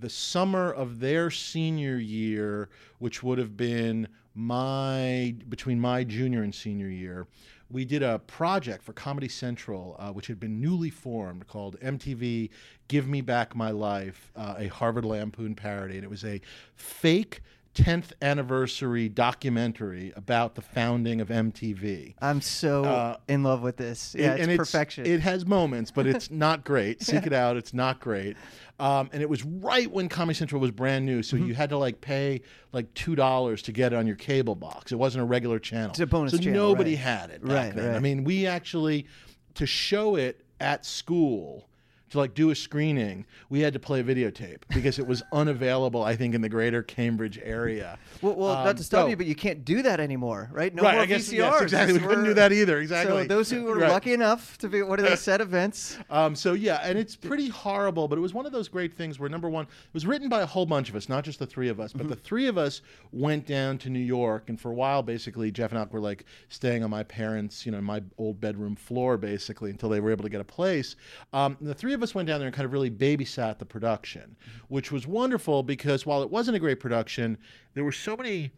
the 0.00 0.10
summer 0.10 0.72
of 0.72 0.98
their 0.98 1.30
senior 1.30 1.96
year, 1.96 2.70
which 2.98 3.22
would 3.22 3.38
have 3.38 3.56
been 3.56 4.08
my 4.34 5.36
between 5.48 5.78
my 5.78 6.02
junior 6.02 6.42
and 6.42 6.52
senior 6.52 6.88
year, 6.88 7.28
we 7.72 7.84
did 7.84 8.02
a 8.02 8.18
project 8.20 8.82
for 8.82 8.92
Comedy 8.92 9.28
Central, 9.28 9.96
uh, 9.98 10.10
which 10.10 10.26
had 10.26 10.38
been 10.38 10.60
newly 10.60 10.90
formed 10.90 11.46
called 11.46 11.80
MTV 11.80 12.50
Give 12.88 13.08
Me 13.08 13.22
Back 13.22 13.56
My 13.56 13.70
Life, 13.70 14.30
uh, 14.36 14.54
a 14.58 14.66
Harvard 14.68 15.06
Lampoon 15.06 15.54
parody. 15.54 15.96
And 15.96 16.04
it 16.04 16.10
was 16.10 16.24
a 16.24 16.40
fake 16.76 17.40
10th 17.74 18.12
anniversary 18.20 19.08
documentary 19.08 20.12
about 20.14 20.54
the 20.56 20.60
founding 20.62 21.20
of 21.20 21.28
MTV. 21.28 22.14
I'm 22.20 22.40
so 22.40 22.84
Uh, 22.84 23.16
in 23.28 23.42
love 23.42 23.62
with 23.62 23.76
this. 23.78 24.14
Yeah, 24.18 24.34
and 24.34 24.50
it's 24.50 24.58
perfection. 24.58 25.06
It 25.06 25.20
has 25.20 25.46
moments, 25.46 25.90
but 25.90 26.06
it's 26.06 26.30
not 26.30 26.64
great. 26.64 27.02
Seek 27.02 27.26
it 27.26 27.32
out. 27.32 27.56
It's 27.56 27.72
not 27.72 27.98
great. 28.00 28.36
Um, 28.78 29.08
and 29.12 29.22
it 29.22 29.28
was 29.28 29.44
right 29.44 29.90
when 29.90 30.08
Comedy 30.08 30.36
Central 30.36 30.60
was 30.60 30.70
brand 30.70 31.06
new, 31.06 31.20
Mm-hmm. 31.20 31.38
so 31.38 31.44
you 31.44 31.54
had 31.54 31.70
to 31.70 31.78
like 31.78 32.00
pay 32.00 32.42
like 32.72 32.92
two 32.94 33.14
dollars 33.14 33.62
to 33.62 33.72
get 33.72 33.92
it 33.92 33.96
on 33.96 34.06
your 34.06 34.16
cable 34.16 34.54
box. 34.54 34.92
It 34.92 34.96
wasn't 34.96 35.22
a 35.22 35.26
regular 35.26 35.58
channel. 35.58 35.90
It's 35.90 36.00
a 36.00 36.06
bonus 36.06 36.32
so 36.32 36.38
channel, 36.38 36.68
nobody 36.70 36.90
right. 36.92 36.98
had 36.98 37.30
it 37.30 37.40
Right, 37.42 37.74
then. 37.74 37.94
I 37.94 38.00
mean, 38.00 38.24
we 38.24 38.46
actually 38.46 39.06
to 39.54 39.66
show 39.66 40.16
it 40.16 40.44
at 40.60 40.84
school. 40.84 41.68
To 42.12 42.18
like 42.18 42.34
do 42.34 42.50
a 42.50 42.54
screening, 42.54 43.24
we 43.48 43.60
had 43.60 43.72
to 43.72 43.78
play 43.78 44.00
a 44.00 44.04
videotape 44.04 44.58
because 44.68 44.98
it 44.98 45.06
was 45.06 45.22
unavailable. 45.32 46.02
I 46.02 46.14
think 46.14 46.34
in 46.34 46.42
the 46.42 46.48
greater 46.48 46.82
Cambridge 46.82 47.40
area. 47.42 47.98
well, 48.20 48.34
well 48.34 48.48
Um, 48.50 48.64
not 48.66 48.76
to 48.76 48.84
stop 48.84 49.04
so- 49.04 49.08
you, 49.08 49.16
but 49.16 49.24
you 49.24 49.34
can't 49.34 49.64
do 49.64 49.80
that 49.82 49.98
anymore, 49.98 50.50
right? 50.52 50.74
No 50.74 50.82
right, 50.82 50.92
more 50.92 51.02
I 51.04 51.06
guess 51.06 51.26
VCRs. 51.30 51.32
yes, 51.38 51.62
exactly. 51.62 51.98
We 51.98 52.06
couldn't 52.06 52.24
do 52.24 52.34
that 52.34 52.52
either. 52.52 52.80
Exactly. 52.80 53.22
So 53.22 53.28
those 53.28 53.50
who 53.50 53.62
were 53.64 53.76
Right. 53.78 53.90
lucky 53.90 54.12
enough 54.12 54.58
to 54.58 54.68
be 54.68 54.82
one 54.82 54.98
of 54.98 55.06
they 55.06 55.16
set 55.30 55.40
events? 55.40 55.96
Um, 56.10 56.36
so 56.36 56.52
yeah, 56.52 56.80
and 56.84 56.98
it's 56.98 57.16
pretty 57.16 57.48
horrible, 57.48 58.08
but 58.08 58.18
it 58.18 58.20
was 58.20 58.34
one 58.34 58.44
of 58.44 58.52
those 58.52 58.68
great 58.68 58.92
things 58.92 59.18
where 59.18 59.30
number 59.30 59.48
one, 59.48 59.64
it 59.64 59.94
was 59.94 60.04
written 60.06 60.28
by 60.28 60.42
a 60.42 60.46
whole 60.46 60.66
bunch 60.66 60.90
of 60.90 60.96
us, 60.96 61.08
not 61.08 61.24
just 61.24 61.38
the 61.38 61.46
three 61.46 61.70
of 61.70 61.80
us, 61.80 61.94
but 61.94 62.08
the 62.10 62.16
three 62.16 62.46
of 62.46 62.58
us 62.58 62.82
went 63.10 63.46
down 63.46 63.78
to 63.78 63.88
New 63.88 63.98
York, 64.00 64.50
and 64.50 64.60
for 64.60 64.70
a 64.70 64.74
while, 64.74 65.02
basically, 65.02 65.50
Jeff 65.50 65.70
and 65.70 65.78
I 65.78 65.84
were 65.90 65.98
like 65.98 66.26
staying 66.50 66.84
on 66.84 66.90
my 66.90 67.04
parents, 67.04 67.64
you 67.64 67.72
know, 67.72 67.80
my 67.80 68.02
old 68.18 68.38
bedroom 68.38 68.76
floor, 68.76 69.16
basically, 69.16 69.70
until 69.70 69.88
they 69.88 70.00
were 70.00 70.10
able 70.10 70.24
to 70.24 70.28
get 70.30 70.42
a 70.42 70.44
place. 70.44 70.96
Um, 71.32 71.56
the 71.62 71.72
three 71.72 71.94
of 71.94 72.01
us 72.02 72.14
went 72.14 72.28
down 72.28 72.40
there 72.40 72.46
and 72.46 72.54
kind 72.54 72.66
of 72.66 72.72
really 72.72 72.90
babysat 72.90 73.58
the 73.58 73.64
production, 73.64 74.36
which 74.68 74.92
was 74.92 75.06
wonderful 75.06 75.62
because 75.62 76.04
while 76.06 76.22
it 76.22 76.30
wasn't 76.30 76.56
a 76.56 76.60
great 76.60 76.80
production, 76.80 77.38
there 77.74 77.84
were 77.84 77.92
so 77.92 78.16
many 78.16 78.50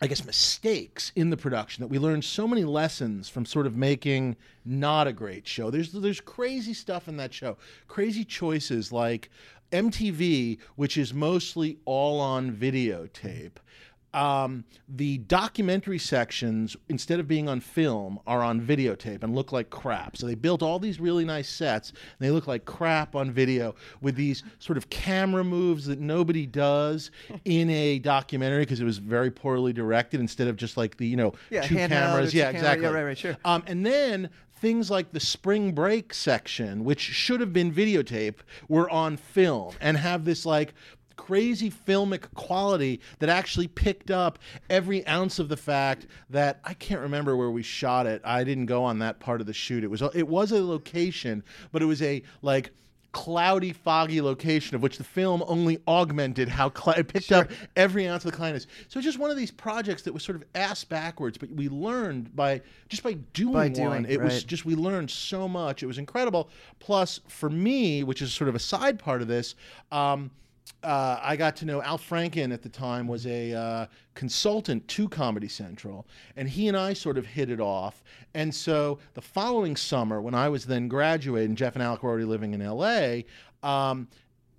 I 0.00 0.06
guess, 0.06 0.24
mistakes 0.24 1.10
in 1.16 1.30
the 1.30 1.36
production 1.36 1.82
that 1.82 1.88
we 1.88 1.98
learned 1.98 2.24
so 2.24 2.46
many 2.46 2.62
lessons 2.62 3.28
from 3.28 3.44
sort 3.44 3.66
of 3.66 3.74
making 3.74 4.36
not 4.64 5.08
a 5.08 5.12
great 5.12 5.46
show. 5.46 5.70
There's 5.70 5.90
there's 5.90 6.20
crazy 6.20 6.72
stuff 6.72 7.08
in 7.08 7.16
that 7.16 7.34
show, 7.34 7.56
crazy 7.88 8.24
choices 8.24 8.92
like 8.92 9.28
MTV, 9.72 10.58
which 10.76 10.96
is 10.96 11.12
mostly 11.12 11.78
all 11.84 12.20
on 12.20 12.52
videotape. 12.52 13.56
Um, 14.18 14.64
the 14.88 15.18
documentary 15.18 15.98
sections, 15.98 16.76
instead 16.88 17.20
of 17.20 17.28
being 17.28 17.48
on 17.48 17.60
film, 17.60 18.18
are 18.26 18.42
on 18.42 18.60
videotape 18.60 19.22
and 19.22 19.34
look 19.34 19.52
like 19.52 19.70
crap. 19.70 20.16
So 20.16 20.26
they 20.26 20.34
built 20.34 20.62
all 20.62 20.78
these 20.78 20.98
really 20.98 21.24
nice 21.24 21.48
sets, 21.48 21.90
and 21.90 21.98
they 22.18 22.30
look 22.30 22.46
like 22.46 22.64
crap 22.64 23.14
on 23.14 23.30
video 23.30 23.74
with 24.00 24.16
these 24.16 24.42
sort 24.58 24.76
of 24.76 24.90
camera 24.90 25.44
moves 25.44 25.86
that 25.86 26.00
nobody 26.00 26.46
does 26.46 27.10
in 27.44 27.70
a 27.70 27.98
documentary 28.00 28.62
because 28.62 28.80
it 28.80 28.84
was 28.84 28.98
very 28.98 29.30
poorly 29.30 29.72
directed. 29.72 30.18
Instead 30.20 30.48
of 30.48 30.56
just 30.56 30.76
like 30.76 30.96
the 30.96 31.06
you 31.06 31.16
know 31.16 31.32
Yeah, 31.50 31.62
two 31.62 31.76
cameras, 31.76 32.32
two 32.32 32.38
yeah, 32.38 32.44
camera- 32.52 32.58
exactly, 32.60 32.86
yeah, 32.86 32.92
right, 32.92 33.04
right, 33.04 33.18
sure. 33.18 33.36
um, 33.44 33.62
and 33.66 33.86
then 33.86 34.30
things 34.60 34.90
like 34.90 35.12
the 35.12 35.20
spring 35.20 35.70
break 35.72 36.12
section, 36.12 36.82
which 36.84 36.98
should 37.00 37.40
have 37.40 37.52
been 37.52 37.72
videotape, 37.72 38.36
were 38.68 38.90
on 38.90 39.16
film 39.16 39.72
and 39.80 39.96
have 39.96 40.24
this 40.24 40.44
like 40.44 40.74
crazy 41.18 41.70
filmic 41.70 42.32
quality 42.34 43.00
that 43.18 43.28
actually 43.28 43.68
picked 43.68 44.10
up 44.10 44.38
every 44.70 45.06
ounce 45.06 45.38
of 45.38 45.50
the 45.50 45.56
fact 45.56 46.06
that 46.30 46.60
I 46.64 46.72
can't 46.72 47.02
remember 47.02 47.36
where 47.36 47.50
we 47.50 47.62
shot 47.62 48.06
it. 48.06 48.22
I 48.24 48.44
didn't 48.44 48.66
go 48.66 48.82
on 48.84 49.00
that 49.00 49.20
part 49.20 49.42
of 49.42 49.46
the 49.46 49.52
shoot. 49.52 49.84
It 49.84 49.90
was 49.90 50.00
it 50.14 50.26
was 50.26 50.52
a 50.52 50.62
location, 50.64 51.44
but 51.72 51.82
it 51.82 51.86
was 51.86 52.00
a 52.00 52.22
like 52.40 52.70
cloudy, 53.12 53.72
foggy 53.72 54.20
location 54.20 54.76
of 54.76 54.82
which 54.82 54.98
the 54.98 55.04
film 55.04 55.42
only 55.46 55.78
augmented 55.88 56.48
how 56.48 56.70
cl- 56.72 56.96
it 56.96 57.08
picked 57.08 57.32
up 57.32 57.50
every 57.74 58.06
ounce 58.06 58.24
of 58.24 58.30
the 58.30 58.36
cloudiness. 58.36 58.66
So 58.86 58.98
it's 58.98 59.04
just 59.04 59.18
one 59.18 59.30
of 59.30 59.36
these 59.36 59.50
projects 59.50 60.02
that 60.02 60.12
was 60.12 60.22
sort 60.22 60.36
of 60.36 60.44
ass 60.54 60.84
backwards, 60.84 61.36
but 61.36 61.50
we 61.50 61.68
learned 61.68 62.34
by 62.36 62.60
just 62.88 63.02
by 63.02 63.14
doing 63.32 63.52
By 63.52 63.82
one. 63.82 64.02
doing, 64.02 64.06
it 64.08 64.20
was 64.22 64.44
just 64.44 64.64
we 64.64 64.74
learned 64.76 65.10
so 65.10 65.48
much. 65.48 65.82
It 65.82 65.86
was 65.86 65.98
incredible. 65.98 66.48
Plus, 66.78 67.20
for 67.26 67.50
me, 67.50 68.04
which 68.04 68.22
is 68.22 68.32
sort 68.32 68.48
of 68.48 68.54
a 68.54 68.60
side 68.60 68.98
part 68.98 69.20
of 69.20 69.26
this. 69.28 69.54
Um, 69.90 70.30
uh, 70.82 71.18
I 71.22 71.36
got 71.36 71.56
to 71.56 71.64
know 71.64 71.82
Al 71.82 71.98
Franken 71.98 72.52
at 72.52 72.62
the 72.62 72.68
time 72.68 73.06
was 73.06 73.26
a 73.26 73.52
uh, 73.52 73.86
consultant 74.14 74.86
to 74.88 75.08
Comedy 75.08 75.48
Central, 75.48 76.06
and 76.36 76.48
he 76.48 76.68
and 76.68 76.76
I 76.76 76.92
sort 76.92 77.18
of 77.18 77.26
hit 77.26 77.50
it 77.50 77.60
off. 77.60 78.02
And 78.34 78.54
so 78.54 78.98
the 79.14 79.22
following 79.22 79.76
summer, 79.76 80.20
when 80.20 80.34
I 80.34 80.48
was 80.48 80.64
then 80.64 80.88
graduating, 80.88 81.56
Jeff 81.56 81.74
and 81.74 81.82
Alec 81.82 82.02
were 82.02 82.10
already 82.10 82.24
living 82.24 82.54
in 82.54 82.62
L.A. 82.62 83.24
Um, 83.62 84.08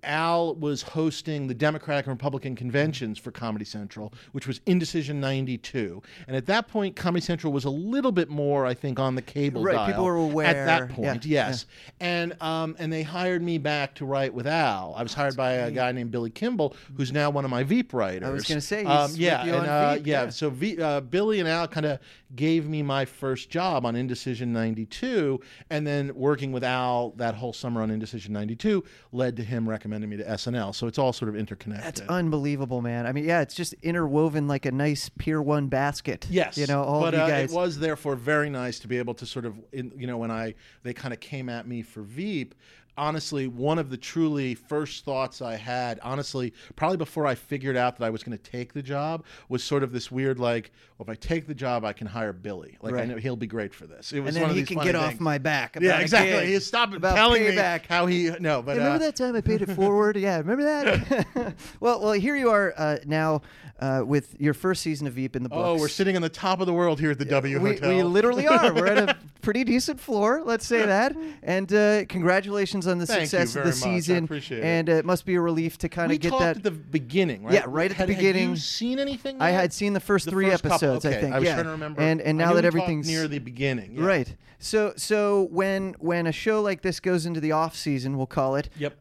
Al 0.04 0.54
was 0.54 0.82
hosting 0.82 1.46
the 1.46 1.54
Democratic 1.54 2.06
and 2.06 2.12
Republican 2.12 2.56
conventions 2.56 3.18
for 3.18 3.30
Comedy 3.30 3.64
Central, 3.64 4.12
which 4.32 4.46
was 4.46 4.60
Indecision 4.66 5.20
92. 5.20 6.02
And 6.26 6.36
at 6.36 6.46
that 6.46 6.68
point, 6.68 6.96
Comedy 6.96 7.24
Central 7.24 7.52
was 7.52 7.64
a 7.64 7.70
little 7.70 8.12
bit 8.12 8.28
more, 8.28 8.66
I 8.66 8.74
think, 8.74 8.98
on 8.98 9.14
the 9.14 9.22
cable 9.22 9.62
Right, 9.62 9.74
dial 9.74 9.86
people 9.86 10.04
were 10.04 10.16
aware, 10.16 10.46
At 10.46 10.66
that 10.66 10.88
yeah, 10.88 10.94
point, 10.94 11.26
yes. 11.26 11.66
And, 12.00 12.40
um, 12.40 12.76
and 12.78 12.92
they 12.92 13.02
hired 13.02 13.42
me 13.42 13.58
back 13.58 13.94
to 13.96 14.06
write 14.06 14.32
with 14.32 14.46
Al. 14.46 14.94
I 14.96 15.02
was 15.02 15.12
hired 15.12 15.36
by 15.36 15.52
a 15.52 15.70
guy 15.70 15.92
named 15.92 16.10
Billy 16.10 16.30
Kimball, 16.30 16.74
who's 16.96 17.12
now 17.12 17.30
one 17.30 17.44
of 17.44 17.50
my 17.50 17.62
Veep 17.62 17.92
writers. 17.92 18.28
I 18.28 18.32
was 18.32 18.46
gonna 18.46 18.60
say, 18.60 18.80
he's 18.80 18.88
um, 18.88 19.12
yeah, 19.14 19.42
and, 19.42 19.66
uh, 19.66 19.94
Veep, 19.94 20.06
yeah, 20.06 20.24
yeah. 20.24 20.30
so 20.30 20.50
v, 20.50 20.80
uh, 20.80 21.00
Billy 21.00 21.40
and 21.40 21.48
Al 21.48 21.68
kind 21.68 21.86
of 21.86 21.98
gave 22.34 22.68
me 22.68 22.82
my 22.82 23.04
first 23.04 23.50
job 23.50 23.84
on 23.84 23.96
Indecision 23.96 24.52
92, 24.52 25.40
and 25.68 25.86
then 25.86 26.14
working 26.14 26.52
with 26.52 26.64
Al 26.64 27.10
that 27.16 27.34
whole 27.34 27.52
summer 27.52 27.82
on 27.82 27.90
Indecision 27.90 28.32
92 28.32 28.82
led 29.12 29.36
to 29.36 29.44
him 29.44 29.68
recommending 29.68 29.89
me 29.90 30.16
to 30.16 30.24
SNL. 30.24 30.74
So 30.74 30.86
it's 30.86 30.98
all 30.98 31.12
sort 31.12 31.28
of 31.28 31.36
interconnected. 31.36 31.86
That's 31.86 32.00
unbelievable, 32.02 32.80
man. 32.80 33.06
I 33.06 33.12
mean, 33.12 33.24
yeah, 33.24 33.40
it's 33.40 33.54
just 33.54 33.74
interwoven 33.82 34.46
like 34.48 34.66
a 34.66 34.72
nice 34.72 35.08
Pier 35.08 35.42
One 35.42 35.68
basket. 35.68 36.26
Yes, 36.30 36.56
you 36.56 36.66
know, 36.66 36.82
all 36.82 37.00
but 37.00 37.14
you 37.14 37.20
uh, 37.20 37.26
it 37.26 37.50
was 37.50 37.78
therefore 37.78 38.16
very 38.16 38.50
nice 38.50 38.78
to 38.80 38.88
be 38.88 38.98
able 38.98 39.14
to 39.14 39.26
sort 39.26 39.44
of, 39.44 39.54
in, 39.72 39.92
you 39.96 40.06
know, 40.06 40.18
when 40.18 40.30
I 40.30 40.54
they 40.82 40.92
kind 40.92 41.12
of 41.12 41.20
came 41.20 41.48
at 41.48 41.66
me 41.66 41.82
for 41.82 42.02
Veep. 42.02 42.54
Honestly, 43.00 43.46
one 43.46 43.78
of 43.78 43.88
the 43.88 43.96
truly 43.96 44.54
first 44.54 45.06
thoughts 45.06 45.40
I 45.40 45.56
had, 45.56 45.98
honestly, 46.02 46.52
probably 46.76 46.98
before 46.98 47.26
I 47.26 47.34
figured 47.34 47.74
out 47.74 47.96
that 47.96 48.04
I 48.04 48.10
was 48.10 48.22
going 48.22 48.36
to 48.36 48.50
take 48.50 48.74
the 48.74 48.82
job, 48.82 49.24
was 49.48 49.64
sort 49.64 49.82
of 49.82 49.90
this 49.90 50.10
weird, 50.10 50.38
like, 50.38 50.70
well, 50.98 51.06
if 51.06 51.08
I 51.08 51.14
take 51.14 51.46
the 51.46 51.54
job, 51.54 51.82
I 51.82 51.94
can 51.94 52.06
hire 52.06 52.34
Billy. 52.34 52.76
Like, 52.82 52.94
I 52.94 53.06
know 53.06 53.16
he'll 53.16 53.36
be 53.36 53.46
great 53.46 53.72
for 53.72 53.86
this. 53.86 54.12
It 54.12 54.20
was 54.20 54.36
and 54.36 54.44
then 54.44 54.54
he 54.54 54.64
can 54.64 54.78
get 54.80 54.94
off 54.94 55.18
my 55.18 55.38
back. 55.38 55.78
Yeah, 55.80 55.98
exactly. 55.98 56.32
gig, 56.32 56.48
He 56.50 56.60
stopped 56.60 56.92
about 56.92 57.16
telling 57.16 57.42
payback. 57.42 57.80
me 57.80 57.86
how 57.88 58.04
he 58.04 58.30
no, 58.38 58.60
but 58.60 58.72
Hey, 58.72 58.78
remember 58.80 58.96
uh, 58.96 59.06
that 59.06 59.16
time 59.16 59.34
I 59.34 59.40
paid 59.40 59.62
it 59.62 59.70
forward? 59.70 60.16
Yeah, 60.20 60.36
remember 60.36 60.64
that? 60.64 61.54
well, 61.80 62.00
well, 62.02 62.12
here 62.12 62.36
you 62.36 62.50
are 62.50 62.74
uh, 62.76 62.98
now 63.06 63.40
uh, 63.80 64.02
with 64.06 64.38
your 64.38 64.54
first 64.54 64.82
season 64.82 65.06
of 65.06 65.14
Veep 65.14 65.34
in 65.34 65.42
the 65.42 65.48
books. 65.48 65.62
oh, 65.66 65.76
we're 65.78 65.88
sitting 65.88 66.14
on 66.14 66.22
the 66.22 66.28
top 66.28 66.60
of 66.60 66.66
the 66.66 66.72
world 66.72 67.00
here 67.00 67.10
at 67.10 67.18
the 67.18 67.24
W 67.24 67.58
we, 67.60 67.70
Hotel. 67.70 67.88
we 67.96 68.02
literally 68.02 68.46
are. 68.46 68.72
We're 68.74 68.86
at 68.86 69.08
a 69.10 69.16
pretty 69.42 69.64
decent 69.64 69.98
floor, 69.98 70.42
let's 70.44 70.66
say 70.66 70.84
that. 70.86 71.16
And 71.42 71.72
uh, 71.72 72.04
congratulations 72.06 72.86
on 72.86 72.98
the 72.98 73.06
Thank 73.06 73.22
success 73.22 73.56
of 73.56 73.62
the 73.64 73.70
much. 73.70 73.76
I 73.78 73.78
season. 73.80 74.24
appreciate 74.24 74.58
it. 74.58 74.64
and 74.64 74.90
uh, 74.90 74.92
it 74.92 75.04
must 75.04 75.24
be 75.24 75.34
a 75.34 75.40
relief 75.40 75.78
to 75.78 75.88
kind 75.88 76.12
of 76.12 76.20
get 76.20 76.28
talked 76.30 76.42
that. 76.42 76.56
at 76.58 76.62
the 76.62 76.70
beginning, 76.70 77.42
right? 77.44 77.54
Yeah, 77.54 77.64
right 77.66 77.90
at 77.90 77.96
the 77.96 78.06
beginning. 78.06 78.50
Had 78.50 78.50
you 78.50 78.56
seen 78.56 78.98
anything? 78.98 79.40
I 79.40 79.50
had 79.50 79.72
seen 79.72 79.94
the 79.94 80.00
first 80.00 80.26
The 80.26 80.30
three 80.30 80.50
first 80.50 80.66
episodes, 80.66 81.06
I 81.06 81.10
okay. 81.10 81.20
think. 81.22 81.34
I 81.34 81.38
was 81.38 81.46
yeah. 81.46 81.54
trying 81.54 81.64
to 81.64 81.70
remember. 81.70 82.00
And 82.02 82.20
and 82.20 82.36
now 82.36 82.52
that 82.54 82.64
everything's 82.64 83.08
near 83.08 83.26
the 83.28 83.38
beginning, 83.38 83.96
yeah. 83.96 84.04
Right. 84.04 84.36
So 84.58 84.92
so 84.96 85.48
when 85.50 85.94
when 86.00 86.26
a 86.26 86.32
show 86.32 86.60
like 86.60 86.82
this 86.82 87.00
goes 87.00 87.24
into 87.24 87.40
the 87.40 87.52
off 87.52 87.74
season, 87.74 88.18
we'll 88.18 88.26
call 88.26 88.56
it. 88.56 88.68
Yep. 88.78 88.98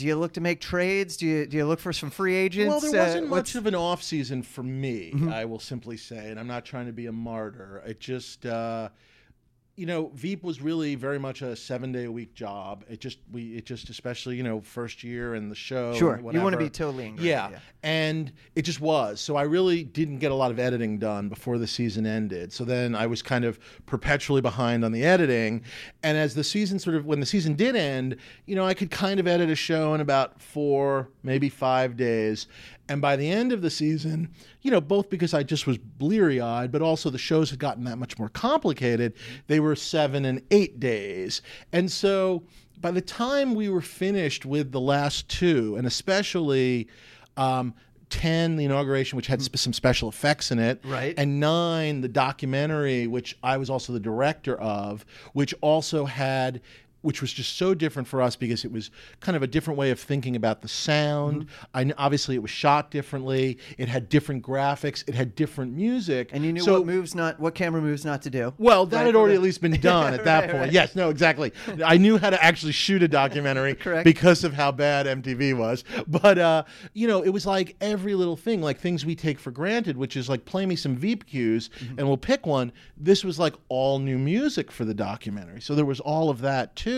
Uh, 0.00 0.02
do 0.02 0.06
you 0.06 0.16
look 0.16 0.32
to 0.34 0.40
make 0.40 0.60
trades? 0.60 1.16
Do 1.16 1.26
you 1.26 1.46
do 1.46 1.56
you 1.56 1.66
look 1.66 1.80
for 1.80 1.92
some 1.92 2.10
free 2.10 2.34
agents? 2.34 2.68
Well, 2.70 2.80
there 2.92 3.00
Uh, 3.00 3.04
wasn't 3.06 3.28
what's- 3.30 3.54
much 3.54 3.60
of 3.60 3.66
an 3.66 3.74
off 3.74 4.02
season 4.02 4.42
for 4.42 4.62
me. 4.62 5.12
Mm-hmm. 5.14 5.28
I 5.28 5.44
will 5.44 5.58
simply 5.60 5.96
say, 5.96 6.30
and 6.30 6.38
I'm 6.40 6.46
not 6.46 6.64
trying 6.64 6.86
to 6.86 6.92
be 6.92 7.06
a 7.06 7.12
martyr. 7.12 7.82
It 7.86 8.00
just, 8.00 8.46
uh, 8.46 8.88
you 9.80 9.86
know, 9.86 10.10
Veep 10.12 10.42
was 10.42 10.60
really 10.60 10.94
very 10.94 11.18
much 11.18 11.40
a 11.40 11.56
seven 11.56 11.90
day 11.90 12.04
a 12.04 12.12
week 12.12 12.34
job. 12.34 12.84
It 12.90 13.00
just 13.00 13.16
we 13.32 13.56
it 13.56 13.64
just 13.64 13.88
especially 13.88 14.36
you 14.36 14.42
know 14.42 14.60
first 14.60 15.02
year 15.02 15.32
and 15.32 15.50
the 15.50 15.54
show. 15.54 15.94
Sure. 15.94 16.20
You 16.30 16.42
wanna 16.42 16.58
be 16.58 16.68
totally 16.68 17.14
Yeah. 17.18 17.48
yeah. 17.48 17.58
and 17.82 18.30
it 18.54 18.62
just 18.62 18.82
was. 18.82 19.22
So 19.22 19.36
I 19.36 19.42
really 19.44 19.82
didn't 19.82 20.18
get 20.18 20.32
a 20.32 20.34
lot 20.34 20.50
of 20.50 20.58
editing 20.58 20.98
done 20.98 21.30
before 21.30 21.56
the 21.56 21.66
season 21.66 22.04
ended. 22.04 22.52
So 22.52 22.62
then 22.62 22.94
I 22.94 23.06
was 23.06 23.22
kind 23.22 23.46
of 23.46 23.58
perpetually 23.86 24.42
behind 24.42 24.84
on 24.84 24.92
the 24.92 25.02
editing. 25.02 25.62
And 26.02 26.18
as 26.18 26.34
the 26.34 26.44
season 26.44 26.78
sort 26.78 26.96
of 26.96 27.06
when 27.06 27.20
the 27.20 27.24
season 27.24 27.54
did 27.54 27.74
end, 27.74 28.16
you 28.44 28.56
know, 28.56 28.66
I 28.66 28.74
could 28.74 28.90
kind 28.90 29.18
of 29.18 29.26
edit 29.26 29.48
a 29.48 29.54
show 29.54 29.94
in 29.94 30.02
about 30.02 30.42
four, 30.42 31.08
maybe 31.22 31.48
five 31.48 31.96
days. 31.96 32.48
And 32.90 33.00
by 33.00 33.14
the 33.14 33.30
end 33.30 33.52
of 33.52 33.62
the 33.62 33.70
season, 33.70 34.30
you 34.62 34.70
know, 34.72 34.80
both 34.80 35.08
because 35.10 35.32
I 35.32 35.44
just 35.44 35.64
was 35.64 35.78
bleary 35.78 36.40
eyed, 36.40 36.72
but 36.72 36.82
also 36.82 37.08
the 37.08 37.18
shows 37.18 37.48
had 37.50 37.60
gotten 37.60 37.84
that 37.84 37.98
much 37.98 38.18
more 38.18 38.28
complicated, 38.28 39.14
they 39.46 39.60
were 39.60 39.76
seven 39.76 40.24
and 40.24 40.42
eight 40.50 40.80
days. 40.80 41.40
And 41.72 41.90
so 41.90 42.42
by 42.80 42.90
the 42.90 43.00
time 43.00 43.54
we 43.54 43.68
were 43.68 43.80
finished 43.80 44.44
with 44.44 44.72
the 44.72 44.80
last 44.80 45.28
two, 45.28 45.76
and 45.76 45.86
especially, 45.86 46.88
um, 47.36 47.74
10 48.08 48.56
the 48.56 48.64
inauguration 48.64 49.16
which 49.16 49.28
had 49.28 49.40
sp- 49.40 49.54
some 49.56 49.72
special 49.72 50.08
effects 50.08 50.50
in 50.50 50.58
it 50.58 50.80
Right. 50.84 51.14
and 51.16 51.38
9 51.38 52.00
the 52.00 52.08
documentary 52.08 53.06
which 53.06 53.38
I 53.40 53.56
was 53.56 53.70
also 53.70 53.92
the 53.92 54.00
director 54.00 54.56
of 54.60 55.04
which 55.32 55.54
also 55.60 56.06
had 56.06 56.60
which 57.02 57.20
was 57.20 57.32
just 57.32 57.56
so 57.56 57.74
different 57.74 58.06
for 58.08 58.20
us 58.22 58.36
because 58.36 58.64
it 58.64 58.72
was 58.72 58.90
kind 59.20 59.36
of 59.36 59.42
a 59.42 59.46
different 59.46 59.78
way 59.78 59.90
of 59.90 59.98
thinking 59.98 60.36
about 60.36 60.62
the 60.62 60.68
sound. 60.68 61.46
Mm-hmm. 61.74 61.90
I 61.90 62.04
obviously 62.04 62.34
it 62.36 62.42
was 62.42 62.50
shot 62.50 62.90
differently. 62.90 63.58
It 63.78 63.88
had 63.88 64.08
different 64.08 64.42
graphics. 64.44 65.02
It 65.08 65.14
had 65.14 65.34
different 65.34 65.72
music. 65.74 66.30
And 66.32 66.44
you 66.44 66.52
knew 66.52 66.60
So- 66.62 66.74
what 66.78 66.86
moves 66.86 67.14
not, 67.14 67.38
what 67.40 67.54
camera 67.54 67.80
moves 67.80 68.04
not 68.04 68.22
to 68.22 68.30
do. 68.30 68.52
well, 68.58 68.86
that 68.86 68.96
Right, 68.98 69.06
had 69.06 69.16
already 69.16 69.32
right. 69.34 69.38
at 69.40 69.42
least 69.42 69.60
been 69.60 69.72
done 69.80 70.14
at 70.14 70.24
that 70.24 70.40
Right, 70.44 70.50
point. 70.60 70.72
Yes, 70.72 70.94
no, 70.94 71.08
exactly. 71.10 71.52
I 71.84 71.96
knew 71.96 72.18
how 72.18 72.30
to 72.30 72.42
actually 72.42 72.72
shoot 72.72 73.02
a 73.02 73.08
documentary 73.08 73.74
Correct. 73.76 74.04
because 74.04 74.44
of 74.44 74.52
how 74.52 74.70
bad 74.72 75.06
MTV 75.06 75.56
was. 75.56 75.84
But 76.06 76.38
uh, 76.38 76.64
you 76.92 77.08
know, 77.08 77.22
it 77.22 77.30
was 77.30 77.46
like 77.46 77.76
every 77.80 78.14
little 78.14 78.36
thing, 78.36 78.60
like 78.60 78.78
things 78.78 79.06
we 79.06 79.14
take 79.14 79.38
for 79.38 79.50
granted, 79.50 79.96
which 79.96 80.16
is 80.16 80.28
like 80.28 80.44
play 80.44 80.66
me 80.66 80.76
some 80.76 80.96
Veep 80.96 81.26
cues 81.26 81.70
Mm-hmm. 81.80 81.98
and 81.98 82.08
we'll 82.08 82.16
pick 82.16 82.46
one. 82.46 82.72
This 82.96 83.24
was 83.24 83.38
like 83.38 83.54
all 83.68 83.98
new 83.98 84.18
music 84.18 84.70
for 84.70 84.84
the 84.84 84.94
documentary. 84.94 85.60
So 85.60 85.74
there 85.74 85.84
was 85.84 86.00
all 86.00 86.28
of 86.30 86.40
that 86.40 86.74
too. 86.76 86.89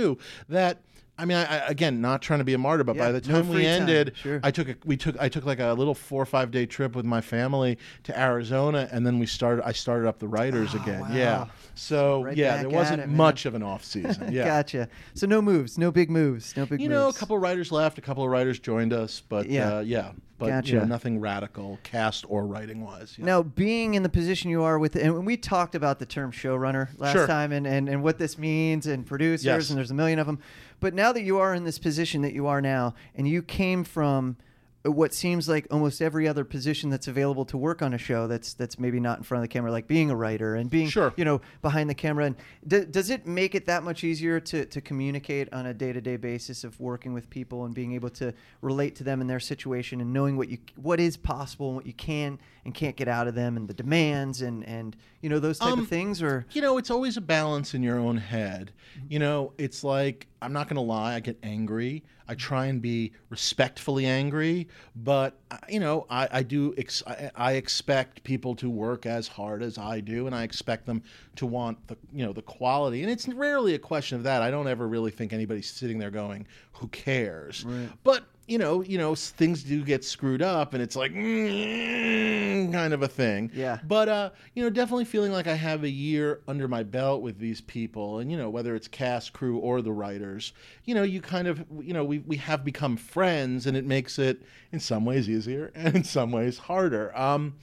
That 0.48 0.78
I 1.18 1.25
mean, 1.27 1.37
I, 1.37 1.42
I, 1.44 1.66
again, 1.68 2.01
not 2.01 2.22
trying 2.22 2.38
to 2.40 2.44
be 2.44 2.55
a 2.55 2.59
martyr, 2.59 2.85
but 2.85 2.96
Yeah, 2.96 3.07
by 3.07 3.12
the 3.12 3.29
no 3.29 3.40
time 3.40 3.48
we 3.51 3.57
free 3.57 3.64
time, 3.64 3.83
ended, 3.83 4.12
sure. 4.16 4.40
I 4.42 4.51
took 4.51 4.68
a, 4.70 4.77
we 4.85 4.96
took 4.96 5.14
I 5.20 5.29
took 5.29 5.44
like 5.44 5.61
a 5.61 5.72
little 5.75 5.94
four 5.94 6.22
or 6.22 6.27
five 6.27 6.51
day 6.51 6.64
trip 6.64 6.96
with 6.96 7.05
my 7.05 7.20
family 7.20 7.79
to 8.05 8.18
Arizona, 8.18 8.88
and 8.90 9.07
then 9.07 9.18
we 9.18 9.27
started. 9.27 9.64
I 9.66 9.72
started 9.72 10.09
up 10.09 10.18
the 10.18 10.27
writers 10.29 10.75
again. 10.75 11.05
Yeah. 11.12 11.46
Oh. 11.48 11.53
So 11.75 12.22
Right 12.25 12.37
yeah, 12.37 12.59
there 12.59 12.70
wasn't 12.70 13.03
it, 13.03 13.09
much 13.09 13.44
of 13.46 13.55
an 13.55 13.62
off 13.62 13.85
season. 13.85 14.33
Yeah. 14.33 14.44
Gotcha. 14.46 14.88
So 15.14 15.27
no 15.27 15.42
moves, 15.42 15.77
no 15.79 15.90
big 15.90 16.11
moves, 16.11 16.57
no 16.57 16.64
big 16.66 16.81
You 16.81 16.88
moves. 16.88 16.98
know, 16.98 17.09
a 17.09 17.12
couple 17.12 17.37
of 17.37 17.42
writers 17.42 17.70
left, 17.70 17.98
a 17.98 18.01
couple 18.01 18.25
of 18.25 18.31
writers 18.31 18.59
joined 18.59 18.92
us, 18.94 19.22
but 19.29 19.48
Yeah. 19.48 19.77
uh, 19.77 19.81
yeah, 19.81 20.12
but 20.38 20.66
you 20.66 20.79
know, 20.79 20.85
nothing 20.85 21.20
radical, 21.20 21.79
cast 21.83 22.25
or 22.29 22.46
writing 22.46 22.83
wise. 22.83 23.16
Yeah. 23.18 23.27
Now, 23.27 23.42
being 23.42 23.94
in 23.94 24.03
the 24.03 24.09
position 24.09 24.51
you 24.51 24.62
are 24.62 24.79
with, 24.79 24.96
and 24.96 25.27
we 25.27 25.37
talked 25.37 25.75
about 25.75 25.98
the 25.98 26.07
term 26.07 26.33
showrunner 26.33 26.88
last 26.98 27.12
Sure. 27.12 27.27
time, 27.27 27.53
and, 27.53 27.66
and, 27.66 27.88
and 27.88 28.03
what 28.03 28.18
this 28.18 28.38
means, 28.38 28.87
and 28.87 29.05
producers, 29.07 29.44
Yes. 29.44 29.68
and 29.70 29.77
there's 29.79 29.90
a 29.90 29.94
million 29.94 30.18
of 30.18 30.27
them. 30.27 30.38
But 30.83 30.95
now 30.95 31.12
that 31.12 31.23
you 31.23 31.38
are 31.38 31.55
in 31.55 31.62
this 31.62 31.79
position 31.79 32.23
that 32.23 32.33
you 32.35 32.49
are 32.49 32.61
now, 32.61 32.95
and 33.14 33.27
you 33.29 33.40
came 33.40 33.85
from 33.85 34.37
uh, 34.85 34.90
what 34.90 35.14
seems 35.14 35.49
like 35.49 35.64
almost 35.71 36.03
every 36.03 36.27
other 36.27 36.42
position 36.45 36.90
that's 36.90 37.07
available 37.07 37.45
to 37.45 37.57
work 37.57 37.83
on 37.83 37.95
a 37.95 37.99
show 37.99 38.27
that's 38.27 38.53
that's 38.55 38.81
maybe 38.81 38.99
not 38.99 39.18
in 39.18 39.23
front 39.23 39.38
of 39.38 39.49
the 39.49 39.53
camera, 39.53 39.71
like 39.71 39.87
being 39.87 40.11
a 40.11 40.16
writer 40.16 40.57
and 40.57 40.68
being 40.68 40.88
Sure. 40.88 41.14
you 41.16 41.25
know 41.25 41.40
behind 41.62 41.88
the 41.88 41.95
camera. 41.95 42.25
And 42.25 42.37
d- 42.66 42.85
does 42.90 43.11
it 43.11 43.29
make 43.29 43.55
it 43.55 43.66
that 43.66 43.85
much 43.85 44.03
easier 44.03 44.40
to 44.40 44.66
to 44.66 44.81
communicate 44.81 45.53
on 45.53 45.66
a 45.66 45.73
day 45.73 45.92
to 45.92 46.01
day 46.01 46.16
basis 46.16 46.64
of 46.64 46.81
working 46.81 47.12
with 47.14 47.31
people 47.31 47.64
and 47.64 47.73
being 47.73 47.92
able 47.92 48.11
to 48.11 48.35
relate 48.61 48.97
to 48.97 49.05
them 49.05 49.21
in 49.21 49.29
their 49.29 49.38
situation 49.38 50.01
and 50.01 50.12
knowing 50.12 50.37
what 50.37 50.49
you 50.49 50.59
what 50.75 50.99
is 50.99 51.16
possible 51.16 51.68
and 51.68 51.77
what 51.77 51.87
you 51.87 51.92
can 51.95 52.40
and 52.64 52.75
can't 52.75 52.96
get 52.96 53.09
out 53.09 53.27
of 53.27 53.35
them 53.35 53.57
and 53.57 53.66
the 53.68 53.75
demands 53.75 54.42
and 54.42 54.64
and 54.66 54.96
you 55.20 55.29
know 55.29 55.38
those 55.38 55.59
type 55.59 55.72
Um, 55.72 55.81
of 55.81 55.88
things 55.88 56.22
or 56.22 56.46
you 56.53 56.62
know, 56.62 56.79
it's 56.79 56.90
always 56.90 57.16
a 57.16 57.20
balance 57.20 57.75
in 57.75 57.83
your 57.83 57.98
own 57.98 58.16
head. 58.16 58.72
You 59.09 59.18
know, 59.18 59.53
it's 59.59 59.83
like 59.83 60.27
I'm 60.40 60.53
not 60.53 60.68
going 60.68 60.77
to 60.77 60.83
lie, 60.83 61.14
I 61.14 61.20
get 61.20 61.38
angry. 61.42 62.03
I 62.29 62.35
try 62.35 62.66
and 62.66 62.81
be 62.81 63.12
respectfully 63.31 64.07
angry, 64.07 64.68
but 64.96 65.38
uh, 65.51 65.59
you 65.68 65.81
know, 65.81 66.07
I, 66.09 66.29
I 66.31 66.42
do. 66.42 66.72
Ex- 66.79 67.03
I, 67.07 67.31
I 67.35 67.53
expect 67.55 68.22
people 68.22 68.55
to 68.57 68.70
work 68.70 69.07
as 69.07 69.29
hard 69.29 69.62
as 69.62 69.77
I 69.77 70.01
do, 70.01 70.27
and 70.27 70.35
I 70.35 70.44
expect 70.44 70.87
them 70.87 71.03
to 71.37 71.46
want 71.46 71.85
the 71.88 71.96
you 72.12 72.25
know 72.25 72.33
the 72.33 72.42
quality. 72.42 73.03
And 73.03 73.11
it's 73.11 73.29
rarely 73.29 73.75
a 73.75 73.79
question 73.79 74.16
of 74.16 74.25
that. 74.25 74.40
I 74.40 74.51
don't 74.51 74.68
ever 74.68 74.87
really 74.88 75.11
think 75.11 75.33
anybody's 75.33 75.68
sitting 75.68 75.98
there 75.98 76.11
going, 76.12 76.46
"Who 76.75 76.88
cares?" 76.88 77.66
But 78.05 78.25
you 78.52 78.58
know, 78.58 78.82
you 78.82 78.98
know, 78.98 79.14
things 79.14 79.62
do 79.62 79.82
get 79.82 80.04
screwed 80.04 80.42
up, 80.42 80.74
and 80.74 80.82
it's 80.82 80.94
like 80.94 81.12
mm, 81.12 82.72
kind 82.72 82.92
of 82.92 83.02
a 83.02 83.08
thing. 83.08 83.50
Yeah. 83.54 83.78
But 83.86 84.08
uh, 84.08 84.30
you 84.54 84.62
know, 84.62 84.70
definitely 84.70 85.04
feeling 85.06 85.32
like 85.32 85.46
I 85.46 85.54
have 85.54 85.84
a 85.84 85.88
year 85.88 86.40
under 86.46 86.68
my 86.68 86.82
belt 86.82 87.22
with 87.22 87.38
these 87.38 87.60
people, 87.60 88.18
and 88.18 88.30
you 88.30 88.36
know, 88.36 88.50
whether 88.50 88.74
it's 88.74 88.88
cast, 88.88 89.32
crew, 89.32 89.58
or 89.58 89.82
the 89.82 89.92
writers, 89.92 90.52
you 90.84 90.94
know, 90.94 91.02
you 91.02 91.20
kind 91.20 91.48
of, 91.48 91.64
you 91.80 91.94
know, 91.94 92.04
we 92.04 92.18
we 92.20 92.36
have 92.36 92.64
become 92.64 92.96
friends, 92.96 93.66
and 93.66 93.76
it 93.76 93.84
makes 93.84 94.18
it 94.18 94.42
in 94.70 94.80
some 94.80 95.04
ways 95.04 95.28
easier 95.28 95.70
and 95.74 95.96
in 95.96 96.04
some 96.04 96.30
ways 96.32 96.58
harder. 96.58 97.16
Um, 97.16 97.54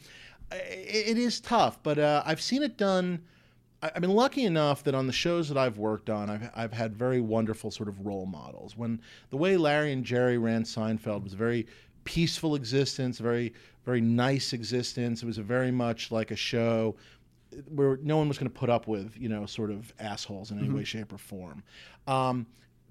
i- 0.52 0.56
it 0.56 1.18
is 1.18 1.40
tough, 1.40 1.82
but 1.84 2.00
uh, 2.00 2.24
I've 2.26 2.42
seen 2.42 2.64
it 2.64 2.78
done. 2.78 3.22
I've 3.82 4.02
been 4.02 4.16
lucky 4.16 4.44
enough 4.44 4.84
that 4.84 4.96
on 4.96 5.08
the 5.08 5.14
shows 5.14 5.48
that 5.48 5.58
I've 5.58 5.78
worked 5.78 6.10
on, 6.10 6.30
I've, 6.30 6.50
I've 6.54 6.74
had 6.74 6.96
very 6.96 7.22
wonderful 7.22 7.72
sort 7.72 7.88
of 7.88 8.06
role 8.06 8.26
models. 8.26 8.76
When 8.76 9.02
the 9.30 9.38
way 9.38 9.56
Larry 9.56 9.94
and 9.94 10.04
Jerry 10.04 10.38
ran 10.38 10.64
Seinfeld 10.64 11.24
was 11.24 11.34
a 11.34 11.38
very 11.38 11.66
peaceful 12.04 12.56
existence, 12.56 13.20
very 13.20 13.54
very 13.86 14.02
nice 14.02 14.54
existence. 14.54 15.24
It 15.24 15.26
was 15.26 15.38
a 15.38 15.44
very 15.44 15.72
much 15.72 16.12
like 16.12 16.32
a 16.32 16.36
show 16.36 16.96
where 17.70 17.98
no 18.04 18.18
one 18.18 18.28
was 18.28 18.38
going 18.38 18.52
to 18.52 18.56
put 18.58 18.70
up 18.70 18.88
with 18.88 19.18
you 19.18 19.30
know 19.30 19.46
sort 19.46 19.72
of 19.72 19.94
assholes 20.00 20.52
in 20.52 20.60
any 20.60 20.70
way, 20.70 20.84
shape, 20.84 21.14
or 21.14 21.18
form. 21.18 21.64
Um, 22.08 22.46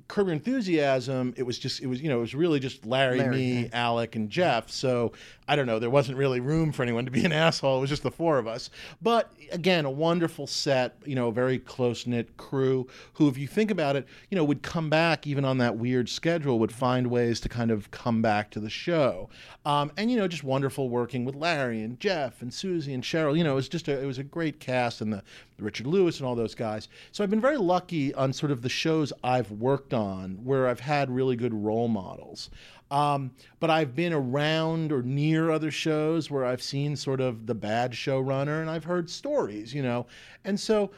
Curb 0.08 0.28
Your 0.28 0.32
Enthusiasm, 0.34 1.34
it 1.36 1.42
was 1.42 1.58
just 1.58 1.82
it 1.82 1.86
was 1.86 2.00
you 2.00 2.08
know 2.08 2.18
it 2.18 2.22
was 2.22 2.34
really 2.34 2.60
just 2.60 2.86
Larry, 2.86 3.18
Larry, 3.18 3.36
me, 3.36 3.62
yeah. 3.62 3.68
Alec, 3.74 4.16
and 4.16 4.30
Jeff. 4.30 4.70
So 4.70 5.12
I 5.46 5.56
don't 5.56 5.66
know, 5.66 5.78
there 5.78 5.90
wasn't 5.90 6.18
really 6.18 6.40
room 6.40 6.72
for 6.72 6.82
anyone 6.82 7.04
to 7.04 7.10
be 7.10 7.24
an 7.24 7.32
asshole. 7.46 7.78
It 7.78 7.80
was 7.80 7.90
just 7.90 8.02
the 8.02 8.10
four 8.10 8.38
of 8.38 8.46
us. 8.46 8.68
But 9.00 9.32
again, 9.50 9.86
a 9.86 9.90
wonderful 9.90 10.46
set, 10.46 10.96
you 11.04 11.14
know, 11.14 11.28
a 11.28 11.32
very 11.32 11.58
close 11.58 12.06
knit 12.06 12.36
crew 12.36 12.86
who, 13.14 13.28
if 13.28 13.38
you 13.38 13.46
think 13.46 13.70
about 13.70 13.96
it, 13.96 14.06
you 14.30 14.36
know, 14.36 14.44
would 14.44 14.62
come 14.62 14.90
back 14.90 15.26
even 15.26 15.44
on 15.44 15.58
that 15.58 15.76
weird 15.76 16.08
schedule, 16.08 16.58
would 16.58 16.72
find 16.72 17.06
ways 17.06 17.40
to 17.40 17.48
kind 17.48 17.70
of 17.70 17.90
come 17.90 18.20
back 18.20 18.50
to 18.50 18.60
the 18.60 18.70
show. 18.70 19.28
Um, 19.64 19.90
and 19.96 20.10
you 20.10 20.16
know, 20.16 20.28
just 20.28 20.44
wonderful 20.44 20.88
working 20.88 21.24
with 21.24 21.34
Larry 21.34 21.82
and 21.82 21.98
Jeff 22.00 22.42
and 22.42 22.52
Susie 22.52 22.92
and 22.94 23.02
Cheryl. 23.02 23.36
You 23.36 23.44
know, 23.44 23.52
it 23.52 23.56
was 23.56 23.68
just 23.68 23.88
a, 23.88 24.00
it 24.00 24.06
was 24.06 24.18
a 24.18 24.24
great 24.24 24.60
cast 24.60 25.00
and 25.00 25.12
the, 25.12 25.18
the 25.18 25.47
Richard 25.58 25.86
Lewis 25.86 26.18
and 26.18 26.26
all 26.26 26.34
those 26.34 26.54
guys. 26.54 26.88
So 27.12 27.22
I've 27.22 27.30
been 27.30 27.40
very 27.40 27.56
lucky 27.56 28.14
on 28.14 28.32
sort 28.32 28.52
of 28.52 28.62
the 28.62 28.68
shows 28.68 29.12
I've 29.24 29.50
worked 29.50 29.92
on 29.92 30.44
where 30.44 30.68
I've 30.68 30.80
had 30.80 31.10
really 31.10 31.36
good 31.36 31.54
role 31.54 31.88
models. 31.88 32.50
Um, 32.90 33.32
but 33.60 33.68
I've 33.68 33.94
been 33.94 34.12
around 34.14 34.92
or 34.92 35.02
near 35.02 35.50
other 35.50 35.70
shows 35.70 36.30
where 36.30 36.44
I've 36.44 36.62
seen 36.62 36.96
sort 36.96 37.20
of 37.20 37.46
the 37.46 37.54
bad 37.54 37.92
showrunner 37.92 38.62
and 38.62 38.70
I've 38.70 38.84
heard 38.84 39.10
stories, 39.10 39.74
you 39.74 39.82
know. 39.82 40.06
And 40.44 40.58
so 40.58 40.90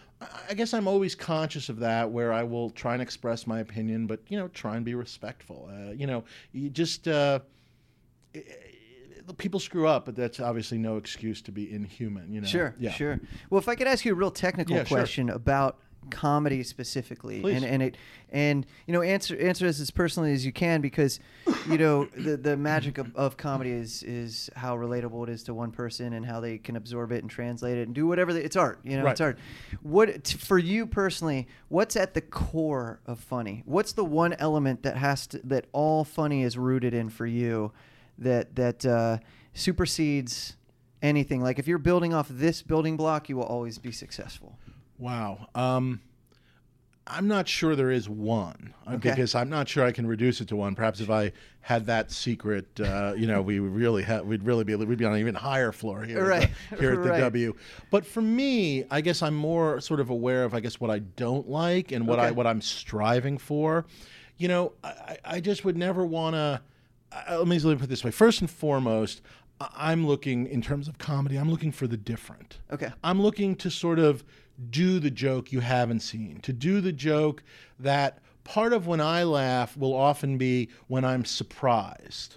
I- 0.49 0.55
guess 0.55 0.73
I'm 0.73 0.87
always 0.87 1.14
conscious 1.14 1.68
of 1.68 1.81
that 1.81 2.11
where 2.11 2.33
I 2.33 2.44
will 2.44 2.70
try 2.70 2.92
and 2.92 3.03
express 3.03 3.46
my 3.46 3.59
opinion, 3.61 4.07
but, 4.07 4.20
you 4.29 4.38
know, 4.38 4.49
try 4.49 4.77
and 4.77 4.85
be 4.85 4.94
respectful. 4.94 5.68
Uh, 5.73 5.92
you 5.92 6.07
know, 6.07 6.23
you 6.53 6.70
just. 6.70 7.09
Uh, 7.09 7.40
people 9.35 9.61
screw 9.61 9.87
up, 9.87 10.05
but 10.05 10.14
that's 10.16 10.40
obviously 10.40 10.79
no 10.79 10.97
excuse 10.97 11.40
to 11.43 11.53
be 11.53 11.73
inhuman. 11.73 12.33
You 12.33 12.40
know. 12.43 12.47
Sure, 12.47 12.75
Yeah. 12.79 12.90
sure. 12.93 13.21
Well, 13.51 13.59
if 13.59 13.69
I 13.69 13.75
could 13.75 13.87
ask 13.87 14.05
you 14.05 14.12
a 14.12 14.14
real 14.14 14.31
technical 14.31 14.77
Yeah, 14.77 14.85
sure. 14.85 14.99
question 14.99 15.31
about 15.31 15.79
comedy 16.09 16.62
specifically, 16.62 17.40
Please. 17.43 17.57
and 17.57 17.64
and 17.64 17.83
it 17.83 17.97
and 18.31 18.64
you 18.87 18.95
know 18.95 19.03
answer 19.03 19.37
answer 19.38 19.66
this 19.66 19.81
as 19.81 19.90
personally 19.90 20.33
as 20.33 20.47
you 20.47 20.51
can 20.51 20.81
because 20.81 21.21
you 21.69 21.77
know 21.77 22.07
the 22.16 22.38
the 22.38 22.57
magic 22.57 22.97
of, 22.97 23.14
of 23.14 23.37
comedy 23.37 23.71
is 23.71 24.03
is 24.03 24.49
how 24.57 24.75
relatable 24.77 25.23
it 25.25 25.29
is 25.31 25.43
to 25.45 25.53
one 25.53 25.71
person 25.71 26.14
and 26.14 26.25
how 26.25 26.40
they 26.40 26.57
can 26.57 26.75
absorb 26.75 27.12
it 27.12 27.23
and 27.23 27.31
translate 27.31 27.77
it 27.77 27.83
and 27.87 27.95
do 27.95 28.07
whatever 28.07 28.33
they, 28.33 28.40
it's 28.43 28.57
art. 28.57 28.81
You 28.83 28.97
know, 28.99 29.07
it's 29.09 29.21
art. 29.21 29.38
What 29.83 30.25
t- 30.25 30.38
for 30.38 30.59
you 30.59 30.87
personally? 30.87 31.47
What's 31.69 31.97
at 31.97 32.14
the 32.14 32.23
core 32.23 33.01
of 33.07 33.21
funny? 33.21 33.62
What's 33.66 33.93
the 33.93 34.05
one 34.05 34.33
element 34.33 34.83
that 34.85 34.97
has 34.97 35.27
to 35.29 35.40
that 35.45 35.66
all 35.73 36.05
funny 36.05 36.43
is 36.45 36.57
rooted 36.57 36.95
in 36.95 37.11
for 37.11 37.27
you? 37.27 37.73
That 38.20 38.54
that 38.56 38.87
uh, 38.87 39.18
supersedes 39.54 40.56
anything. 41.02 41.42
Like 41.42 41.59
if 41.59 41.66
you're 41.66 41.78
building 41.78 42.12
off 42.14 42.28
this 42.30 42.62
building 42.62 42.96
block, 42.96 43.28
you 43.28 43.37
will 43.37 43.44
always 43.44 43.78
be 43.78 43.92
successful. 43.92 44.59
Wow. 44.98 45.48
Um, 45.54 46.00
I'm 47.06 47.26
not 47.26 47.48
sure 47.48 47.74
there 47.74 47.90
is 47.90 48.09
one 48.09 48.74
uh, 48.87 48.90
Okay. 48.94 49.11
because 49.11 49.35
I'm 49.35 49.48
not 49.48 49.68
sure 49.68 49.85
I 49.85 49.90
can 49.92 50.06
reduce 50.06 50.40
it 50.40 50.48
to 50.48 50.56
one. 50.56 50.74
Perhaps 50.74 51.00
if 51.00 51.11
I 51.11 51.33
had 51.62 51.87
that 51.87 52.12
secret, 52.12 52.66
uh, 52.78 53.14
you 53.16 53.26
know, 53.26 53.42
we 53.42 53.59
really 53.59 54.02
have, 54.04 54.26
we'd 54.26 54.44
really 54.44 54.62
be, 54.64 54.74
we'd 54.76 54.98
be 54.98 55.04
on 55.04 55.14
an 55.14 55.18
even 55.18 55.35
higher 55.35 55.72
floor 55.72 56.04
here, 56.04 56.24
Right. 56.28 56.44
at 56.44 56.50
the, 56.70 56.76
here 56.76 56.92
at 56.92 57.02
the 57.02 57.09
Right. 57.11 57.20
W. 57.20 57.54
But 57.90 58.06
for 58.06 58.20
me, 58.22 58.85
I 58.90 59.00
guess 59.00 59.22
I'm 59.22 59.35
more 59.35 59.80
sort 59.80 59.98
of 60.00 60.11
aware 60.11 60.44
of, 60.44 60.54
I 60.54 60.61
guess, 60.61 60.78
what 60.78 60.90
I 60.90 61.00
don't 61.00 61.48
like 61.48 61.90
and 61.90 62.06
what 62.06 62.20
I, 62.20 62.30
what 62.30 62.46
I'm 62.46 62.61
striving 62.61 63.38
for. 63.38 63.87
You 64.37 64.48
know, 64.48 64.72
I, 64.85 64.88
I 64.88 65.18
I 65.37 65.40
just 65.40 65.64
would 65.64 65.76
never 65.76 66.04
want 66.04 66.35
to. 66.35 66.61
Let 67.12 67.46
me 67.46 67.59
let 67.59 67.73
me 67.73 67.75
put 67.77 67.85
it 67.85 67.88
this 67.88 68.05
way. 68.05 68.11
First 68.11 68.40
and 68.40 68.51
foremost, 68.51 69.20
I'm 69.61 70.07
looking 70.07 70.46
in 70.46 70.62
terms 70.62 70.88
of 70.88 70.99
comedy. 70.99 71.37
I'm 71.37 71.51
looking 71.51 71.73
for 71.73 71.87
the 71.87 71.96
different. 71.96 72.59
Okay. 72.73 72.90
I'm 73.05 73.20
looking 73.20 73.57
to 73.57 73.70
sort 73.70 73.99
of 73.99 74.24
do 74.70 74.99
the 74.99 75.11
joke 75.11 75.53
you 75.53 75.61
haven't 75.61 76.01
seen, 76.01 76.41
to 76.43 76.53
do 76.53 76.80
the 76.80 76.93
joke 76.93 77.43
that 77.78 78.18
part 78.45 78.72
of 78.72 78.87
when 78.87 79.01
I 79.01 79.22
laugh 79.24 79.76
will 79.76 79.95
often 79.95 80.39
be 80.39 80.68
when 80.87 81.05
I'm 81.05 81.24
surprised. 81.24 82.37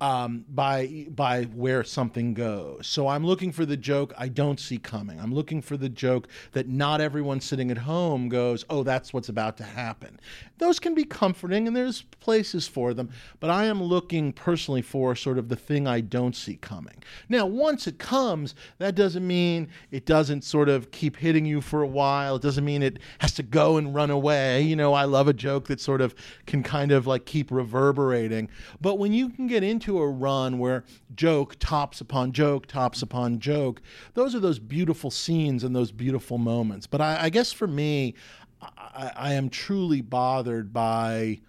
Um, 0.00 0.44
by 0.48 1.06
by 1.10 1.44
where 1.44 1.84
something 1.84 2.32
goes. 2.34 2.86
So 2.86 3.08
I'm 3.08 3.24
looking 3.24 3.52
for 3.52 3.66
the 3.66 3.76
joke 3.76 4.12
I 4.16 4.28
don't 4.28 4.58
see 4.58 4.78
coming. 4.78 5.20
I'm 5.20 5.34
looking 5.34 5.60
for 5.60 5.76
the 5.76 5.88
joke 5.88 6.28
that 6.52 6.68
not 6.68 7.00
everyone 7.00 7.40
sitting 7.40 7.70
at 7.70 7.78
home 7.78 8.28
goes, 8.28 8.64
"Oh, 8.70 8.82
that's 8.82 9.12
what's 9.12 9.28
about 9.28 9.56
to 9.58 9.64
happen." 9.64 10.18
Those 10.58 10.78
can 10.78 10.94
be 10.94 11.04
comforting, 11.04 11.66
and 11.66 11.76
there's 11.76 12.02
places 12.20 12.66
for 12.66 12.94
them. 12.94 13.10
But 13.40 13.50
I 13.50 13.64
am 13.64 13.82
looking 13.82 14.32
personally 14.32 14.82
for 14.82 15.14
sort 15.14 15.38
of 15.38 15.48
the 15.48 15.56
thing 15.56 15.86
I 15.86 16.00
don't 16.00 16.36
see 16.36 16.56
coming. 16.56 17.02
Now, 17.28 17.46
once 17.46 17.86
it 17.86 17.98
comes, 17.98 18.54
that 18.78 18.94
doesn't 18.94 19.26
mean 19.26 19.68
it 19.90 20.06
doesn't 20.06 20.44
sort 20.44 20.68
of 20.68 20.90
keep 20.90 21.16
hitting 21.16 21.44
you 21.44 21.60
for 21.60 21.82
a 21.82 21.86
while. 21.86 22.36
It 22.36 22.42
doesn't 22.42 22.64
mean 22.64 22.82
it 22.82 22.98
has 23.18 23.34
to 23.34 23.42
go 23.42 23.76
and 23.76 23.94
run 23.94 24.10
away. 24.10 24.62
You 24.62 24.76
know, 24.76 24.94
I 24.94 25.04
love 25.04 25.28
a 25.28 25.32
joke 25.32 25.66
that 25.68 25.80
sort 25.80 26.00
of 26.00 26.14
can 26.46 26.62
kind 26.62 26.92
of 26.92 27.06
like 27.06 27.26
keep 27.26 27.50
reverberating. 27.50 28.48
But 28.80 28.98
when 28.98 29.12
you 29.12 29.28
can 29.28 29.46
get 29.46 29.62
into 29.62 29.89
a 29.98 30.08
run 30.08 30.58
where 30.58 30.84
joke 31.14 31.56
tops 31.58 32.00
upon 32.00 32.32
joke, 32.32 32.66
tops 32.66 33.02
upon 33.02 33.38
joke, 33.38 33.80
those 34.14 34.34
are 34.34 34.40
those 34.40 34.58
beautiful 34.58 35.10
scenes 35.10 35.64
and 35.64 35.74
those 35.74 35.92
beautiful 35.92 36.38
moments. 36.38 36.86
But 36.86 37.00
I, 37.00 37.24
I 37.24 37.28
guess 37.30 37.52
for 37.52 37.66
me, 37.66 38.14
I, 38.62 39.12
I, 39.16 39.32
am 39.34 39.48
truly 39.48 40.00
bothered 40.00 40.72
by. 40.72 41.40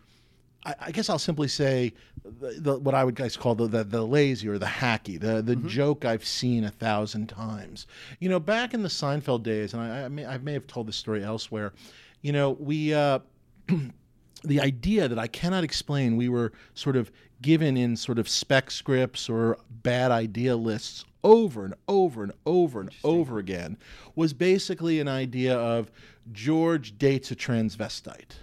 I, 0.63 0.75
I 0.79 0.91
guess 0.91 1.09
I'll 1.09 1.19
simply 1.19 1.47
say 1.47 1.93
the, 2.23 2.55
the, 2.59 2.79
what 2.79 2.95
I 2.95 3.03
would 3.03 3.15
guys 3.15 3.35
call 3.35 3.55
the, 3.55 3.67
the, 3.67 3.83
the 3.83 4.05
lazy 4.05 4.47
or 4.47 4.57
the 4.57 4.65
hacky, 4.65 5.19
the 5.19 5.41
the 5.41 5.55
mm-hmm. 5.55 5.67
joke 5.67 6.05
I've 6.05 6.25
seen 6.25 6.63
a 6.63 6.71
thousand 6.71 7.27
times. 7.27 7.87
You 8.19 8.29
know, 8.29 8.39
back 8.39 8.73
in 8.73 8.83
the 8.83 8.89
Seinfeld 8.89 9.43
days, 9.43 9.73
and 9.73 9.81
I, 9.81 10.05
I 10.05 10.07
may 10.07 10.25
I 10.25 10.37
may 10.37 10.53
have 10.53 10.67
told 10.67 10.87
this 10.87 10.95
story 10.95 11.23
elsewhere. 11.23 11.73
You 12.21 12.31
know, 12.31 12.51
we. 12.51 12.93
Uh, 12.93 13.19
the 14.43 14.59
idea 14.59 15.07
that 15.07 15.19
I 15.19 15.27
cannot 15.27 15.63
explain, 15.63 16.17
we 16.17 16.29
were 16.29 16.51
sort 16.73 16.95
of 16.95 17.11
given 17.41 17.77
in 17.77 17.95
sort 17.95 18.19
of 18.19 18.29
spec 18.29 18.71
scripts 18.71 19.29
or 19.29 19.57
bad 19.69 20.11
idea 20.11 20.55
lists 20.55 21.05
over 21.23 21.65
and 21.65 21.75
over 21.87 22.23
and 22.23 22.31
over 22.45 22.81
and 22.81 22.89
over 23.03 23.37
again, 23.39 23.77
was 24.15 24.33
basically 24.33 24.99
an 24.99 25.07
idea 25.07 25.55
of 25.55 25.91
George 26.31 26.97
dates 26.97 27.31
a 27.31 27.35
transvestite. 27.35 28.37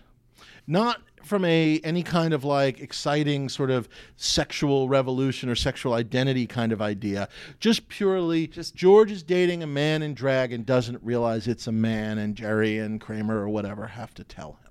Not 0.67 1.01
from 1.25 1.45
a 1.45 1.81
any 1.85 2.03
kind 2.03 2.33
of 2.33 2.45
like 2.45 2.81
exciting 2.81 3.49
sort 3.49 3.71
of 3.71 3.89
sexual 4.17 4.89
revolution 4.89 5.49
or 5.49 5.55
sexual 5.55 5.93
identity 5.93 6.47
kind 6.47 6.73
of 6.73 6.81
idea. 6.81 7.29
Just 7.61 7.89
purely 7.89 8.47
just 8.47 8.75
George 8.75 9.11
is 9.11 9.23
dating 9.23 9.63
a 9.63 9.67
man 9.67 10.03
in 10.03 10.15
drag 10.15 10.53
and 10.53 10.65
doesn't 10.65 11.03
realize 11.03 11.47
it's 11.47 11.67
a 11.67 11.73
man 11.73 12.19
and 12.19 12.35
Jerry 12.35 12.79
and 12.79 13.01
Kramer 13.01 13.39
or 13.39 13.49
whatever 13.49 13.87
have 13.87 14.15
to 14.15 14.25
tell 14.25 14.59
him. 14.63 14.68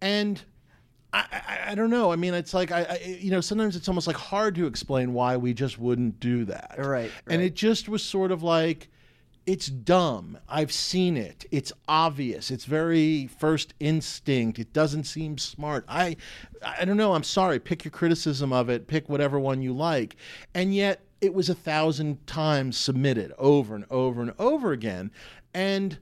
And 0.00 0.42
I, 1.12 1.24
I, 1.32 1.58
I, 1.70 1.74
don't 1.74 1.90
know. 1.90 2.12
I 2.12 2.16
mean, 2.16 2.34
it's 2.34 2.54
like 2.54 2.70
I, 2.70 2.82
I, 2.82 3.16
you 3.20 3.30
know, 3.30 3.40
sometimes 3.40 3.76
it's 3.76 3.88
almost 3.88 4.06
like 4.06 4.16
hard 4.16 4.54
to 4.56 4.66
explain 4.66 5.14
why 5.14 5.36
we 5.36 5.54
just 5.54 5.78
wouldn't 5.78 6.20
do 6.20 6.44
that. 6.46 6.76
Right, 6.78 6.86
right. 6.86 7.10
And 7.28 7.42
it 7.42 7.54
just 7.54 7.88
was 7.88 8.02
sort 8.02 8.30
of 8.30 8.42
like, 8.42 8.88
it's 9.46 9.68
dumb. 9.68 10.36
I've 10.46 10.72
seen 10.72 11.16
it. 11.16 11.46
It's 11.50 11.72
obvious. 11.88 12.50
It's 12.50 12.66
very 12.66 13.28
first 13.38 13.72
instinct. 13.80 14.58
It 14.58 14.74
doesn't 14.74 15.04
seem 15.04 15.38
smart. 15.38 15.86
I, 15.88 16.16
I 16.62 16.84
don't 16.84 16.98
know. 16.98 17.14
I'm 17.14 17.24
sorry. 17.24 17.58
Pick 17.58 17.82
your 17.82 17.92
criticism 17.92 18.52
of 18.52 18.68
it. 18.68 18.86
Pick 18.86 19.08
whatever 19.08 19.40
one 19.40 19.62
you 19.62 19.72
like. 19.72 20.16
And 20.54 20.74
yet, 20.74 21.00
it 21.22 21.32
was 21.32 21.48
a 21.48 21.54
thousand 21.54 22.26
times 22.26 22.76
submitted 22.76 23.32
over 23.38 23.74
and 23.74 23.86
over 23.90 24.20
and 24.20 24.34
over 24.38 24.72
again. 24.72 25.10
And 25.54 25.98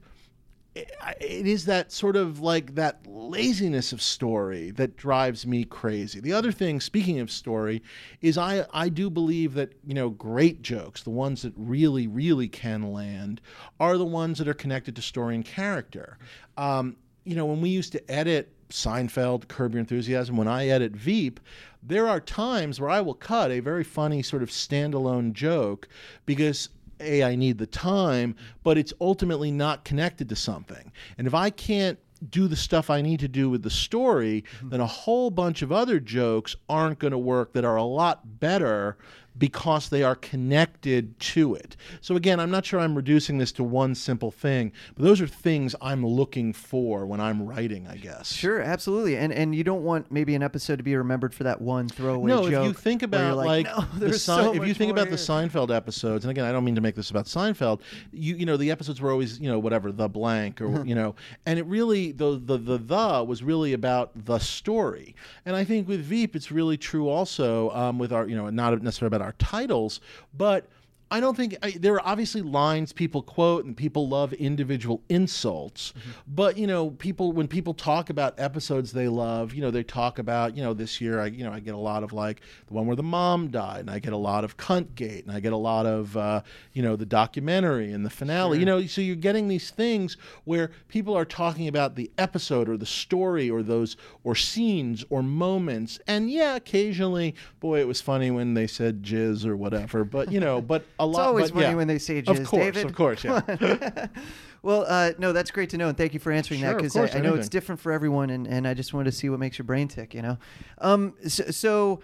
it 1.19 1.47
is 1.47 1.65
that 1.65 1.91
sort 1.91 2.15
of 2.15 2.39
like 2.39 2.75
that 2.75 2.99
laziness 3.07 3.91
of 3.91 4.01
story 4.01 4.71
that 4.71 4.95
drives 4.95 5.45
me 5.45 5.63
crazy. 5.63 6.19
The 6.19 6.33
other 6.33 6.51
thing, 6.51 6.79
speaking 6.79 7.19
of 7.19 7.31
story, 7.31 7.81
is 8.21 8.37
I 8.37 8.65
I 8.73 8.89
do 8.89 9.09
believe 9.09 9.53
that 9.55 9.73
you 9.83 9.93
know 9.93 10.09
great 10.09 10.61
jokes, 10.61 11.03
the 11.03 11.09
ones 11.09 11.41
that 11.41 11.53
really 11.55 12.07
really 12.07 12.47
can 12.47 12.91
land, 12.91 13.41
are 13.79 13.97
the 13.97 14.05
ones 14.05 14.37
that 14.39 14.47
are 14.47 14.53
connected 14.53 14.95
to 14.95 15.01
story 15.01 15.35
and 15.35 15.45
character. 15.45 16.17
Um, 16.57 16.97
you 17.23 17.35
know, 17.35 17.45
when 17.45 17.61
we 17.61 17.69
used 17.69 17.91
to 17.91 18.11
edit 18.11 18.53
Seinfeld, 18.69 19.47
Curb 19.47 19.73
Your 19.73 19.79
Enthusiasm, 19.79 20.37
when 20.37 20.47
I 20.47 20.67
edit 20.67 20.93
Veep, 20.93 21.39
there 21.83 22.07
are 22.07 22.19
times 22.19 22.79
where 22.79 22.89
I 22.89 23.01
will 23.01 23.13
cut 23.13 23.51
a 23.51 23.59
very 23.59 23.83
funny 23.83 24.21
sort 24.21 24.43
of 24.43 24.49
standalone 24.49 25.33
joke 25.33 25.87
because 26.25 26.69
a 26.99 27.23
I 27.23 27.35
need 27.35 27.57
the 27.57 27.67
time, 27.67 28.35
but 28.63 28.77
it's 28.77 28.93
ultimately 28.99 29.51
not 29.51 29.85
connected 29.85 30.29
to 30.29 30.35
something. 30.35 30.91
And 31.17 31.27
if 31.27 31.33
I 31.33 31.49
can't 31.49 31.99
do 32.29 32.47
the 32.47 32.55
stuff 32.55 32.89
I 32.89 33.01
need 33.01 33.19
to 33.19 33.27
do 33.27 33.49
with 33.49 33.63
the 33.63 33.69
story, 33.69 34.43
mm-hmm. 34.57 34.69
then 34.69 34.81
a 34.81 34.87
whole 34.87 35.29
bunch 35.29 35.61
of 35.61 35.71
other 35.71 35.99
jokes 35.99 36.55
aren't 36.67 36.99
going 36.99 37.11
to 37.11 37.17
work 37.17 37.53
that 37.53 37.65
are 37.65 37.75
a 37.75 37.83
lot 37.83 38.39
better 38.39 38.97
because 39.37 39.89
they 39.89 40.03
are 40.03 40.15
connected 40.15 41.19
to 41.19 41.55
it. 41.55 41.75
So 42.01 42.15
again, 42.15 42.39
I'm 42.39 42.51
not 42.51 42.65
sure 42.65 42.79
I'm 42.79 42.95
reducing 42.95 43.37
this 43.37 43.51
to 43.53 43.63
one 43.63 43.95
simple 43.95 44.31
thing, 44.31 44.71
but 44.95 45.03
those 45.03 45.21
are 45.21 45.27
things 45.27 45.75
I'm 45.81 46.05
looking 46.05 46.53
for 46.53 47.05
when 47.05 47.19
I'm 47.19 47.41
writing, 47.41 47.87
I 47.87 47.97
guess. 47.97 48.31
Sure, 48.31 48.61
absolutely. 48.61 49.17
And 49.17 49.33
and 49.33 49.53
you 49.53 49.63
don't 49.63 49.83
want 49.83 50.11
maybe 50.11 50.35
an 50.35 50.43
episode 50.43 50.77
to 50.77 50.83
be 50.83 50.95
remembered 50.95 51.33
for 51.33 51.43
that 51.43 51.61
one 51.61 51.87
throwaway 51.89 52.29
no, 52.29 52.49
joke. 52.49 52.61
if 52.61 52.67
you 52.67 52.73
think 52.73 53.03
about 53.03 53.37
like, 53.37 53.65
like 53.67 53.77
no, 53.77 53.99
the 53.99 54.17
so 54.17 54.53
if 54.53 54.67
you 54.67 54.73
think 54.73 54.91
about 54.91 55.07
here. 55.07 55.15
the 55.15 55.21
Seinfeld 55.21 55.75
episodes, 55.75 56.25
and 56.25 56.31
again, 56.31 56.45
I 56.45 56.51
don't 56.51 56.63
mean 56.63 56.75
to 56.75 56.81
make 56.81 56.95
this 56.95 57.09
about 57.09 57.25
Seinfeld, 57.25 57.81
you 58.11 58.35
you 58.35 58.45
know, 58.45 58.57
the 58.57 58.71
episodes 58.71 59.01
were 59.01 59.11
always, 59.11 59.39
you 59.39 59.49
know, 59.49 59.59
whatever, 59.59 59.91
the 59.91 60.07
blank 60.07 60.61
or 60.61 60.85
you 60.85 60.95
know, 60.95 61.15
and 61.45 61.59
it 61.59 61.65
really 61.65 62.11
the 62.11 62.41
the 62.43 62.57
the 62.57 62.77
the 62.77 63.23
was 63.23 63.43
really 63.43 63.73
about 63.73 64.11
the 64.25 64.39
story. 64.39 65.15
And 65.45 65.55
I 65.55 65.63
think 65.63 65.87
with 65.87 66.01
Veep 66.01 66.35
it's 66.35 66.51
really 66.51 66.77
true 66.77 67.09
also 67.09 67.69
um, 67.71 67.99
with 67.99 68.11
our, 68.11 68.27
you 68.27 68.35
know, 68.35 68.49
not 68.49 68.81
necessarily 68.81 69.15
about 69.15 69.26
our 69.27 69.33
titles, 69.33 69.99
but 70.33 70.65
I 71.09 71.21
don't 71.21 71.37
think 71.37 71.55
I, 71.63 71.71
there 71.71 71.93
are 71.93 72.05
obviously 72.05 72.41
lines 72.41 72.91
people 72.91 73.21
quote 73.21 73.63
and 73.63 73.77
people 73.77 74.09
love 74.09 74.33
individual 74.33 75.01
insults, 75.07 75.93
mm-hmm. 75.97 76.11
but 76.27 76.57
you 76.57 76.67
know, 76.67 76.89
people 76.91 77.31
when 77.31 77.47
people 77.47 77.73
talk 77.73 78.09
about 78.09 78.37
episodes 78.37 78.91
they 78.91 79.07
love, 79.07 79.53
you 79.53 79.61
know, 79.61 79.71
they 79.71 79.83
talk 79.83 80.19
about 80.19 80.57
you 80.57 80.63
know 80.63 80.73
this 80.73 80.99
year 80.99 81.21
I 81.21 81.27
you 81.27 81.45
know 81.45 81.53
I 81.53 81.61
get 81.61 81.75
a 81.75 81.79
lot 81.79 82.03
of 82.03 82.11
like 82.11 82.41
the 82.67 82.73
one 82.73 82.87
where 82.87 82.95
the 82.95 83.03
mom 83.03 83.47
died, 83.49 83.81
and 83.81 83.89
I 83.89 83.99
get 83.99 84.11
a 84.11 84.17
lot 84.17 84.43
of 84.43 84.57
Cuntgate, 84.57 85.23
and 85.23 85.31
I 85.31 85.39
get 85.39 85.53
a 85.53 85.57
lot 85.57 85.85
of 85.85 86.17
uh, 86.17 86.41
you 86.73 86.83
know 86.83 86.97
the 86.97 87.05
documentary 87.05 87.93
and 87.93 88.05
the 88.05 88.09
finale, 88.09 88.55
sure. 88.55 88.59
you 88.59 88.65
know, 88.65 88.85
so 88.85 88.99
you're 88.99 89.15
getting 89.15 89.47
these 89.47 89.69
things 89.69 90.17
where 90.43 90.71
people 90.89 91.15
are 91.15 91.25
talking 91.25 91.69
about 91.69 91.95
the 91.95 92.11
episode 92.17 92.67
or 92.67 92.75
the 92.75 92.85
story 92.85 93.49
or 93.49 93.63
those 93.63 93.95
or 94.25 94.35
scenes 94.35 95.05
or 95.09 95.23
moments, 95.23 95.99
and 96.05 96.29
yeah, 96.29 96.55
occasionally, 96.55 97.33
boy, 97.61 97.79
it 97.79 97.87
was 97.87 98.01
funny 98.01 98.29
when 98.29 98.55
they 98.55 98.67
said 98.67 99.03
jizz 99.03 99.45
or 99.45 99.55
whatever, 99.55 100.03
but 100.03 100.31
you 100.33 100.41
know, 100.41 100.59
but 100.59 100.83
a 100.99 101.05
lot. 101.05 101.19
It's 101.19 101.27
always 101.27 101.51
but, 101.51 101.53
funny 101.55 101.65
yeah. 101.67 101.75
when 101.75 101.87
they 101.87 101.99
say 101.99 102.21
jizz, 102.21 102.41
Of 102.41 102.47
course, 102.47 102.63
David. 102.65 102.85
of 102.85 102.95
course, 102.95 103.23
yeah. 103.23 104.07
well, 104.61 104.85
uh, 104.87 105.11
no, 105.17 105.33
that's 105.33 105.51
great 105.51 105.69
to 105.71 105.77
know, 105.77 105.89
and 105.89 105.97
thank 105.97 106.13
you 106.13 106.19
for 106.19 106.31
answering 106.31 106.61
sure, 106.61 106.69
that 106.69 106.77
because 106.77 106.95
I, 106.95 107.17
I, 107.17 107.21
know 107.21 107.35
it's 107.35 107.49
different 107.49 107.81
for 107.81 107.91
everyone, 107.91 108.29
and, 108.29 108.47
and 108.47 108.67
I 108.67 108.73
just 108.73 108.93
wanted 108.93 109.11
to 109.11 109.17
see 109.17 109.29
what 109.29 109.39
makes 109.39 109.57
your 109.57 109.65
brain 109.65 109.87
tick. 109.87 110.13
You 110.13 110.21
know, 110.21 110.37
um, 110.79 111.13
so, 111.27 111.45
so 111.51 112.01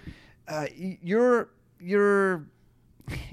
uh, 0.48 0.68
your 0.76 1.50
your 1.80 2.46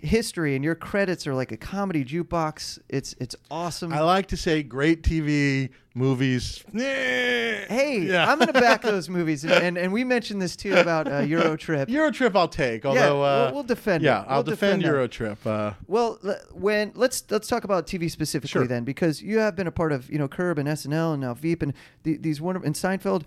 history 0.03 0.55
and 0.57 0.65
your 0.65 0.75
credits 0.75 1.27
are 1.27 1.35
like 1.35 1.53
a 1.53 1.57
comedy 1.57 2.05
jukebox. 2.05 2.79
It's 2.89 3.15
it's 3.19 3.37
awesome. 3.51 3.93
I 3.93 4.01
like 4.01 4.27
to 4.29 4.37
say 4.37 4.63
great 4.63 5.03
TV 5.03 5.71
movies. 5.95 6.65
Hey, 6.73 8.01
yeah. 8.03 8.31
I'm 8.31 8.39
going 8.39 8.53
to 8.53 8.61
back 8.61 8.83
those 8.83 9.09
movies, 9.09 9.45
and, 9.45 9.53
and, 9.53 9.79
and 9.79 9.93
we 9.93 10.05
mentioned 10.05 10.41
this 10.41 10.57
too 10.57 10.75
about 10.75 11.11
uh, 11.11 11.19
Euro 11.19 11.57
Trip. 11.59 11.89
Euro 11.89 12.11
Trip, 12.11 12.35
I'll 12.35 12.49
take. 12.49 12.85
Although 12.85 13.23
yeah, 13.23 13.29
uh, 13.29 13.45
we'll, 13.47 13.55
we'll, 13.55 13.63
defend. 13.65 14.03
Yeah, 14.03 14.23
it. 14.23 14.27
I'll 14.29 14.37
we'll 14.37 14.43
defend, 14.45 14.81
defend 14.81 14.95
Euro 14.95 15.09
Trip. 15.09 15.47
Uh, 15.47 15.73
well, 15.87 16.19
when 16.53 16.93
let's 16.95 17.25
let's 17.31 17.49
talk 17.49 17.65
about 17.65 17.87
TV 17.87 18.11
specifically 18.11 18.49
sure. 18.49 18.67
then, 18.67 18.85
because 18.85 19.23
you 19.23 19.39
have 19.39 19.57
been 19.57 19.67
a 19.67 19.73
part 19.73 19.93
of 19.93 20.11
you 20.11 20.19
know 20.19 20.29
Curb 20.29 20.59
and 20.59 20.69
SNL 20.69 21.13
and 21.13 21.23
now 21.23 21.35
Veep 21.35 21.63
and 21.63 21.75
the, 22.03 22.17
these 22.17 22.41
wonderful 22.41 22.67
and 22.67 22.75
Seinfeld. 22.75 23.25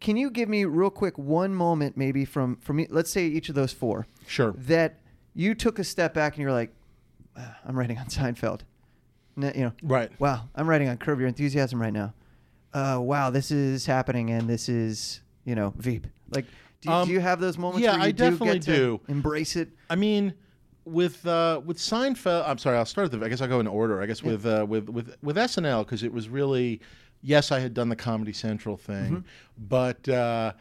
Can 0.00 0.16
you 0.16 0.30
give 0.30 0.48
me 0.48 0.64
real 0.64 0.90
quick 0.90 1.18
one 1.18 1.52
moment 1.52 1.96
maybe 1.96 2.24
from 2.24 2.56
from 2.56 2.84
let's 2.90 3.10
say 3.10 3.26
each 3.26 3.48
of 3.48 3.54
those 3.54 3.72
four? 3.72 4.06
Sure. 4.26 4.52
That 4.56 5.00
you 5.38 5.54
took 5.54 5.78
a 5.78 5.84
step 5.84 6.14
back 6.14 6.34
and 6.34 6.42
you're 6.42 6.52
like, 6.52 6.70
ah, 7.36 7.56
I'm 7.64 7.78
writing 7.78 7.96
on 7.96 8.06
Seinfeld. 8.06 8.62
you 9.36 9.52
know, 9.54 9.72
right? 9.84 10.10
Wow, 10.20 10.48
I'm 10.54 10.68
writing 10.68 10.88
on 10.88 10.98
Curb 10.98 11.20
Your 11.20 11.28
Enthusiasm 11.28 11.80
right 11.80 11.92
now. 11.92 12.12
Uh, 12.74 12.98
wow, 13.00 13.30
this 13.30 13.50
is 13.50 13.86
happening, 13.86 14.30
and 14.30 14.50
this 14.50 14.68
is 14.68 15.20
you 15.44 15.54
know 15.54 15.72
Veep. 15.76 16.08
Like, 16.34 16.44
do, 16.80 16.90
um, 16.90 17.06
do 17.06 17.14
you 17.14 17.20
have 17.20 17.40
those 17.40 17.56
moments? 17.56 17.84
Yeah, 17.84 17.92
where 17.92 18.00
you 18.00 18.04
I 18.06 18.10
do 18.10 18.30
definitely 18.30 18.58
do. 18.58 19.00
Embrace 19.08 19.54
it. 19.54 19.70
I 19.88 19.94
mean, 19.94 20.34
with 20.84 21.24
uh, 21.24 21.60
with 21.64 21.78
Seinfeld, 21.78 22.46
I'm 22.46 22.58
sorry, 22.58 22.76
I'll 22.76 22.84
start 22.84 23.12
at 23.12 23.18
the. 23.18 23.24
I 23.24 23.28
guess 23.28 23.40
I'll 23.40 23.48
go 23.48 23.60
in 23.60 23.68
order. 23.68 24.02
I 24.02 24.06
guess 24.06 24.24
with 24.24 24.44
uh, 24.44 24.66
with 24.68 24.88
with 24.88 25.16
with 25.22 25.36
SNL 25.36 25.84
because 25.84 26.02
it 26.02 26.12
was 26.12 26.28
really, 26.28 26.80
yes, 27.22 27.52
I 27.52 27.60
had 27.60 27.74
done 27.74 27.88
the 27.88 27.96
Comedy 27.96 28.32
Central 28.32 28.76
thing, 28.76 29.22
mm-hmm. 29.22 29.66
but. 29.68 30.08
Uh, 30.08 30.52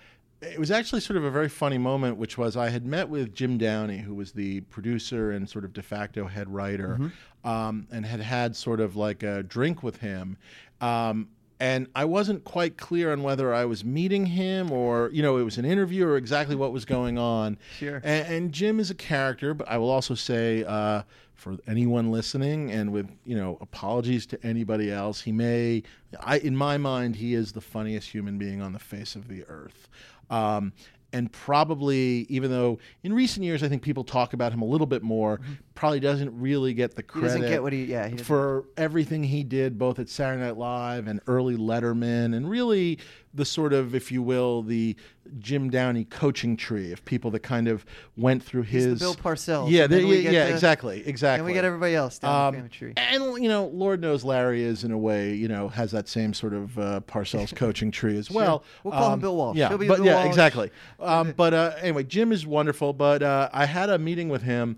it 0.42 0.60
was 0.60 0.70
actually 0.70 1.02
sort 1.02 1.18
of 1.18 1.24
a 1.24 1.32
very 1.32 1.50
funny 1.50 1.78
moment, 1.78 2.18
which 2.18 2.38
was 2.38 2.56
I 2.56 2.70
had 2.70 2.86
met 2.86 3.10
with 3.10 3.34
Jim 3.34 3.58
Downey, 3.58 3.98
who 3.98 4.14
was 4.14 4.32
the 4.32 4.62
producer 4.62 5.32
and 5.32 5.50
sort 5.50 5.66
of 5.66 5.74
de 5.74 5.82
facto 5.82 6.28
head 6.28 6.48
writer, 6.50 6.98
mm-hmm. 7.00 7.48
um, 7.48 7.88
and 7.92 8.06
had 8.06 8.20
had 8.20 8.56
sort 8.56 8.80
of 8.80 8.96
like 8.96 9.24
a 9.24 9.44
drink 9.44 9.82
with 9.82 9.98
him. 9.98 10.38
Um, 10.80 11.30
and 11.60 11.88
I 11.96 12.06
wasn't 12.06 12.44
quite 12.44 12.78
clear 12.78 13.12
on 13.12 13.24
whether 13.24 13.52
I 13.52 13.66
was 13.66 13.84
meeting 13.84 14.28
him 14.28 14.72
or 14.72 15.10
you 15.12 15.24
know 15.24 15.38
it 15.38 15.44
was 15.44 15.58
an 15.58 15.66
interview 15.66 16.06
or 16.06 16.18
exactly 16.18 16.56
what 16.56 16.72
was 16.72 16.86
going 16.86 17.18
on. 17.18 17.58
Sure. 17.78 17.96
And, 18.04 18.28
and 18.28 18.52
Jim 18.52 18.80
is 18.80 18.92
a 18.92 18.96
character, 18.96 19.56
but 19.56 19.68
I 19.68 19.80
will 19.80 19.90
also 19.90 20.14
say 20.14 20.64
uh, 20.66 21.02
for 21.34 21.58
anyone 21.68 22.12
listening, 22.12 22.72
and 22.72 22.92
with 22.92 23.10
you 23.26 23.36
know 23.36 23.58
apologies 23.62 24.26
to 24.28 24.46
anybody 24.46 24.92
else, 24.92 25.22
he 25.22 25.32
may, 25.32 25.84
I 26.20 26.40
in 26.40 26.56
my 26.56 26.78
mind, 26.78 27.16
he 27.16 27.34
is 27.34 27.54
the 27.54 27.62
funniest 27.62 28.10
human 28.10 28.38
being 28.38 28.62
on 28.62 28.74
the 28.74 28.80
face 28.80 29.16
of 29.16 29.28
the 29.28 29.44
earth. 29.46 29.88
Um, 30.30 30.74
and 31.14 31.32
probably, 31.32 32.26
even 32.30 32.52
though 32.52 32.80
in 33.04 33.14
recent 33.14 33.46
years 33.46 33.64
I 33.64 33.70
think 33.70 33.82
people 33.82 34.04
talk 34.04 34.34
about 34.34 34.52
him 34.52 34.62
a 34.62 34.66
little 34.66 34.88
bit 34.88 35.04
more, 35.04 35.40
probably 35.78 36.00
doesn't 36.00 36.38
really 36.40 36.74
get 36.74 36.96
the 36.96 37.04
Mm-hmm. 37.04 37.20
He 37.20 37.22
credit 37.22 37.34
doesn't 37.40 37.50
get 37.52 37.62
what 37.64 37.72
he 37.72 37.86
yeah 37.86 38.08
he 38.08 38.18
for 38.18 38.66
everything 38.78 39.24
he 39.24 39.44
did 39.44 39.78
both 39.78 40.00
at 40.00 40.10
Saturday 40.10 40.42
Night 40.44 40.58
Live 40.58 41.08
and 41.08 41.22
early 41.28 41.56
Letterman 41.56 42.36
and 42.36 42.50
really 42.50 42.98
the 43.34 43.46
sort 43.46 43.72
of 43.74 43.94
if 43.94 44.12
you 44.12 44.24
will 44.24 44.64
the 44.64 44.96
Jim 45.40 45.70
Downey 45.70 46.06
coaching 46.06 46.56
tree 46.58 46.92
of 46.94 47.04
people 47.06 47.30
that 47.32 47.42
kind 47.42 47.68
of 47.68 47.86
went 48.16 48.42
through 48.42 48.64
his 48.64 48.98
Bill 49.00 49.14
Parcells, 49.14 49.70
Yeah, 49.70 49.86
they- 49.86 50.02
yeah, 50.04 50.32
yeah, 50.32 50.46
exactly, 50.48 51.04
exactly. 51.06 51.40
and 51.40 51.46
we 51.46 51.54
get 51.54 51.66
everybody 51.66 51.94
else 51.96 52.18
down 52.18 52.56
Um, 52.56 52.64
the 52.64 52.70
tree. 52.70 52.94
and 52.98 53.44
you 53.44 53.50
know, 53.50 53.68
Lord 53.68 54.02
knows 54.02 54.24
Larry 54.24 54.64
is 54.64 54.84
in 54.86 54.92
a 54.92 54.98
way, 54.98 55.34
you 55.36 55.50
know, 55.50 55.68
has 55.68 55.92
that 55.92 56.08
same 56.08 56.34
sort 56.34 56.54
of 56.54 56.80
uh, 56.80 57.02
Parcells 57.08 57.54
coaching 57.56 57.92
tree 57.92 58.18
as 58.18 58.32
well. 58.32 58.64
We'll 58.84 58.94
call 58.94 59.08
him 59.08 59.14
Um, 59.14 59.20
Bill 59.20 59.36
Walsh. 59.36 59.58
Yeah, 59.58 59.70
but 59.70 59.80
Bill 59.82 60.04
yeah, 60.06 60.16
Walsh. 60.16 60.28
exactly. 60.28 60.72
Um, 61.00 61.34
but 61.38 61.54
uh, 61.54 61.74
anyway, 61.82 62.04
Jim 62.04 62.32
is 62.32 62.48
wonderful. 62.48 62.92
But 62.92 63.22
uh, 63.22 63.50
I 63.54 63.66
had 63.68 63.90
a 63.92 64.00
meeting 64.00 64.30
with 64.30 64.42
him, 64.42 64.78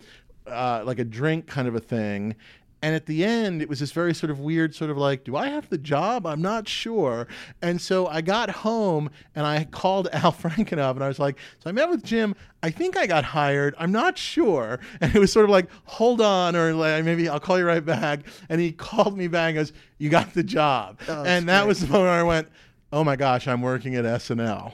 uh, 0.50 0.84
like 0.86 1.00
a 1.00 1.04
drink 1.04 1.48
kind 1.48 1.68
of 1.68 1.76
a 1.76 1.80
thing. 1.80 2.36
And 2.82 2.96
at 2.96 3.06
the 3.06 3.26
end, 3.26 3.62
it 3.62 3.68
was 3.68 3.82
this 3.82 3.92
very 3.92 4.14
sort 4.14 4.30
of 4.30 4.40
weird, 4.40 4.74
sort 4.74 4.90
of 4.90 4.98
like, 4.98 5.26
do 5.26 5.36
I 5.36 5.50
have 5.50 5.68
the 5.70 5.78
job? 5.78 6.26
I'm 6.26 6.42
not 6.42 6.68
sure. 6.68 7.28
And 7.62 7.82
so 7.82 8.08
I 8.08 8.22
got 8.22 8.50
home 8.50 9.10
and 9.36 9.46
I 9.46 9.66
called 9.66 10.08
Al 10.14 10.32
Frankenov 10.32 10.92
and 10.92 11.04
I 11.04 11.10
was 11.10 11.20
like, 11.20 11.38
so 11.62 11.70
I 11.70 11.74
met 11.74 11.90
with 11.90 12.04
Jim. 12.04 12.36
I 12.64 12.70
think 12.70 12.96
I 12.96 13.06
got 13.06 13.26
hired. 13.26 13.76
I'm 13.78 13.92
not 13.92 14.18
sure. 14.18 14.80
And 15.02 15.14
it 15.14 15.20
was 15.20 15.32
sort 15.32 15.44
of 15.44 15.50
like, 15.50 15.70
hold 15.86 16.22
on, 16.22 16.56
or 16.56 16.74
like, 16.74 17.04
maybe 17.04 17.28
I'll 17.28 17.40
call 17.40 17.58
you 17.58 17.66
right 17.66 17.86
back. 17.86 18.22
And 18.48 18.62
he 18.62 18.72
called 18.88 19.18
me 19.18 19.28
back 19.28 19.50
and 19.50 19.56
goes, 19.58 19.74
you 19.98 20.10
got 20.10 20.34
the 20.34 20.44
job. 20.44 21.00
Oh, 21.08 21.24
and 21.26 21.50
that 21.50 21.62
great. 21.62 21.68
was 21.68 21.82
the 21.82 21.88
moment 21.88 22.04
where 22.06 22.20
I 22.20 22.24
went, 22.24 22.48
oh 22.94 23.04
my 23.04 23.18
gosh, 23.18 23.48
I'm 23.48 23.62
working 23.62 23.96
at 23.96 24.06
SNL. 24.06 24.74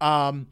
Um, 0.00 0.46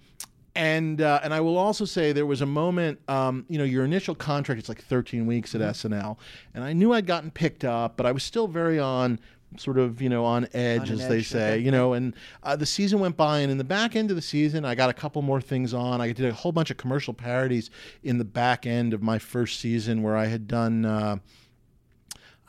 and 0.61 1.01
uh, 1.01 1.21
and 1.23 1.33
I 1.33 1.41
will 1.41 1.57
also 1.57 1.87
say 1.87 2.13
there 2.13 2.27
was 2.27 2.43
a 2.43 2.47
moment, 2.47 3.01
um, 3.09 3.47
you 3.49 3.57
know, 3.57 3.65
your 3.65 3.83
initial 3.83 4.15
contract 4.15 4.61
is 4.61 4.69
like 4.69 4.83
13 4.83 5.27
weeks 5.27 5.55
Mm-hmm. 5.55 5.63
at 5.63 5.75
SNL, 5.75 6.19
and 6.53 6.63
I 6.63 6.75
knew 6.75 6.93
I'd 6.93 7.07
gotten 7.07 7.31
picked 7.31 7.65
up, 7.65 7.97
but 7.97 8.05
I 8.05 8.13
was 8.13 8.23
still 8.23 8.47
very 8.47 8.79
on 8.79 9.19
sort 9.57 9.79
of 9.79 10.01
you 10.03 10.09
know 10.09 10.25
on 10.25 10.47
edge 10.53 10.91
On 10.91 11.01
as 11.01 11.09
they 11.09 11.23
say 11.23 11.55
okay. 11.55 11.59
you 11.59 11.73
know 11.73 11.95
and 11.95 12.15
uh, 12.45 12.55
the 12.55 12.67
season 12.67 13.01
went 13.01 13.17
by 13.17 13.41
and 13.41 13.51
in 13.51 13.59
the 13.59 13.65
back 13.65 13.97
end 13.97 14.09
of 14.11 14.15
the 14.15 14.23
season 14.23 14.65
i 14.65 14.77
got 14.77 14.91
a 14.91 14.93
couple 14.93 15.21
more 15.23 15.41
things 15.41 15.75
on 15.75 16.01
i 16.01 16.13
did 16.13 16.25
a 16.27 16.33
whole 16.33 16.53
bunch 16.53 16.71
of 16.71 16.77
commercial 16.77 17.13
parodies 17.13 17.69
in 18.05 18.19
the 18.19 18.25
back 18.25 18.65
end 18.65 18.95
of 18.95 19.03
my 19.03 19.19
first 19.19 19.59
season 19.59 20.05
where 20.05 20.17
i 20.17 20.27
had 20.27 20.47
done 20.47 20.85
uh, 20.85 21.17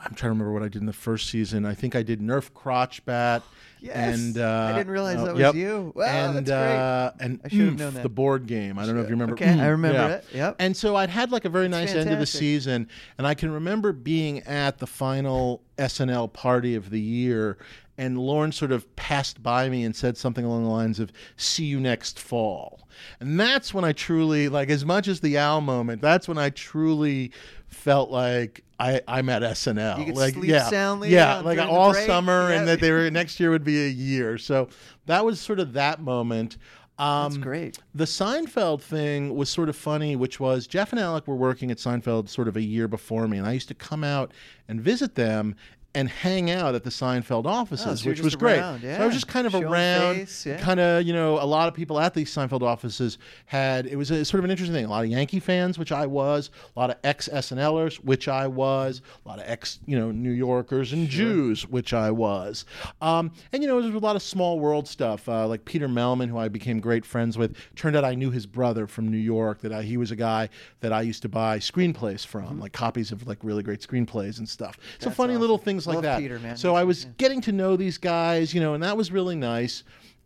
i'm 0.04 0.14
trying 0.14 0.28
to 0.28 0.28
remember 0.30 0.52
what 0.52 0.62
i 0.62 0.68
did 0.68 0.80
in 0.80 0.86
the 0.86 0.92
first 0.92 1.28
season 1.28 1.64
i 1.64 1.74
think 1.74 1.94
i 1.94 2.02
did 2.02 2.20
nerf 2.20 2.52
crotch 2.54 3.04
bat 3.04 3.42
Yes. 3.82 4.16
and 4.16 4.38
uh, 4.38 4.70
I 4.72 4.78
didn't 4.78 4.92
realize 4.92 5.18
oh, 5.18 5.24
that 5.24 5.34
was 5.34 5.40
yep. 5.40 5.54
you. 5.56 5.92
Wow, 5.96 6.04
and 6.04 6.36
that's 6.36 6.50
great. 6.50 6.76
uh, 6.76 7.10
and 7.18 7.40
I 7.44 7.48
should 7.48 7.60
have 7.62 7.78
known 7.78 7.94
that. 7.94 8.04
the 8.04 8.08
board 8.08 8.46
game. 8.46 8.78
I 8.78 8.86
don't 8.86 8.94
know 8.94 9.00
if 9.00 9.08
you 9.08 9.14
remember. 9.16 9.34
Okay, 9.34 9.50
I 9.50 9.66
remember 9.66 9.98
yeah. 9.98 10.08
it. 10.14 10.24
Yep. 10.32 10.56
And 10.60 10.76
so 10.76 10.94
I'd 10.94 11.10
had 11.10 11.32
like 11.32 11.44
a 11.44 11.48
very 11.48 11.66
nice 11.66 11.92
end 11.92 12.10
of 12.10 12.20
the 12.20 12.26
season, 12.26 12.88
and 13.18 13.26
I 13.26 13.34
can 13.34 13.50
remember 13.50 13.92
being 13.92 14.38
at 14.44 14.78
the 14.78 14.86
final 14.86 15.62
SNL 15.78 16.32
party 16.32 16.76
of 16.76 16.90
the 16.90 17.00
year, 17.00 17.58
and 17.98 18.18
Lorne 18.18 18.52
sort 18.52 18.70
of 18.70 18.94
passed 18.94 19.42
by 19.42 19.68
me 19.68 19.82
and 19.82 19.96
said 19.96 20.16
something 20.16 20.44
along 20.44 20.62
the 20.62 20.70
lines 20.70 21.00
of 21.00 21.10
"See 21.36 21.64
you 21.64 21.80
next 21.80 22.20
fall," 22.20 22.86
and 23.18 23.40
that's 23.40 23.74
when 23.74 23.84
I 23.84 23.90
truly 23.90 24.48
like, 24.48 24.70
as 24.70 24.84
much 24.84 25.08
as 25.08 25.18
the 25.18 25.38
owl 25.38 25.60
moment, 25.60 26.02
that's 26.02 26.28
when 26.28 26.38
I 26.38 26.50
truly 26.50 27.32
felt 27.74 28.10
like. 28.10 28.62
I, 28.80 29.00
I'm 29.06 29.28
at 29.28 29.42
SNL. 29.42 30.12
Like, 30.12 30.34
sleep 30.34 30.50
yeah, 30.50 30.68
soundly 30.68 31.10
Yeah, 31.10 31.38
like 31.38 31.60
all 31.60 31.94
summer, 31.94 32.50
Yeah. 32.50 32.58
and 32.58 32.66
that 32.68 32.80
they 32.80 32.90
were 32.90 33.08
next 33.12 33.38
year 33.38 33.50
would 33.50 33.62
be 33.62 33.86
a 33.86 33.88
year. 33.88 34.38
So 34.38 34.70
that 35.06 35.24
was 35.24 35.40
sort 35.40 35.60
of 35.60 35.74
that 35.74 36.00
moment. 36.00 36.56
Um, 36.98 37.30
That's 37.32 37.36
great. 37.36 37.78
The 37.94 38.04
Seinfeld 38.06 38.80
thing 38.82 39.36
was 39.36 39.48
sort 39.48 39.68
of 39.68 39.76
funny, 39.76 40.16
which 40.16 40.40
was 40.40 40.66
Jeff 40.66 40.92
and 40.92 41.00
Alec 41.00 41.28
were 41.28 41.36
working 41.36 41.70
at 41.70 41.76
Seinfeld 41.76 42.28
sort 42.28 42.48
of 42.48 42.56
a 42.56 42.60
year 42.60 42.88
before 42.88 43.28
me, 43.28 43.38
and 43.38 43.46
I 43.46 43.52
used 43.52 43.68
to 43.68 43.74
come 43.74 44.02
out 44.02 44.32
and 44.66 44.80
visit 44.80 45.14
them 45.14 45.54
and 45.94 46.08
hang 46.08 46.50
out 46.50 46.74
at 46.74 46.84
the 46.84 46.90
Seinfeld 46.90 47.44
offices, 47.44 47.86
Oh, 47.86 47.94
so 47.96 48.08
which 48.08 48.20
was 48.20 48.34
great. 48.34 48.58
around, 48.58 48.80
So 48.80 48.88
I 48.88 49.04
was 49.04 49.14
just 49.14 49.28
kind 49.28 49.46
of 49.46 49.54
around, 49.54 50.16
face, 50.16 50.46
yeah. 50.46 50.58
kind 50.58 50.80
of 50.80 51.02
you 51.06 51.12
know, 51.12 51.34
a 51.38 51.44
lot 51.44 51.68
of 51.68 51.74
people 51.74 52.00
at 52.00 52.14
these 52.14 52.32
Seinfeld 52.34 52.62
offices 52.62 53.18
had 53.46 53.86
it 53.86 53.96
was 53.96 54.10
a, 54.10 54.24
sort 54.24 54.38
of 54.38 54.44
an 54.46 54.50
interesting 54.50 54.74
thing. 54.74 54.86
A 54.86 54.90
lot 54.90 55.04
of 55.04 55.10
Yankee 55.10 55.40
fans, 55.40 55.78
which 55.78 55.92
I 55.92 56.06
was, 56.06 56.50
a 56.74 56.78
lot 56.80 56.90
of 56.90 56.96
ex 57.04 57.28
SNLers, 57.28 57.96
which 57.96 58.26
I 58.28 58.46
was, 58.46 59.02
a 59.24 59.28
lot 59.28 59.38
of 59.38 59.44
ex 59.46 59.80
you 59.86 59.98
know 59.98 60.10
New 60.10 60.30
Yorkers 60.30 60.92
and 60.92 61.08
Jews, 61.08 61.66
which 61.68 61.92
I 61.92 62.10
was, 62.10 62.64
um, 63.00 63.30
and 63.52 63.62
you 63.62 63.68
know, 63.68 63.80
there 63.80 63.90
was 63.92 64.00
a 64.02 64.04
lot 64.04 64.16
of 64.16 64.22
small 64.22 64.58
world 64.60 64.88
stuff. 64.88 65.28
Uh, 65.28 65.46
like 65.46 65.64
Peter 65.64 65.88
Mehlman, 65.88 66.28
who 66.28 66.38
I 66.38 66.48
became 66.48 66.80
great 66.80 67.04
friends 67.04 67.36
with. 67.36 67.56
Turned 67.76 67.96
out 67.96 68.04
I 68.04 68.14
knew 68.14 68.30
his 68.30 68.46
brother 68.46 68.86
from 68.86 69.08
New 69.08 69.18
York. 69.18 69.60
That 69.60 69.72
I, 69.72 69.82
he 69.82 69.96
was 69.96 70.10
a 70.10 70.16
guy 70.16 70.48
that 70.80 70.92
I 70.92 71.02
used 71.02 71.22
to 71.22 71.28
buy 71.28 71.58
screenplays 71.58 72.24
from, 72.26 72.42
Mm-hmm. 72.42 72.60
like 72.60 72.72
copies 72.72 73.12
of 73.12 73.26
like 73.26 73.38
really 73.42 73.62
great 73.62 73.80
screenplays 73.80 74.38
and 74.38 74.48
stuff. 74.48 74.78
so 74.98 75.10
funny 75.10 75.36
little 75.36 75.58
things 75.58 75.81
like 75.86 75.96
Love 75.96 76.02
that. 76.04 76.18
Peter, 76.18 76.38
man. 76.38 76.56
So 76.56 76.74
I 76.74 76.84
was 76.84 77.06
getting 77.16 77.40
to 77.42 77.52
know 77.52 77.76
these 77.76 77.98
guys, 77.98 78.54
you 78.54 78.60
know, 78.60 78.74
and 78.74 78.82
that 78.82 78.96
was 78.96 79.10
really 79.12 79.36
nice. 79.36 79.84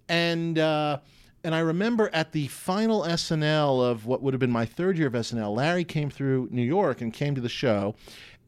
And 0.08 0.58
uh, 0.58 0.98
and 1.44 1.54
I 1.54 1.60
remember 1.60 2.10
at 2.12 2.32
the 2.32 2.48
final 2.48 3.02
SNL 3.02 3.82
of 3.82 4.06
what 4.06 4.22
would 4.22 4.34
have 4.34 4.40
been 4.40 4.50
my 4.50 4.66
third 4.66 4.98
year 4.98 5.06
of 5.06 5.12
SNL, 5.12 5.54
Larry 5.54 5.84
came 5.84 6.10
through 6.10 6.48
New 6.50 6.62
York 6.62 7.00
and 7.00 7.12
came 7.12 7.34
to 7.34 7.40
the 7.40 7.48
show. 7.48 7.94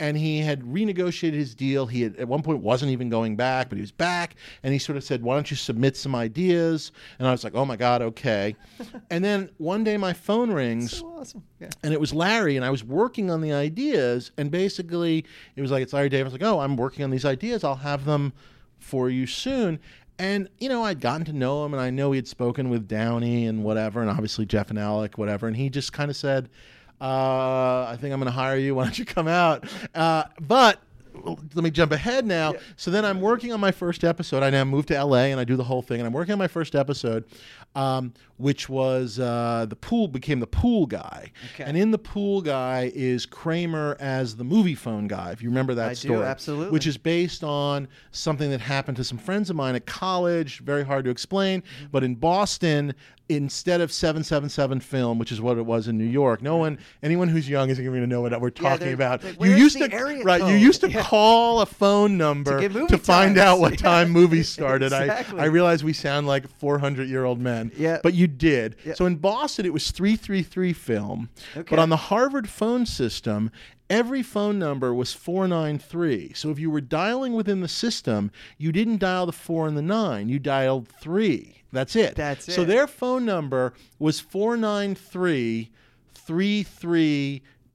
And 0.00 0.16
he 0.16 0.38
had 0.38 0.62
renegotiated 0.62 1.34
his 1.34 1.54
deal. 1.54 1.86
He 1.86 2.02
had, 2.02 2.16
at 2.16 2.28
one 2.28 2.42
point 2.42 2.60
wasn't 2.60 2.92
even 2.92 3.08
going 3.08 3.34
back, 3.34 3.68
but 3.68 3.76
he 3.76 3.80
was 3.82 3.90
back. 3.90 4.36
And 4.62 4.72
he 4.72 4.78
sort 4.78 4.96
of 4.96 5.02
said, 5.02 5.22
"Why 5.22 5.34
don't 5.34 5.50
you 5.50 5.56
submit 5.56 5.96
some 5.96 6.14
ideas?" 6.14 6.92
And 7.18 7.26
I 7.26 7.32
was 7.32 7.42
like, 7.42 7.54
"Oh 7.54 7.64
my 7.64 7.76
God, 7.76 8.02
okay." 8.02 8.54
and 9.10 9.24
then 9.24 9.50
one 9.58 9.82
day 9.82 9.96
my 9.96 10.12
phone 10.12 10.52
rings, 10.52 10.98
So 10.98 11.06
awesome. 11.18 11.42
Yeah. 11.60 11.70
and 11.82 11.92
it 11.92 12.00
was 12.00 12.14
Larry, 12.14 12.56
and 12.56 12.64
I 12.64 12.70
was 12.70 12.84
working 12.84 13.30
on 13.30 13.40
the 13.40 13.52
ideas, 13.52 14.30
and 14.38 14.50
basically 14.50 15.24
it 15.56 15.62
was 15.62 15.70
like 15.70 15.82
it's 15.82 15.92
Larry 15.92 16.08
was 16.22 16.32
like, 16.32 16.42
oh, 16.44 16.60
I'm 16.60 16.76
working 16.76 17.02
on 17.04 17.10
these 17.10 17.24
ideas. 17.24 17.64
I'll 17.64 17.74
have 17.74 18.04
them 18.04 18.32
for 18.78 19.10
you 19.10 19.26
soon. 19.26 19.80
And 20.20 20.48
you 20.58 20.68
know, 20.68 20.84
I'd 20.84 21.00
gotten 21.00 21.24
to 21.26 21.32
know 21.32 21.64
him, 21.64 21.74
and 21.74 21.80
I 21.80 21.90
know 21.90 22.12
he 22.12 22.16
had 22.16 22.28
spoken 22.28 22.70
with 22.70 22.88
Downey 22.88 23.46
and 23.46 23.62
whatever, 23.64 24.00
and 24.00 24.10
obviously 24.10 24.46
Jeff 24.46 24.70
and 24.70 24.78
Alec, 24.78 25.18
whatever. 25.18 25.46
And 25.46 25.56
he 25.56 25.70
just 25.70 25.92
kind 25.92 26.10
of 26.10 26.16
said, 26.16 26.48
uh, 27.00 27.86
"I 27.88 27.96
think 28.00 28.12
I'm 28.12 28.20
going 28.20 28.26
to 28.32 28.38
hire 28.38 28.56
you. 28.58 28.74
Why 28.76 28.84
don't 28.84 28.98
you 28.98 29.04
come 29.04 29.28
out?" 29.28 29.64
Uh, 29.94 30.24
but 30.40 30.80
let 31.24 31.56
me 31.64 31.70
jump 31.70 31.90
ahead 31.90 32.24
now. 32.26 32.54
So 32.76 32.90
then 32.92 33.04
I'm 33.04 33.20
working 33.20 33.52
on 33.52 33.58
my 33.58 33.72
first 33.72 34.04
episode. 34.04 34.42
I 34.44 34.50
now 34.50 34.64
move 34.64 34.86
to 34.86 35.02
LA 35.04 35.24
and 35.24 35.40
I 35.40 35.44
do 35.44 35.56
the 35.56 35.64
whole 35.64 35.82
thing. 35.82 35.98
And 36.00 36.06
I'm 36.06 36.12
working 36.12 36.30
on 36.32 36.38
my 36.38 36.46
first 36.46 36.76
episode, 36.76 37.24
um, 37.74 38.12
which 38.36 38.68
was 38.68 39.18
uh, 39.18 39.66
the 39.68 39.74
pool 39.74 40.06
became 40.06 40.38
the 40.38 40.46
pool 40.46 40.86
guy. 40.86 41.32
Okay. 41.54 41.64
And 41.64 41.76
in 41.76 41.90
the 41.90 41.98
pool 41.98 42.40
guy 42.40 42.92
is 42.94 43.26
Kramer 43.26 43.96
as 43.98 44.36
the 44.36 44.44
Moviefone 44.44 45.08
guy. 45.08 45.32
If 45.32 45.42
you 45.42 45.48
remember 45.48 45.74
that 45.74 45.86
I 45.88 45.94
do, 45.94 45.96
story, 45.96 46.24
absolutely. 46.24 46.70
Which 46.70 46.86
is 46.86 46.96
based 46.96 47.42
on 47.42 47.88
something 48.12 48.50
that 48.50 48.60
happened 48.60 48.96
to 48.98 49.04
some 49.04 49.18
friends 49.18 49.50
of 49.50 49.56
mine 49.56 49.74
at 49.74 49.86
college. 49.86 50.60
Very 50.60 50.84
hard 50.84 51.04
to 51.06 51.10
explain, 51.10 51.62
Mm-hmm. 51.62 51.86
but 51.90 52.04
in 52.04 52.14
Boston. 52.14 52.94
Instead 53.30 53.82
of 53.82 53.92
777 53.92 54.80
film, 54.80 55.18
which 55.18 55.30
is 55.30 55.38
what 55.38 55.58
it 55.58 55.66
was 55.66 55.86
in 55.86 55.98
New 55.98 56.04
York, 56.06 56.40
no 56.40 56.56
one, 56.56 56.78
anyone 57.02 57.28
who's 57.28 57.46
young 57.46 57.68
isn't 57.68 57.84
going 57.84 58.00
to 58.00 58.06
know 58.06 58.22
what 58.22 58.40
we're 58.40 58.48
talking 58.48 58.86
they're- 58.86 58.94
about. 58.94 59.22
you 59.38 59.54
used 59.54 59.76
to, 59.76 60.22
right? 60.24 60.40
You 60.40 60.54
used 60.56 60.80
to 60.80 60.90
Yeah. 60.90 61.02
call 61.02 61.60
a 61.60 61.66
phone 61.66 62.16
number 62.16 62.58
to, 62.58 62.68
movie 62.70 62.96
find 62.96 63.36
out 63.36 63.60
what 63.60 63.72
Yeah. 63.72 63.76
time 63.90 64.10
movies 64.10 64.48
started. 64.48 64.86
Exactly. 64.86 65.40
I, 65.40 65.42
I 65.42 65.46
realize 65.46 65.84
we 65.84 65.92
sound 65.92 66.26
like 66.26 66.48
400 66.58 67.06
year 67.06 67.24
old 67.24 67.38
men, 67.38 67.70
Yeah. 67.76 67.98
but 68.02 68.14
you 68.14 68.28
did. 68.28 68.76
Yeah. 68.86 68.94
So 68.94 69.04
in 69.04 69.16
Boston, 69.16 69.66
it 69.66 69.74
was 69.74 69.90
333 69.90 70.72
film, 70.72 71.28
Okay. 71.54 71.66
but 71.68 71.78
on 71.78 71.90
the 71.90 71.96
Harvard 71.98 72.48
phone 72.48 72.86
system, 72.86 73.50
every 73.90 74.22
phone 74.22 74.58
number 74.58 74.94
was 74.94 75.12
493. 75.12 76.32
So 76.34 76.50
if 76.50 76.58
you 76.58 76.70
were 76.70 76.80
dialing 76.80 77.34
within 77.34 77.60
the 77.60 77.68
system, 77.68 78.30
you 78.56 78.72
didn't 78.72 78.98
dial 79.00 79.26
the 79.26 79.32
4 79.32 79.66
and 79.68 79.76
the 79.76 79.82
9, 79.82 80.30
you 80.30 80.38
dialed 80.38 80.88
3. 80.88 81.56
That's 81.72 81.96
it. 81.96 82.14
That's 82.16 82.48
it. 82.48 82.52
So 82.52 82.64
their 82.64 82.86
phone 82.86 83.24
number 83.24 83.74
was 83.98 84.20
493 84.20 85.70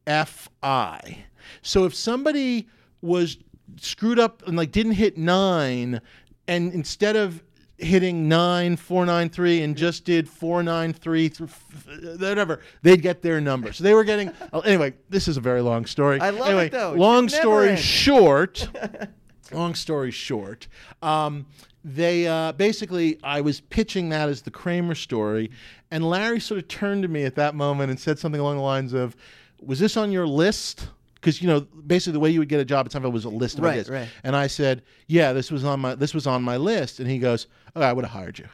33FI. 0.07 1.17
So 1.61 1.85
if 1.85 1.93
somebody 1.95 2.67
was 3.01 3.37
screwed 3.77 4.19
up 4.19 4.47
and 4.47 4.55
like 4.57 4.71
didn't 4.71 4.93
hit 4.93 5.17
9 5.17 5.99
and 6.47 6.73
instead 6.73 7.15
of 7.15 7.43
hitting 7.77 8.27
9493 8.29 9.63
and 9.63 9.75
just 9.75 10.05
did 10.05 10.29
493 10.29 11.29
th- 11.29 11.49
f- 11.49 11.87
whatever 12.19 12.61
they'd 12.83 13.01
get 13.01 13.21
their 13.23 13.41
number 13.41 13.73
so 13.73 13.83
they 13.83 13.93
were 13.95 14.03
getting 14.03 14.31
anyway 14.63 14.93
this 15.09 15.27
is 15.27 15.37
a 15.37 15.41
very 15.41 15.61
long 15.61 15.85
story 15.85 16.19
I 16.21 16.29
love 16.29 16.57
it, 16.59 16.71
though. 16.71 16.93
Long 16.93 17.27
story 17.29 17.69
end. 17.71 17.79
short 17.79 18.69
long 19.51 19.75
story 19.75 20.11
short, 20.11 20.67
um, 21.01 21.45
they 21.83 22.27
uh, 22.27 22.53
basically 22.53 23.19
I 23.23 23.41
was 23.41 23.59
pitching 23.59 24.09
that 24.09 24.29
as 24.29 24.41
the 24.41 24.51
Kramer 24.51 24.95
story, 24.95 25.51
and 25.91 26.07
Larry 26.09 26.39
sort 26.39 26.59
of 26.59 26.67
turned 26.67 27.03
to 27.03 27.09
me 27.09 27.23
at 27.23 27.35
that 27.35 27.55
moment 27.55 27.89
and 27.89 27.99
said 27.99 28.17
something 28.19 28.39
along 28.39 28.57
the 28.57 28.63
lines 28.63 28.93
of, 28.93 29.15
"Was 29.61 29.79
this 29.79 29.97
on 29.97 30.11
your 30.11 30.25
list?" 30.27 30.87
Because 31.15 31.41
you 31.41 31.47
know, 31.47 31.61
basically, 31.61 32.13
the 32.13 32.19
way 32.19 32.29
you 32.31 32.39
would 32.39 32.49
get 32.49 32.59
a 32.59 32.65
job 32.65 32.85
at 32.85 32.91
Seinfeld 32.91 33.13
was 33.13 33.25
a 33.25 33.29
list 33.29 33.57
of 33.57 33.63
Right, 33.63 33.71
ideas. 33.71 33.89
right. 33.89 34.07
And 34.23 34.35
I 34.35 34.47
said, 34.47 34.81
"Yeah, 35.07 35.33
this 35.33 35.51
was 35.51 35.63
on 35.65 35.79
my 35.79 35.95
this 35.95 36.13
was 36.13 36.27
on 36.27 36.41
my 36.43 36.57
list." 36.57 36.99
And 36.99 37.09
he 37.09 37.17
goes, 37.19 37.47
"Oh, 37.75 37.81
I 37.81 37.91
would 37.93 38.05
have 38.05 38.11
hired 38.13 38.39
you." 38.39 38.47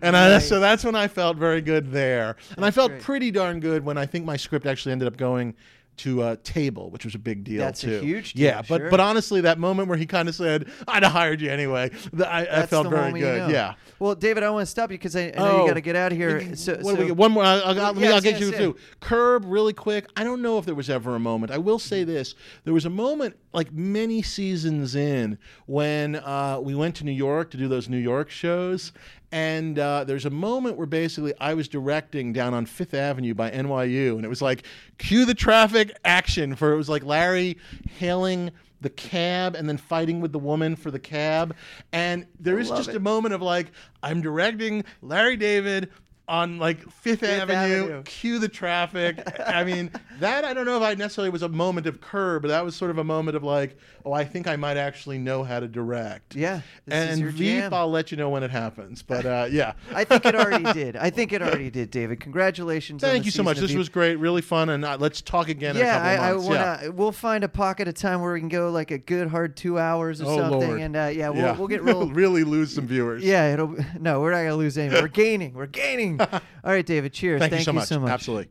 And 0.00 0.16
I, 0.16 0.38
so 0.38 0.60
that's 0.60 0.82
when 0.84 0.94
I 0.94 1.08
felt 1.08 1.36
very 1.36 1.60
good 1.60 1.92
there, 1.92 2.36
and 2.56 2.64
I 2.64 2.70
felt 2.70 2.90
great. 2.92 3.02
pretty 3.02 3.30
darn 3.30 3.60
good 3.60 3.84
when 3.84 3.98
I 3.98 4.06
think 4.06 4.24
my 4.24 4.36
script 4.38 4.64
actually 4.64 4.92
ended 4.92 5.06
up 5.08 5.18
going 5.18 5.54
to 5.98 6.22
uh, 6.22 6.36
table, 6.42 6.90
which 6.90 7.04
was 7.04 7.14
a 7.14 7.18
big 7.18 7.44
deal 7.44 7.60
That's 7.60 7.82
a 7.84 7.86
too. 7.86 8.00
huge 8.00 8.32
deal, 8.34 8.44
yeah. 8.46 8.62
But 8.68 8.80
sure. 8.80 8.90
but 8.90 9.00
honestly, 9.00 9.40
that 9.42 9.58
moment 9.58 9.88
where 9.88 9.96
he 9.98 10.06
kind 10.06 10.28
of 10.28 10.34
said, 10.34 10.68
"I'd 10.88 11.02
have 11.02 11.12
hired 11.12 11.40
you 11.40 11.50
anyway," 11.50 11.90
th- 11.90 12.22
I, 12.22 12.40
I 12.40 12.44
That's 12.44 12.70
felt 12.70 12.84
the 12.84 12.90
very 12.90 13.02
moment 13.02 13.18
you 13.20 13.24
good. 13.26 13.38
know. 13.38 13.48
Yeah. 13.48 13.74
Well, 13.98 14.14
David, 14.14 14.42
I 14.42 14.50
want 14.50 14.62
to 14.66 14.70
stop 14.70 14.90
you 14.90 14.98
because 14.98 15.14
I, 15.16 15.32
I 15.36 15.38
know 15.38 15.62
you 15.62 15.68
got 15.68 15.74
to 15.74 15.80
get 15.80 15.96
out 15.96 16.12
of 16.12 16.18
here. 16.18 16.54
So, 16.56 16.72
what 16.74 16.82
do 16.82 16.88
so- 16.88 16.96
we 17.00 17.06
get? 17.06 17.16
One 17.16 17.32
more. 17.32 17.44
I'll, 17.44 17.62
I'll, 17.64 17.74
let 17.74 17.96
me, 17.96 18.02
Yes, 18.02 18.14
I'll 18.14 18.20
get 18.20 18.32
yes, 18.32 18.40
you 18.40 18.50
yeah. 18.50 18.56
through. 18.58 18.76
Curb, 19.00 19.44
really 19.46 19.72
quick. 19.72 20.06
I 20.16 20.24
don't 20.24 20.42
know 20.42 20.58
if 20.58 20.66
there 20.66 20.74
was 20.74 20.90
ever 20.90 21.14
a 21.14 21.20
moment. 21.20 21.52
I 21.52 21.58
will 21.58 21.78
say 21.78 22.04
this: 22.04 22.34
there 22.64 22.74
was 22.74 22.84
a 22.86 22.90
moment, 22.90 23.36
like 23.52 23.72
many 23.72 24.22
seasons 24.22 24.94
in, 24.94 25.38
when 25.66 26.16
uh, 26.16 26.58
we 26.62 26.74
went 26.74 26.96
to 26.96 27.04
New 27.04 27.12
York 27.12 27.50
to 27.52 27.56
do 27.56 27.68
those 27.68 27.88
New 27.88 27.98
York 27.98 28.30
shows, 28.30 28.92
and 29.34 29.80
uh, 29.80 30.04
there's 30.04 30.26
a 30.26 30.30
moment 30.30 30.76
where 30.76 30.86
basically 30.86 31.34
I 31.40 31.54
was 31.54 31.66
directing 31.66 32.32
down 32.32 32.54
on 32.54 32.66
Fifth 32.66 32.94
Avenue 32.94 33.34
by 33.34 33.50
NYU, 33.50 34.14
and 34.14 34.24
it 34.24 34.28
was 34.28 34.40
like 34.40 34.64
cue 34.98 35.24
the 35.24 35.34
traffic 35.34 35.90
action 36.04 36.54
for 36.54 36.72
it 36.72 36.76
was 36.76 36.88
like 36.88 37.02
Larry 37.02 37.58
hailing 37.98 38.52
the 38.80 38.90
cab 38.90 39.56
and 39.56 39.68
then 39.68 39.76
fighting 39.76 40.20
with 40.20 40.30
the 40.30 40.38
woman 40.38 40.76
for 40.76 40.92
the 40.92 41.00
cab. 41.00 41.56
And 41.92 42.28
there 42.38 42.60
is 42.60 42.68
just 42.68 42.90
it. 42.90 42.94
a 42.94 43.00
moment 43.00 43.34
of 43.34 43.42
like, 43.42 43.72
I'm 44.04 44.20
directing 44.20 44.84
Larry 45.02 45.36
David 45.36 45.90
on 46.26 46.58
like 46.58 46.88
Fifth, 46.90 47.22
Avenue, 47.22 47.54
Avenue. 47.84 48.02
cue 48.04 48.38
the 48.38 48.48
traffic. 48.48 49.18
I 49.46 49.62
mean, 49.64 49.90
that 50.20 50.44
I 50.44 50.54
don't 50.54 50.64
know 50.64 50.76
if 50.78 50.82
I 50.82 50.94
necessarily 50.94 51.30
was 51.30 51.42
a 51.42 51.48
moment 51.48 51.86
of 51.86 52.00
curb, 52.00 52.42
but 52.42 52.48
that 52.48 52.64
was 52.64 52.74
sort 52.74 52.90
of 52.90 52.98
a 52.98 53.04
moment 53.04 53.36
of 53.36 53.42
like, 53.42 53.76
oh, 54.06 54.12
I 54.12 54.24
think 54.24 54.46
I 54.46 54.56
might 54.56 54.76
actually 54.78 55.18
know 55.18 55.44
how 55.44 55.60
to 55.60 55.68
direct. 55.68 56.34
Yeah, 56.34 56.62
and 56.88 57.22
Veep. 57.26 57.72
I'll 57.72 57.90
let 57.90 58.10
you 58.10 58.16
know 58.16 58.30
when 58.30 58.42
it 58.42 58.50
happens. 58.50 59.02
But 59.02 59.26
uh, 59.26 59.48
yeah. 59.50 59.74
I 59.94 60.04
think 60.04 60.24
it 60.24 60.34
already 60.34 60.72
did. 60.72 60.96
I 60.96 61.10
think 61.10 61.32
it 61.34 61.42
already 61.42 61.68
did, 61.70 61.90
David. 61.90 62.20
Congratulations. 62.20 63.04
on 63.04 63.10
Thank 63.10 63.26
you 63.26 63.30
so 63.30 63.42
much. 63.42 63.58
This 63.58 63.70
Veep. 63.70 63.78
was 63.78 63.88
great, 63.90 64.16
really 64.16 64.42
fun, 64.42 64.70
and 64.70 64.82
uh, 64.84 64.96
let's 64.98 65.20
talk 65.20 65.48
again 65.50 65.76
in 65.76 65.82
a 65.82 65.84
Yeah, 65.84 65.92
couple 65.94 66.08
I, 66.24 66.28
I 66.30 66.32
wanna. 66.34 66.78
yeah. 66.84 66.88
We'll 66.88 67.12
find 67.12 67.44
a 67.44 67.48
pocket 67.48 67.86
of 67.86 67.94
time 67.94 68.22
where 68.22 68.32
we 68.32 68.40
can 68.40 68.48
go 68.48 68.70
like 68.70 68.90
a 68.90 68.98
good 68.98 69.28
hard 69.28 69.56
two 69.58 69.78
hours 69.78 70.22
or 70.22 70.26
Oh 70.26 70.36
something, 70.38 70.68
Lord. 70.68 70.80
and 70.80 70.96
uh, 70.96 71.10
yeah, 71.12 71.28
we'll, 71.28 71.42
yeah. 71.42 71.56
we'll 71.56 71.68
get 71.68 71.82
real. 71.82 72.08
really 72.08 72.44
lose 72.44 72.74
some 72.74 72.86
viewers. 72.86 73.22
yeah, 73.22 73.52
it'll. 73.52 73.76
No, 74.00 74.20
we're 74.20 74.30
not 74.30 74.38
gonna 74.38 74.56
lose 74.56 74.78
any. 74.78 74.94
We're 74.94 75.08
gaining. 75.08 75.52
We're 75.52 75.66
gaining. 75.66 76.13
All 76.20 76.40
right, 76.64 76.84
David. 76.84 77.12
Cheers. 77.12 77.40
Thank, 77.40 77.52
you, 77.66 77.80
so, 77.80 78.00
much. 78.00 78.10
Absolutely. 78.10 78.50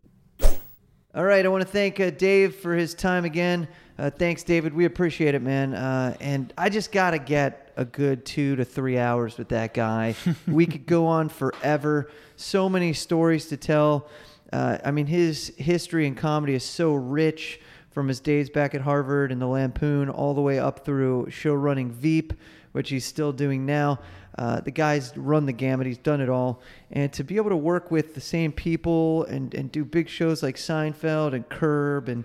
All 1.15 1.23
right, 1.23 1.45
I 1.45 1.49
want 1.49 1.61
to 1.61 1.69
thank 1.69 1.99
uh, 1.99 2.09
Dave 2.09 2.55
for 2.55 2.73
his 2.73 2.95
time 2.95 3.23
again. 3.23 3.67
Uh, 3.99 4.09
thanks, 4.09 4.41
David. 4.41 4.73
We 4.73 4.85
appreciate 4.85 5.35
it, 5.35 5.43
man. 5.43 5.75
Uh, 5.75 6.17
and 6.19 6.51
I 6.57 6.69
just 6.69 6.91
got 6.91 7.11
to 7.11 7.19
get 7.19 7.71
a 7.77 7.85
good 7.85 8.25
two 8.25 8.55
to 8.55 8.65
three 8.65 8.97
hours 8.97 9.37
with 9.37 9.49
that 9.49 9.75
guy. 9.75 10.15
we 10.47 10.65
could 10.65 10.87
go 10.87 11.05
on 11.05 11.29
forever. 11.29 12.09
So 12.35 12.67
many 12.67 12.93
stories 12.93 13.45
to 13.49 13.57
tell. 13.57 14.07
Uh, 14.51 14.79
I 14.83 14.89
mean, 14.89 15.05
his 15.05 15.53
history 15.57 16.07
in 16.07 16.15
comedy 16.15 16.55
is 16.55 16.63
so 16.63 16.95
rich 16.95 17.59
from 17.91 18.07
his 18.07 18.19
days 18.19 18.49
back 18.49 18.73
at 18.73 18.81
Harvard 18.81 19.31
and 19.31 19.39
the 19.39 19.47
Lampoon 19.47 20.09
all 20.09 20.33
the 20.33 20.41
way 20.41 20.57
up 20.57 20.83
through 20.83 21.29
show 21.29 21.53
running 21.53 21.91
Veep, 21.91 22.33
which 22.71 22.89
he's 22.89 23.05
still 23.05 23.31
doing 23.31 23.67
now. 23.67 23.99
Uh, 24.37 24.61
the 24.61 24.71
guy's 24.71 25.15
run 25.15 25.45
the 25.45 25.53
gamut. 25.53 25.85
He's 25.85 25.97
done 25.97 26.21
it 26.21 26.29
all. 26.29 26.61
And 26.91 27.11
to 27.13 27.23
be 27.23 27.37
able 27.37 27.51
to 27.51 27.57
work 27.57 27.91
with 27.91 28.15
the 28.15 28.21
same 28.21 28.51
people 28.51 29.25
and, 29.25 29.53
and 29.53 29.71
do 29.71 29.85
big 29.85 30.09
shows 30.09 30.41
like 30.41 30.55
Seinfeld 30.55 31.33
and 31.33 31.47
Curb 31.49 32.09
and, 32.09 32.23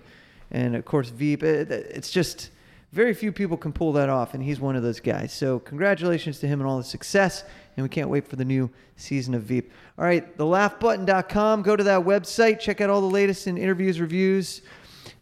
and 0.51 0.75
of 0.75 0.85
course, 0.85 1.09
Veep, 1.09 1.43
it, 1.43 1.69
it's 1.71 2.09
just 2.09 2.49
very 2.91 3.13
few 3.13 3.31
people 3.31 3.57
can 3.57 3.71
pull 3.71 3.93
that 3.93 4.09
off. 4.09 4.33
And 4.33 4.43
he's 4.43 4.59
one 4.59 4.75
of 4.75 4.81
those 4.81 4.99
guys. 4.99 5.31
So, 5.31 5.59
congratulations 5.59 6.39
to 6.39 6.47
him 6.47 6.59
and 6.59 6.67
all 6.67 6.77
the 6.77 6.83
success. 6.83 7.43
And 7.77 7.83
we 7.83 7.89
can't 7.89 8.09
wait 8.09 8.27
for 8.27 8.35
the 8.35 8.45
new 8.45 8.69
season 8.97 9.35
of 9.35 9.43
Veep. 9.43 9.71
All 9.97 10.05
right, 10.05 10.35
thelaughbutton.com. 10.37 11.61
Go 11.61 11.75
to 11.75 11.83
that 11.83 12.01
website. 12.01 12.59
Check 12.59 12.81
out 12.81 12.89
all 12.89 13.01
the 13.01 13.07
latest 13.07 13.47
in 13.47 13.57
interviews, 13.57 14.01
reviews, 14.01 14.63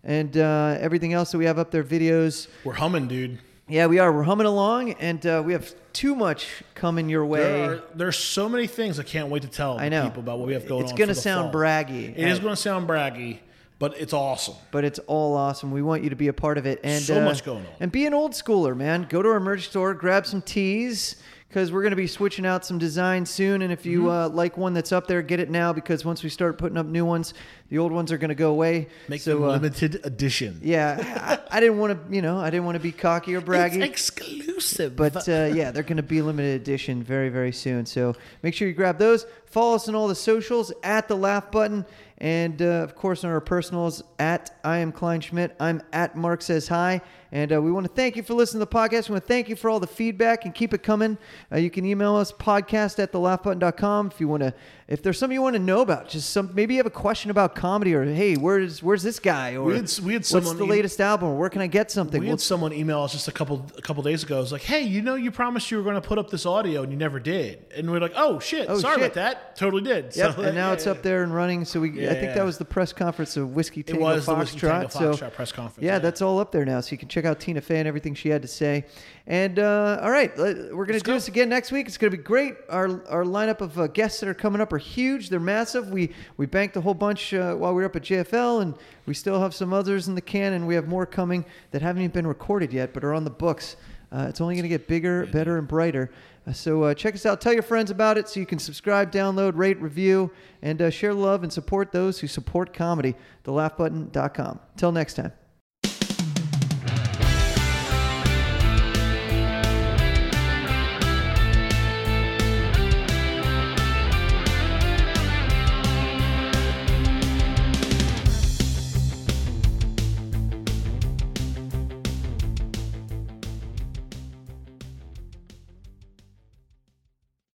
and 0.03 0.37
uh, 0.37 0.77
everything 0.79 1.13
else 1.13 1.31
that 1.31 1.37
we 1.37 1.45
have 1.45 1.59
up 1.59 1.69
there 1.69 1.83
videos. 1.83 2.47
We're 2.63 2.73
humming, 2.73 3.07
dude. 3.07 3.39
Yeah, 3.69 3.87
we 3.87 3.99
are. 3.99 4.11
We're 4.13 4.23
humming 4.23 4.47
along, 4.47 4.91
and 4.93 5.25
uh, 5.25 5.43
we 5.45 5.51
have 5.53 5.73
too 5.91 6.15
much 6.15 6.63
coming 6.73 7.09
your 7.09 7.25
way. 7.25 7.39
There 7.41 7.71
are 7.71 7.83
there's 7.95 8.17
so 8.17 8.47
many 8.47 8.65
things 8.67 8.97
I 8.99 9.03
can't 9.03 9.27
wait 9.29 9.41
to 9.41 9.49
tell 9.49 9.77
I 9.77 9.89
know. 9.89 10.05
people 10.05 10.21
about 10.23 10.39
what 10.39 10.47
we 10.47 10.53
have 10.53 10.67
going 10.67 10.83
It's 10.83 10.91
on. 10.93 10.97
It's 10.97 11.05
gonna 11.05 11.15
sound 11.15 11.51
fall. 11.51 11.61
braggy. 11.61 12.11
It 12.17 12.27
is 12.29 12.39
going 12.39 12.53
to 12.53 12.61
sound 12.61 12.87
braggy, 12.87 13.39
but 13.77 13.93
it's 13.99 14.13
awesome. 14.13 14.55
but 14.71 14.85
it's 14.85 14.99
all 14.99 15.35
awesome. 15.35 15.71
We 15.71 15.81
want 15.81 16.01
you 16.03 16.09
to 16.11 16.15
be 16.15 16.29
a 16.29 16.33
part 16.33 16.57
of 16.57 16.65
it. 16.65 16.79
And 16.83 17.03
So 17.03 17.19
uh, 17.19 17.25
much 17.25 17.43
going 17.43 17.65
on. 17.65 17.71
And 17.81 17.91
be 17.91 18.05
an 18.05 18.13
old 18.13 18.31
schooler, 18.31 18.75
man. 18.75 19.05
Go 19.09 19.21
to 19.21 19.27
our 19.29 19.39
merch 19.41 19.67
store, 19.67 19.93
grab 19.93 20.25
some 20.25 20.41
tees 20.41 21.21
because 21.49 21.71
we're 21.71 21.81
going 21.81 21.91
to 21.91 21.95
be 21.97 22.07
switching 22.07 22.45
out 22.45 22.65
some 22.65 22.77
designs 22.77 23.29
soon. 23.29 23.61
And 23.61 23.71
if 23.71 23.85
you 23.85 24.01
Mm-hmm. 24.01 24.09
uh, 24.09 24.29
like 24.29 24.57
one 24.57 24.73
that's 24.73 24.91
up 24.91 25.07
there, 25.07 25.21
get 25.21 25.39
it 25.39 25.49
now 25.49 25.71
because 25.73 26.03
once 26.05 26.21
we 26.23 26.29
start 26.29 26.57
putting 26.57 26.77
up 26.77 26.85
new 26.85 27.05
ones, 27.05 27.33
the 27.69 27.77
old 27.77 27.91
ones 27.91 28.11
are 28.11 28.17
going 28.17 28.29
to 28.29 28.35
go 28.35 28.51
away. 28.51 28.87
Make 29.07 29.21
so, 29.21 29.35
them 29.35 29.43
uh, 29.43 29.51
limited 29.53 30.01
edition. 30.03 30.59
yeah, 30.61 31.39
I, 31.49 31.57
I 31.57 31.59
didn't 31.59 31.79
want 31.79 32.07
to, 32.09 32.15
you 32.15 32.21
know, 32.21 32.37
I 32.37 32.49
didn't 32.49 32.65
want 32.65 32.75
to 32.75 32.81
be 32.81 32.91
cocky 32.91 33.33
or 33.35 33.41
braggy. 33.41 33.77
It's 33.77 34.09
exclusive. 34.09 34.95
But 34.95 35.27
uh, 35.27 35.49
yeah, 35.53 35.71
they're 35.71 35.83
going 35.83 35.97
to 35.97 36.03
be 36.03 36.21
limited 36.21 36.61
edition 36.61 37.01
very, 37.01 37.29
very 37.29 37.51
soon. 37.51 37.85
So 37.85 38.13
make 38.43 38.53
sure 38.53 38.67
you 38.67 38.73
grab 38.73 38.97
those. 38.99 39.25
Follow 39.45 39.75
us 39.75 39.87
on 39.87 39.95
all 39.95 40.07
the 40.07 40.15
socials 40.15 40.71
at 40.83 41.07
the 41.07 41.15
Laugh 41.15 41.49
Button, 41.51 41.85
and 42.17 42.61
uh, 42.61 42.65
of 42.65 42.95
course 42.95 43.23
on 43.23 43.31
our 43.31 43.39
personals 43.41 44.03
at 44.19 44.57
I 44.63 44.79
am 44.79 44.91
Klein 44.91 45.21
Schmidt. 45.21 45.55
I'm 45.59 45.81
at 45.93 46.15
Mark 46.17 46.41
Says 46.41 46.67
Hi, 46.67 47.01
and 47.31 47.53
uh, 47.53 47.61
we 47.61 47.71
want 47.71 47.85
to 47.85 47.91
thank 47.93 48.15
you 48.15 48.23
for 48.23 48.33
listening 48.33 48.59
to 48.59 48.69
the 48.69 48.75
podcast. 48.75 49.09
We 49.09 49.13
want 49.13 49.23
to 49.23 49.27
thank 49.27 49.49
you 49.49 49.55
for 49.55 49.69
all 49.69 49.79
the 49.79 49.87
feedback 49.87 50.45
and 50.45 50.53
keep 50.53 50.73
it 50.73 50.83
coming. 50.83 51.17
Uh, 51.51 51.57
you 51.57 51.69
can 51.69 51.85
email 51.85 52.15
us 52.15 52.31
podcast 52.31 52.99
at 52.99 53.11
the 53.11 53.19
laugh 53.19 53.37
thelaughbutton.com 53.43 54.07
if 54.07 54.19
you 54.19 54.27
want 54.27 54.43
to. 54.43 54.53
If 54.87 55.03
there's 55.03 55.19
something 55.19 55.33
you 55.35 55.41
want 55.41 55.55
to 55.57 55.61
know 55.61 55.81
about, 55.81 56.07
just 56.07 56.29
some 56.29 56.49
maybe 56.53 56.75
you 56.75 56.79
have 56.79 56.85
a 56.85 56.89
question 56.89 57.29
about 57.29 57.55
comedy 57.55 57.93
or 57.93 58.05
hey, 58.05 58.35
where's 58.37 58.81
where's 58.81 59.03
this 59.03 59.19
guy 59.19 59.55
or 59.55 59.63
We 59.63 59.75
had- 59.75 59.91
we 60.01 60.13
had 60.13 60.21
what's 60.21 60.29
the 60.53 60.63
em- 60.63 60.69
latest 60.69 61.01
album? 61.01 61.27
Or 61.31 61.37
where 61.37 61.49
can 61.49 61.61
I 61.61 61.67
get 61.67 61.91
something? 61.91 62.21
we 62.21 62.27
We'll- 62.27 62.35
had 62.37 62.39
someone 62.41 62.71
email 62.71 63.01
us 63.01 63.11
just 63.11 63.27
a 63.27 63.33
couple 63.33 63.65
a 63.77 63.81
couple 63.81 64.01
days 64.01 64.23
ago. 64.23 64.37
It 64.37 64.41
was 64.41 64.53
like, 64.53 64.61
"Hey, 64.61 64.83
you 64.83 65.01
know, 65.01 65.15
you 65.15 65.29
promised 65.29 65.71
you 65.71 65.77
were 65.77 65.83
going 65.83 65.95
to 66.01 66.07
put 66.07 66.17
up 66.17 66.29
this 66.29 66.45
audio 66.45 66.83
and 66.83 66.91
you 66.93 66.97
never 66.97 67.19
did." 67.19 67.65
And 67.75 67.91
we're 67.91 67.99
like, 67.99 68.13
"Oh 68.15 68.39
shit, 68.39 68.67
Oh, 68.69 68.79
sorry 68.79 68.95
shit. 69.01 69.11
about 69.11 69.13
that. 69.15 69.57
Totally 69.57 69.83
did." 69.83 70.15
Yep, 70.15 70.35
So, 70.35 70.41
and 70.43 70.55
now 70.55 70.67
yeah, 70.69 70.73
it's 70.75 70.85
yeah. 70.85 70.91
up 70.93 71.01
there 71.01 71.21
and 71.21 71.35
running. 71.35 71.65
So 71.65 71.81
we, 71.81 71.89
I 72.07 72.13
think 72.13 72.21
Yeah. 72.27 72.33
that 72.35 72.45
was 72.45 72.57
the 72.57 72.63
press 72.65 72.93
conference 72.93 73.35
of 73.35 73.53
Whiskey 73.57 73.83
Tango 73.83 74.05
Foxtrot. 74.05 74.39
Whiskey 74.39 74.59
Tango 74.61 74.87
so 74.87 75.11
Foxtrot 75.11 75.33
press 75.33 75.51
conference, 75.51 75.83
Yeah, 75.85 75.93
yeah. 75.95 75.99
that's 75.99 76.21
all 76.21 76.39
up 76.39 76.53
there 76.53 76.63
now. 76.63 76.79
So 76.79 76.91
you 76.93 76.97
can 76.97 77.09
check 77.09 77.25
out 77.25 77.41
Tina 77.41 77.59
Fey 77.59 77.79
and 77.79 77.89
everything 77.89 78.15
she 78.15 78.29
had 78.29 78.41
to 78.41 78.47
say. 78.47 78.85
And 79.29 79.59
uh, 79.59 79.99
all 80.01 80.09
right, 80.09 80.35
we're 80.37 80.85
gonna 80.85 80.99
do 80.99 81.03
go. 81.03 81.13
this 81.13 81.27
again 81.27 81.49
next 81.49 81.73
week. 81.73 81.85
It's 81.87 81.97
gonna 81.97 82.11
be 82.11 82.17
great. 82.17 82.55
Our 82.69 83.05
our 83.09 83.25
lineup 83.25 83.59
of 83.59 83.77
uh, 83.77 83.87
guests 83.87 84.21
that 84.21 84.29
are 84.29 84.33
coming 84.33 84.61
up 84.61 84.71
are 84.71 84.77
huge. 84.77 85.27
They're 85.29 85.41
massive. 85.41 85.89
We 85.89 86.13
we 86.37 86.45
banked 86.45 86.77
a 86.77 86.81
whole 86.81 86.93
bunch 86.93 87.33
uh, 87.33 87.53
while 87.55 87.73
we 87.73 87.81
were 87.81 87.87
up 87.87 87.97
at 87.97 88.03
JFL, 88.03 88.61
and 88.61 88.73
we 89.05 89.13
still 89.13 89.41
have 89.41 89.53
some 89.53 89.73
others 89.73 90.07
in 90.07 90.15
the 90.15 90.21
can, 90.21 90.53
and 90.53 90.65
we 90.65 90.75
have 90.75 90.87
more 90.87 91.05
coming 91.05 91.43
that 91.71 91.81
haven't 91.81 92.03
even 92.03 92.13
been 92.13 92.27
recorded 92.27 92.71
yet, 92.71 92.93
but 92.93 93.03
are 93.03 93.13
on 93.13 93.25
the 93.25 93.29
books. 93.29 93.75
Uh, 94.11 94.27
it's 94.29 94.39
only 94.39 94.55
going 94.55 94.63
to 94.63 94.69
get 94.69 94.87
bigger, 94.87 95.25
better, 95.25 95.57
and 95.57 95.67
brighter. 95.67 96.09
Uh, 96.47 96.53
so 96.53 96.83
uh, 96.83 96.93
check 96.93 97.13
us 97.13 97.25
out. 97.25 97.41
Tell 97.41 97.51
your 97.51 97.63
friends 97.63 97.91
about 97.91 98.17
it 98.17 98.29
so 98.29 98.39
you 98.39 98.45
can 98.45 98.59
subscribe, 98.59 99.11
download, 99.11 99.57
rate, 99.57 99.81
review, 99.81 100.31
and 100.61 100.81
uh, 100.81 100.89
share 100.89 101.13
love 101.13 101.43
and 101.43 101.51
support 101.51 101.91
those 101.91 102.19
who 102.19 102.27
support 102.27 102.73
comedy. 102.73 103.15
TheLaughButton.com. 103.43 104.59
Till 104.77 104.93
next 104.93 105.15
time. 105.15 105.33